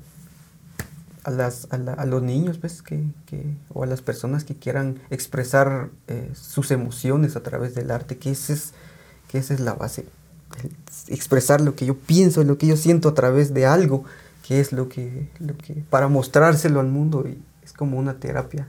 a, 1.29 1.31
las, 1.31 1.69
a, 1.71 2.07
los 2.07 2.23
niños 2.23 2.57
pues, 2.59 2.81
que, 2.83 3.05
que, 3.27 3.45
o 3.69 3.83
a 3.83 3.87
las 3.87 4.01
personas 4.01 4.45
que 4.45 4.57
quieran 4.57 4.99
expresar 5.11 5.91
eh, 6.07 6.31
sus 6.35 6.71
emociones 6.71 7.37
a 7.37 7.43
través 7.43 7.75
del 7.75 7.91
arte, 7.91 8.17
que, 8.17 8.31
ese 8.31 8.55
es, 8.55 8.73
que 9.29 9.39
esa 9.39 9.53
es 9.53 9.61
la 9.61 9.75
base. 9.75 10.07
Expresar 11.09 11.61
lo 11.61 11.75
que 11.75 11.85
yo 11.85 11.97
pienso, 11.97 12.43
lo 12.45 12.57
que 12.57 12.67
yo 12.67 12.77
siento 12.77 13.11
a 13.11 13.15
través 13.15 13.53
de 13.53 13.67
algo, 13.67 14.05
que 14.47 14.61
es 14.61 14.73
lo 14.73 14.89
que, 14.89 15.29
lo 15.39 15.57
que 15.59 15.75
para 15.91 16.09
mostrárselo 16.09 16.81
al 16.81 16.89
mundo 16.89 17.25
y 17.29 17.39
es 17.63 17.75
como 17.75 17.99
una 17.99 18.15
terapia. 18.15 18.67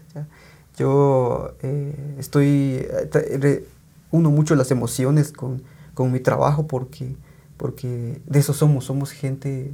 Yo 0.77 1.53
eh, 1.61 2.15
estoy, 2.19 2.85
eh, 2.85 3.65
uno 4.11 4.31
mucho 4.31 4.55
las 4.55 4.71
emociones 4.71 5.31
con, 5.31 5.63
con 5.93 6.11
mi 6.11 6.19
trabajo 6.19 6.67
porque, 6.67 7.15
porque 7.55 8.21
de 8.25 8.39
eso 8.39 8.53
somos, 8.53 8.83
somos 8.83 9.11
gente 9.11 9.71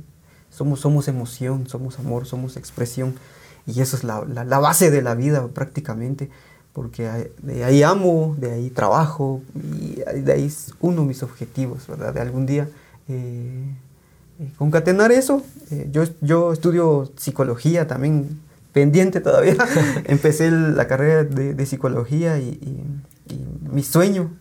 somos, 0.56 0.80
somos 0.80 1.08
emoción, 1.08 1.68
somos 1.68 2.00
amor, 2.00 2.26
somos 2.26 2.58
expresión. 2.58 3.16
Y 3.68 3.82
eso 3.82 3.98
es 3.98 4.04
la, 4.04 4.24
la, 4.26 4.60
base 4.60 4.92
de 4.92 5.02
la 5.02 5.16
vida 5.16 5.48
prácticamente, 5.48 6.30
porque 6.74 7.32
de 7.42 7.64
ahí 7.64 7.82
amo, 7.84 8.36
de 8.38 8.52
ahí 8.52 8.70
trabajo, 8.70 9.42
y 9.56 9.96
de 10.22 10.32
ahí 10.32 10.46
es 10.46 10.74
uno 10.80 11.02
de 11.02 11.08
mis 11.08 11.24
objetivos, 11.24 11.88
¿verdad? 11.88 12.14
De 12.14 12.22
algún 12.22 12.46
día 12.46 12.70
eh, 13.08 13.66
eh, 14.40 14.52
concatenar 14.58 15.12
eso. 15.12 15.42
Eh, 15.72 15.88
yo, 15.92 16.04
yo 16.22 16.54
estudio 16.54 17.12
psicología 17.18 17.88
también, 17.88 18.40
pendiente 18.74 19.22
todavía. 19.22 19.56
Empecé 20.06 20.52
la 20.52 20.88
carrera 20.88 21.24
de, 21.24 21.54
de 21.54 21.66
psicología 21.66 22.38
y, 22.38 22.50
y, 22.50 22.84
mi 23.72 23.84
sueño 23.84 24.32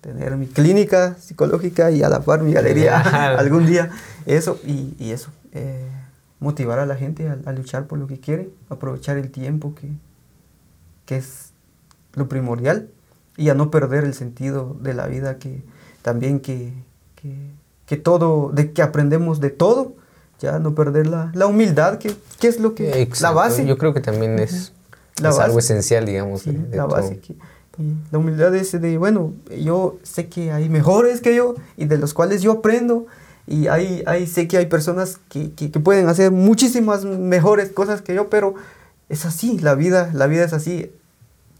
tener 0.00 0.36
mi 0.36 0.46
clínica 0.46 1.16
psicológica 1.20 1.90
y 1.90 2.02
a 2.02 2.08
la 2.08 2.20
par 2.20 2.42
mi 2.42 2.52
galería 2.52 3.00
algún 3.38 3.66
día. 3.66 3.90
Eso 4.26 4.58
y, 4.64 4.94
y 4.98 5.10
eso. 5.10 5.30
Eh, 5.54 5.88
motivar 6.40 6.78
a 6.78 6.84
la 6.84 6.96
gente 6.96 7.28
a, 7.28 7.52
luchar 7.52 7.86
por 7.86 7.98
lo 7.98 8.06
que 8.06 8.20
quiere, 8.20 8.50
aprovechar 8.68 9.16
el 9.16 9.30
tiempo 9.30 9.74
que, 9.74 9.88
que 11.06 11.16
es 11.16 11.52
lo 12.12 12.28
primordial 12.28 12.90
y 13.36 13.48
a 13.48 13.54
no 13.54 13.70
perder 13.70 14.04
el 14.04 14.14
sentido 14.14 14.76
de 14.80 14.94
la 14.94 15.06
vida 15.06 15.38
que 15.38 15.62
también 16.02 16.40
que, 16.40 16.72
que, 17.86 17.96
todo, 17.96 18.50
de 18.52 18.72
que 18.72 18.82
aprendemos 18.82 19.40
de 19.40 19.48
todo, 19.48 19.94
ya 20.38 20.58
no 20.58 20.74
perder 20.74 21.06
la, 21.06 21.30
la 21.34 21.46
humildad, 21.46 21.98
que, 21.98 22.14
que, 22.38 22.48
es 22.48 22.60
lo 22.60 22.74
que, 22.74 23.08
la 23.22 23.30
base. 23.30 23.64
Yo 23.64 23.78
creo 23.78 23.94
que 23.94 24.00
también 24.00 24.38
es, 24.38 24.72
algo 25.22 25.58
esencial, 25.58 26.04
digamos. 26.04 26.46
la 26.46 26.84
base. 26.84 27.22
la 28.10 28.18
humildad 28.18 28.54
es 28.54 28.78
de, 28.78 28.98
bueno, 28.98 29.32
yo 29.58 29.98
sé 30.02 30.28
que 30.28 30.52
hay 30.52 30.68
mejores 30.68 31.22
que 31.22 31.34
yo 31.34 31.54
y 31.78 31.86
de 31.86 31.96
los 31.96 32.12
cuales 32.12 32.42
yo 32.42 32.52
aprendo 32.52 33.06
y 33.46 33.66
hay, 33.68 34.02
hay, 34.06 34.26
sé 34.26 34.48
que 34.48 34.56
hay 34.56 34.66
personas 34.66 35.18
que, 35.28 35.52
que, 35.52 35.68
pueden 35.68 36.08
hacer 36.08 36.30
muchísimas 36.30 37.04
mejores 37.04 37.70
cosas 37.70 38.00
que 38.00 38.14
yo, 38.14 38.30
pero 38.30 38.54
es 39.08 39.26
así, 39.26 39.58
la 39.58 39.74
vida, 39.74 40.10
la 40.14 40.26
vida 40.26 40.44
es 40.44 40.52
así. 40.54 40.90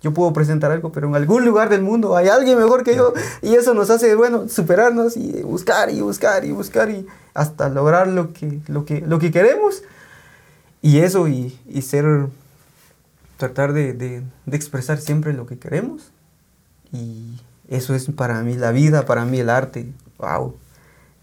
Yo 0.01 0.13
puedo 0.13 0.33
presentar 0.33 0.71
algo, 0.71 0.93
pero 0.93 1.09
en 1.09 1.15
algún 1.15 1.45
lugar 1.45 1.69
del 1.69 1.83
mundo 1.83 2.17
hay 2.17 2.29
alguien 2.29 2.59
mejor 2.59 2.85
que 2.85 2.95
yo 2.95 3.15
y 3.41 3.55
eso 3.55 3.73
nos 3.73 3.89
hace, 3.91 4.15
bueno, 4.15 4.49
superarnos 4.49 5.17
y 5.17 5.43
buscar 5.43 5.91
y 5.91 6.01
buscar 6.01 6.45
y 6.45 6.53
buscar 6.53 6.91
y 6.91 7.07
hasta 7.33 7.69
lograr 7.71 8.09
lo 8.09 8.33
que, 8.33 8.61
lo 8.67 8.85
que, 8.85 9.01
lo 9.01 9.19
que 9.19 9.31
queremos. 9.31 9.83
Y 10.83 10.99
eso 10.99 11.27
y, 11.29 11.59
y 11.67 11.83
ser, 11.83 12.27
tratar 13.39 13.73
de, 13.73 13.95
de, 13.95 14.23
de 14.45 14.57
expresar 14.57 14.99
siempre 14.99 15.33
lo 15.33 15.47
que 15.47 15.59
queremos. 15.59 16.11
Y 16.93 17.41
eso 17.69 17.95
es 17.95 18.07
para 18.11 18.43
mí 18.43 18.55
la 18.55 18.73
vida, 18.73 19.07
para 19.07 19.25
mí 19.25 19.41
el 19.41 19.49
arte. 19.49 19.91
¡Wow! 20.19 20.55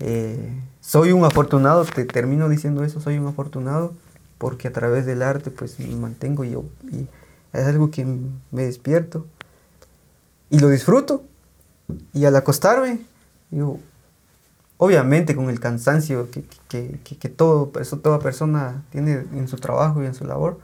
Eh, 0.04 0.60
soy 0.80 1.12
un 1.12 1.24
afortunado, 1.26 1.86
te 1.86 2.06
termino 2.06 2.50
diciendo 2.50 2.84
eso, 2.84 3.00
soy 3.00 3.20
un 3.20 3.28
afortunado 3.28 3.94
porque 4.40 4.68
a 4.68 4.74
través 4.74 5.06
del 5.06 5.22
arte 5.22 5.52
pues 5.52 5.80
me 5.80 5.96
mantengo 5.96 6.44
yo 6.44 6.66
y 6.92 7.08
es 7.54 7.68
algo 7.68 7.92
que 7.92 8.04
me 8.06 8.64
despierto 8.64 9.28
y 10.50 10.58
lo 10.58 10.70
disfruto 10.70 11.24
y 12.14 12.26
al 12.26 12.36
acostarme 12.36 13.02
yo 13.52 13.78
obviamente 14.78 15.36
con 15.36 15.52
el 15.52 15.60
cansancio 15.60 16.32
que, 16.32 16.44
que, 16.68 17.00
que, 17.04 17.30
todo, 17.30 17.72
eso, 17.80 18.00
toda 18.00 18.18
persona 18.18 18.84
tiene 18.90 19.12
en 19.34 19.48
su 19.48 19.58
trabajo 19.58 20.02
y 20.02 20.08
en 20.08 20.16
su 20.16 20.26
labor, 20.26 20.58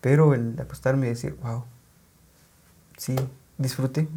pero 0.00 0.32
el 0.32 0.58
acostarme 0.58 1.08
y 1.08 1.10
decir, 1.10 1.36
wow, 1.42 1.64
sí, 2.96 3.14
disfruté, 3.58 4.08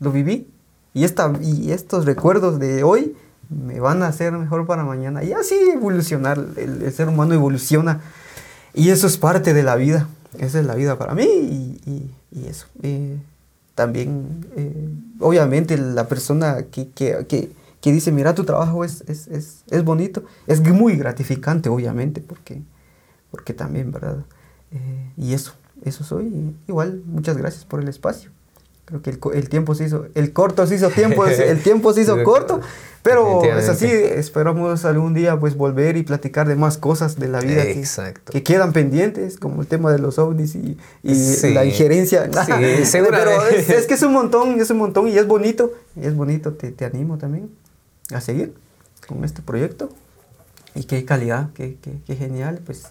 lo 0.00 0.10
viví 0.10 0.50
y, 0.92 1.04
esta, 1.04 1.32
y 1.40 1.70
estos 1.70 2.04
recuerdos 2.04 2.58
de 2.58 2.82
hoy 2.82 3.16
me 3.48 3.80
van 3.80 4.02
a 4.02 4.08
hacer 4.08 4.32
mejor 4.32 4.66
para 4.66 4.84
mañana. 4.84 5.22
Y 5.24 5.32
así 5.32 5.54
evolucionar, 5.72 6.38
el, 6.56 6.92
ser 6.92 7.08
humano 7.08 7.34
evoluciona. 7.34 8.00
Y 8.74 8.90
eso 8.90 9.06
es 9.06 9.16
parte 9.16 9.54
de 9.54 9.62
la 9.62 9.76
vida. 9.76 10.08
Esa 10.38 10.60
es 10.60 10.66
la 10.66 10.74
vida 10.74 10.98
para 10.98 11.14
mí 11.14 11.24
y, 11.24 12.10
y, 12.32 12.46
eso. 12.46 12.66
También, 13.74 14.46
eh, 14.56 14.88
obviamente, 15.20 15.76
la 15.76 16.08
persona 16.08 16.64
que, 16.70 16.88
que, 16.90 17.26
que, 17.28 17.52
que, 17.80 17.92
dice, 17.92 18.12
mira, 18.12 18.34
tu 18.34 18.44
trabajo 18.44 18.84
es, 18.84 19.02
es, 19.08 19.26
es, 19.28 19.64
es, 19.70 19.84
bonito, 19.84 20.24
es 20.46 20.60
muy 20.60 20.96
gratificante, 20.96 21.68
obviamente, 21.68 22.20
porque, 22.20 22.62
porque 23.30 23.52
también, 23.52 23.90
¿verdad? 23.92 24.24
Eh, 24.70 25.12
y 25.16 25.34
eso, 25.34 25.54
eso 25.84 26.04
soy. 26.04 26.56
Igual, 26.68 27.02
muchas 27.06 27.36
gracias 27.36 27.64
por 27.64 27.80
el 27.80 27.88
espacio. 27.88 28.30
Creo 28.86 29.00
que 29.00 29.10
el, 29.10 29.18
el, 29.32 29.48
tiempo 29.48 29.74
se 29.74 29.84
hizo, 29.84 30.06
el 30.14 30.34
corto 30.34 30.66
se 30.66 30.74
hizo 30.74 30.90
tiempo, 30.90 31.24
el 31.24 31.62
tiempo 31.62 31.94
se 31.94 32.00
hizo 32.02 32.22
corto, 32.22 32.60
pero 33.02 33.42
es 33.42 33.68
así, 33.68 33.86
esperamos 33.86 34.84
algún 34.84 35.14
día 35.14 35.40
pues 35.40 35.56
volver 35.56 35.96
y 35.96 36.02
platicar 36.02 36.46
de 36.48 36.54
más 36.54 36.76
cosas 36.76 37.18
de 37.18 37.28
la 37.28 37.40
vida 37.40 37.62
que, 37.64 37.82
que, 38.30 38.42
quedan 38.42 38.74
pendientes, 38.74 39.38
como 39.38 39.62
el 39.62 39.68
tema 39.68 39.90
de 39.90 39.98
los 39.98 40.18
ovnis 40.18 40.54
y, 40.54 40.76
y 41.02 41.52
la 41.54 41.64
injerencia. 41.64 42.24
Sí, 42.26 42.98
pero 43.10 43.46
es, 43.48 43.70
es, 43.70 43.86
que 43.86 43.94
es 43.94 44.02
un 44.02 44.12
montón, 44.12 44.60
es 44.60 44.70
un 44.70 44.78
montón 44.78 45.08
y 45.08 45.16
es 45.16 45.26
bonito, 45.26 45.72
es 45.98 46.14
bonito, 46.14 46.52
te, 46.52 46.70
te 46.70 46.84
animo 46.84 47.16
también 47.16 47.50
a 48.12 48.20
seguir 48.20 48.54
con 49.06 49.24
este 49.24 49.40
proyecto. 49.40 49.88
Y 50.74 50.84
qué 50.84 51.04
calidad, 51.04 51.50
qué, 51.54 51.78
qué, 51.80 51.92
qué 52.06 52.16
genial, 52.16 52.60
pues 52.66 52.86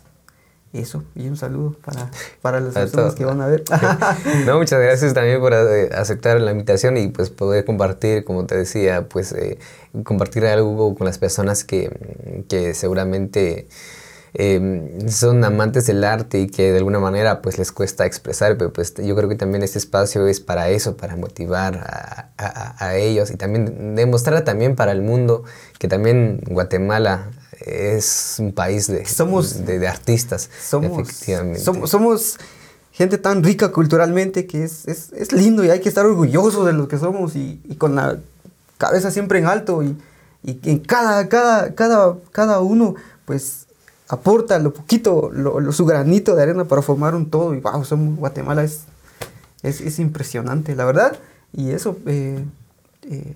eso, 0.79 1.03
y 1.15 1.27
un 1.27 1.37
saludo 1.37 1.75
para, 1.85 2.09
para 2.41 2.59
las 2.59 2.73
personas 2.73 3.15
que 3.15 3.25
van 3.25 3.41
a 3.41 3.47
ver. 3.47 3.63
no, 4.45 4.57
muchas 4.57 4.81
gracias 4.81 5.13
también 5.13 5.39
por 5.39 5.53
eh, 5.53 5.89
aceptar 5.93 6.41
la 6.41 6.51
invitación 6.51 6.97
y 6.97 7.07
pues 7.07 7.29
poder 7.29 7.63
compartir, 7.65 8.23
como 8.23 8.45
te 8.45 8.57
decía, 8.57 9.07
pues 9.07 9.31
eh, 9.33 9.59
compartir 10.03 10.45
algo 10.45 10.95
con 10.95 11.05
las 11.05 11.17
personas 11.19 11.63
que, 11.63 12.45
que 12.49 12.73
seguramente 12.73 13.67
em, 14.33 15.09
son 15.09 15.43
amantes 15.43 15.85
del 15.85 16.03
arte 16.03 16.39
y 16.39 16.47
que 16.47 16.71
de 16.71 16.77
alguna 16.77 16.99
manera 16.99 17.41
pues 17.41 17.57
les 17.57 17.71
cuesta 17.71 18.05
expresar, 18.05 18.57
pero 18.57 18.73
pues 18.73 18.93
yo 18.95 19.15
creo 19.15 19.29
que 19.29 19.35
también 19.35 19.63
este 19.63 19.77
espacio 19.77 20.27
es 20.27 20.39
para 20.39 20.69
eso, 20.69 20.97
para 20.97 21.15
motivar 21.15 21.77
a, 21.77 22.29
a, 22.37 22.85
a 22.85 22.95
ellos 22.95 23.31
y 23.31 23.35
también 23.35 23.95
demostrar 23.95 24.43
también 24.43 24.75
para 24.75 24.91
el 24.91 25.01
mundo 25.01 25.43
que 25.79 25.87
también 25.87 26.41
Guatemala 26.47 27.29
es 27.65 28.37
un 28.39 28.51
país 28.51 28.87
de, 28.87 29.05
somos, 29.05 29.65
de, 29.65 29.87
artistas, 29.87 30.49
somos, 30.61 30.99
efectivamente. 30.99 31.59
Somos, 31.59 32.37
gente 32.91 33.17
tan 33.17 33.43
rica 33.43 33.71
culturalmente 33.71 34.45
que 34.45 34.63
es, 34.63 34.87
es, 34.87 35.11
es, 35.13 35.31
lindo 35.31 35.63
y 35.63 35.71
hay 35.71 35.79
que 35.79 35.89
estar 35.89 36.05
orgullosos 36.05 36.65
de 36.67 36.73
lo 36.73 36.87
que 36.87 36.99
somos 36.99 37.35
y, 37.35 37.59
y 37.63 37.75
con 37.75 37.95
la 37.95 38.19
cabeza 38.77 39.09
siempre 39.09 39.39
en 39.39 39.47
alto 39.47 39.81
y, 39.81 39.97
y 40.43 40.59
en 40.69 40.79
cada, 40.79 41.27
cada, 41.27 41.73
cada, 41.73 42.17
cada 42.31 42.59
uno 42.59 42.93
pues 43.25 43.65
aporta 44.13 44.59
lo 44.59 44.73
poquito, 44.73 45.29
lo, 45.31 45.71
su 45.71 45.85
granito 45.85 46.35
de 46.35 46.43
arena 46.43 46.65
para 46.65 46.81
formar 46.81 47.15
un 47.15 47.29
todo 47.29 47.53
y 47.53 47.59
wow, 47.59 47.83
somos, 47.83 48.17
Guatemala 48.17 48.63
es, 48.63 48.83
es, 49.61 49.81
es 49.81 49.99
impresionante, 49.99 50.75
la 50.75 50.85
verdad. 50.85 51.17
Y 51.51 51.71
eso, 51.71 51.97
eh, 52.05 52.43
eh, 53.09 53.35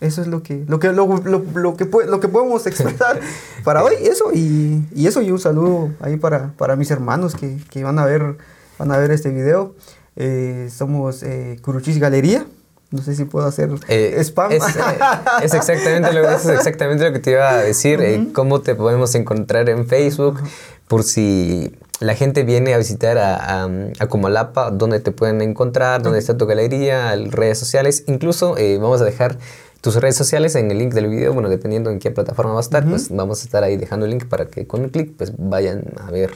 eso 0.00 0.22
es 0.22 0.28
lo 0.28 0.42
que, 0.42 0.64
lo 0.66 0.78
que, 0.78 0.92
lo, 0.92 1.06
lo, 1.24 1.76
que, 1.76 1.84
lo 2.06 2.20
que 2.20 2.28
podemos 2.28 2.66
expresar 2.66 3.20
para 3.64 3.84
hoy. 3.84 3.94
Eso 4.00 4.32
y, 4.32 4.84
y, 4.94 5.06
eso 5.06 5.22
y 5.22 5.30
un 5.30 5.38
saludo 5.38 5.90
ahí 6.00 6.16
para, 6.16 6.52
para 6.56 6.76
mis 6.76 6.90
hermanos 6.90 7.34
que, 7.34 7.58
que, 7.70 7.84
van, 7.84 7.98
a 7.98 8.04
ver, 8.04 8.36
van 8.78 8.92
a 8.92 8.98
ver 8.98 9.10
este 9.10 9.30
video. 9.30 9.74
Eh, 10.16 10.68
somos 10.72 11.24
Curuchis 11.62 11.98
Galería. 11.98 12.44
No 12.90 13.02
sé 13.02 13.14
si 13.14 13.24
puedo 13.24 13.46
hacer 13.46 13.70
eh, 13.88 14.16
spam. 14.24 14.50
Es, 14.52 14.62
es, 15.42 15.54
exactamente 15.54 16.12
lo, 16.12 16.28
es 16.28 16.46
exactamente 16.46 17.04
lo 17.04 17.12
que 17.12 17.18
te 17.18 17.32
iba 17.32 17.50
a 17.50 17.62
decir. 17.62 18.30
¿Cómo 18.32 18.60
te 18.60 18.74
podemos 18.74 19.14
encontrar 19.14 19.68
en 19.68 19.86
Facebook? 19.86 20.40
Por 20.86 21.02
si 21.02 21.74
la 22.00 22.14
gente 22.14 22.44
viene 22.44 22.72
a 22.72 22.78
visitar 22.78 23.18
a, 23.18 23.64
a, 23.64 23.68
a 23.98 24.06
Comalapa, 24.06 24.70
donde 24.70 25.00
te 25.00 25.12
pueden 25.12 25.42
encontrar, 25.42 26.02
donde 26.02 26.18
está 26.18 26.38
tu 26.38 26.46
galería, 26.46 27.14
redes 27.14 27.58
sociales. 27.58 28.04
Incluso 28.06 28.56
vamos 28.80 29.02
a 29.02 29.04
dejar 29.04 29.38
tus 29.80 29.94
redes 29.96 30.16
sociales 30.16 30.54
en 30.56 30.70
el 30.70 30.78
link 30.78 30.92
del 30.92 31.08
video, 31.08 31.32
bueno, 31.32 31.48
dependiendo 31.48 31.90
en 31.90 31.98
qué 31.98 32.10
plataforma 32.10 32.52
va 32.52 32.58
a 32.58 32.62
estar, 32.62 32.84
pues 32.84 33.10
vamos 33.10 33.42
a 33.42 33.44
estar 33.44 33.62
ahí 33.62 33.76
dejando 33.76 34.06
el 34.06 34.10
link 34.10 34.26
para 34.26 34.46
que 34.46 34.66
con 34.66 34.84
el 34.84 34.90
clic 34.90 35.12
pues 35.16 35.32
vayan 35.36 35.84
a 36.04 36.10
ver 36.10 36.30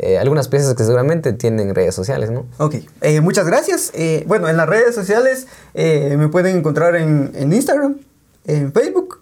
eh, 0.00 0.16
algunas 0.16 0.46
piezas 0.46 0.76
que 0.76 0.84
seguramente 0.84 1.32
tienen 1.32 1.74
redes 1.74 1.92
sociales, 1.92 2.30
¿no? 2.30 2.46
Ok, 2.58 2.76
eh, 3.00 3.20
muchas 3.20 3.46
gracias. 3.46 3.90
Eh, 3.94 4.22
bueno, 4.28 4.48
en 4.48 4.56
las 4.56 4.68
redes 4.68 4.94
sociales 4.94 5.48
me 5.74 6.28
pueden 6.28 6.58
encontrar 6.58 6.94
en, 6.94 7.52
Instagram, 7.52 7.96
en 8.44 8.72
Facebook, 8.72 9.20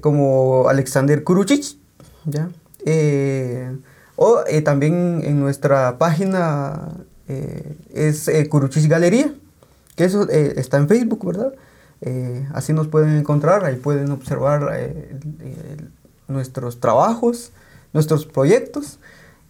como 0.00 0.68
Alexander 0.68 1.22
Kuruchich, 1.22 1.78
¿ya? 2.24 2.48
o 4.16 4.42
también 4.64 5.22
en 5.24 5.40
nuestra 5.40 5.98
página 5.98 6.94
es 7.94 8.28
Kuruchich 8.48 8.88
Galería, 8.88 9.32
que 9.94 10.04
eso 10.04 10.28
está 10.28 10.78
en 10.78 10.88
Facebook, 10.88 11.24
¿verdad? 11.24 11.52
Así 12.54 12.72
nos 12.72 12.88
pueden 12.88 13.16
encontrar, 13.16 13.64
ahí 13.64 13.76
pueden 13.76 14.10
observar 14.10 14.90
nuestros 16.26 16.80
trabajos, 16.80 17.52
nuestros 17.92 18.26
proyectos 18.26 18.98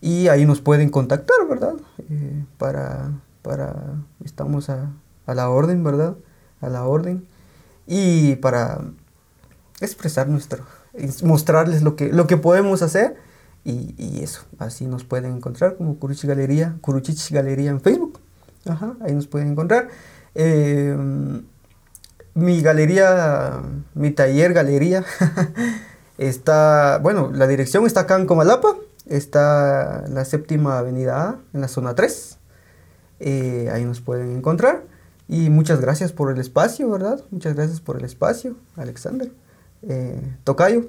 y 0.02 0.28
ahí 0.28 0.44
nos 0.44 0.60
pueden 0.60 0.90
contactar, 0.90 1.36
¿verdad? 1.48 1.74
Eh, 2.10 2.44
para, 2.58 3.12
para, 3.40 3.94
estamos 4.22 4.68
a, 4.68 4.90
a, 5.26 5.34
la 5.34 5.48
orden, 5.48 5.82
¿verdad? 5.82 6.16
A 6.60 6.68
la 6.68 6.84
orden 6.84 7.26
y 7.86 8.36
para 8.36 8.80
expresar 9.80 10.28
nuestro, 10.28 10.64
mostrarles 11.22 11.82
lo 11.82 11.96
que, 11.96 12.12
lo 12.12 12.26
que 12.26 12.36
podemos 12.36 12.82
hacer 12.82 13.16
y, 13.64 13.94
y 13.96 14.22
eso, 14.22 14.42
así 14.58 14.86
nos 14.86 15.04
pueden 15.04 15.36
encontrar 15.36 15.76
como 15.76 15.96
Curuchich 15.98 16.26
Galería, 16.26 16.76
Curuchich 16.82 17.30
Galería 17.30 17.70
en 17.70 17.80
Facebook, 17.80 18.20
Ajá, 18.68 18.94
ahí 19.00 19.14
nos 19.14 19.26
pueden 19.26 19.52
encontrar. 19.52 19.88
Mi 22.34 22.62
galería, 22.62 23.60
mi 23.94 24.10
taller 24.10 24.54
galería, 24.54 25.04
está, 26.18 26.98
bueno, 27.02 27.30
la 27.30 27.46
dirección 27.46 27.84
está 27.84 28.00
acá 28.00 28.16
en 28.16 28.24
Comalapa, 28.24 28.74
está 29.16 30.04
la 30.08 30.24
séptima 30.24 30.78
avenida 30.78 31.28
A, 31.28 31.38
en 31.52 31.60
la 31.60 31.68
zona 31.68 31.94
3. 31.94 32.38
Eh, 33.20 33.70
ahí 33.72 33.84
nos 33.84 34.00
pueden 34.00 34.36
encontrar. 34.36 34.84
Y 35.28 35.50
muchas 35.50 35.80
gracias 35.80 36.12
por 36.12 36.30
el 36.32 36.38
espacio, 36.40 36.90
¿verdad? 36.90 37.22
Muchas 37.30 37.54
gracias 37.54 37.80
por 37.80 37.96
el 37.96 38.04
espacio, 38.04 38.56
Alexander. 38.76 39.30
eh, 39.82 40.20
tocayo. 40.44 40.86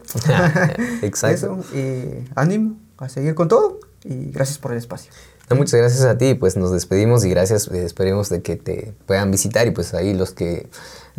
Exacto. 1.01 1.61
Eso, 1.63 1.78
y 1.78 2.26
ánimo 2.36 2.78
a 2.97 3.09
seguir 3.09 3.36
con 3.36 3.47
todo 3.47 3.80
y 4.03 4.32
gracias 4.32 4.57
por 4.57 4.71
el 4.71 4.78
espacio. 4.78 5.11
No, 5.50 5.58
muchas 5.58 5.80
gracias 5.80 6.04
a 6.06 6.18
ti, 6.18 6.34
pues 6.36 6.56
nos 6.58 6.72
despedimos 6.72 7.26
y 7.26 7.30
gracias, 7.30 7.68
eh, 7.68 7.84
esperemos 7.86 8.30
de 8.30 8.41
que 8.41 8.56
te 8.56 8.94
puedan 9.06 9.30
visitar 9.30 9.68
y 9.68 9.72
pues 9.72 9.94
ahí 9.94 10.14
los 10.14 10.32
que 10.32 10.68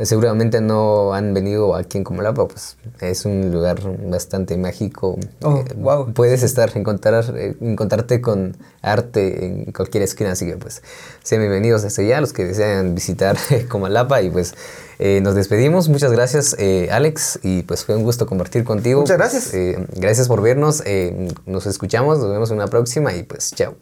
seguramente 0.03 0.61
no 0.61 1.13
han 1.15 1.35
venido 1.35 1.77
aquí 1.77 1.99
en 1.99 2.05
Comalapa, 2.05 2.49
pues 2.49 2.77
es 3.01 3.27
un 3.27 3.53
lugar 3.53 3.79
bastante 4.09 4.57
mágico. 4.57 5.19
Oh, 5.43 5.59
Eh, 5.59 5.65
wow. 5.77 6.13
Puedes 6.15 6.43
estar, 6.43 6.73
encontrar, 6.77 7.33
eh, 7.37 7.55
encontrarte 7.61 8.21
con 8.21 8.57
arte 8.83 9.45
en 9.47 9.73
cualquier 9.73 10.03
esquina, 10.03 10.33
así 10.33 10.47
que 10.47 10.57
pues 10.57 10.83
sean 11.23 11.41
bienvenidos 11.43 11.83
desde 11.83 12.07
ya 12.09 12.21
los 12.21 12.33
que 12.33 12.45
desean 12.45 12.95
visitar 12.95 13.37
Comalapa 13.69 14.21
y 14.23 14.31
pues 14.31 14.55
eh, 14.99 15.21
nos 15.23 15.35
despedimos. 15.37 15.89
Muchas 15.89 16.11
gracias 16.11 16.57
eh, 16.59 16.89
Alex 16.91 17.39
y 17.43 17.63
pues 17.63 17.85
fue 17.85 17.95
un 17.95 18.03
gusto 18.03 18.27
compartir 18.27 18.65
contigo. 18.65 19.03
Muchas 19.03 19.17
Pues, 19.19 19.33
gracias. 19.33 19.55
eh, 19.55 19.87
gracias 19.95 20.27
por 20.29 20.41
vernos, 20.43 20.83
eh, 20.87 21.29
nos 21.47 21.67
escuchamos, 21.67 22.19
nos 22.19 22.31
vemos 22.31 22.51
en 22.51 22.57
una 22.57 22.67
próxima 22.67 23.15
y 23.15 23.23
pues 23.23 23.53
chao. 23.55 23.75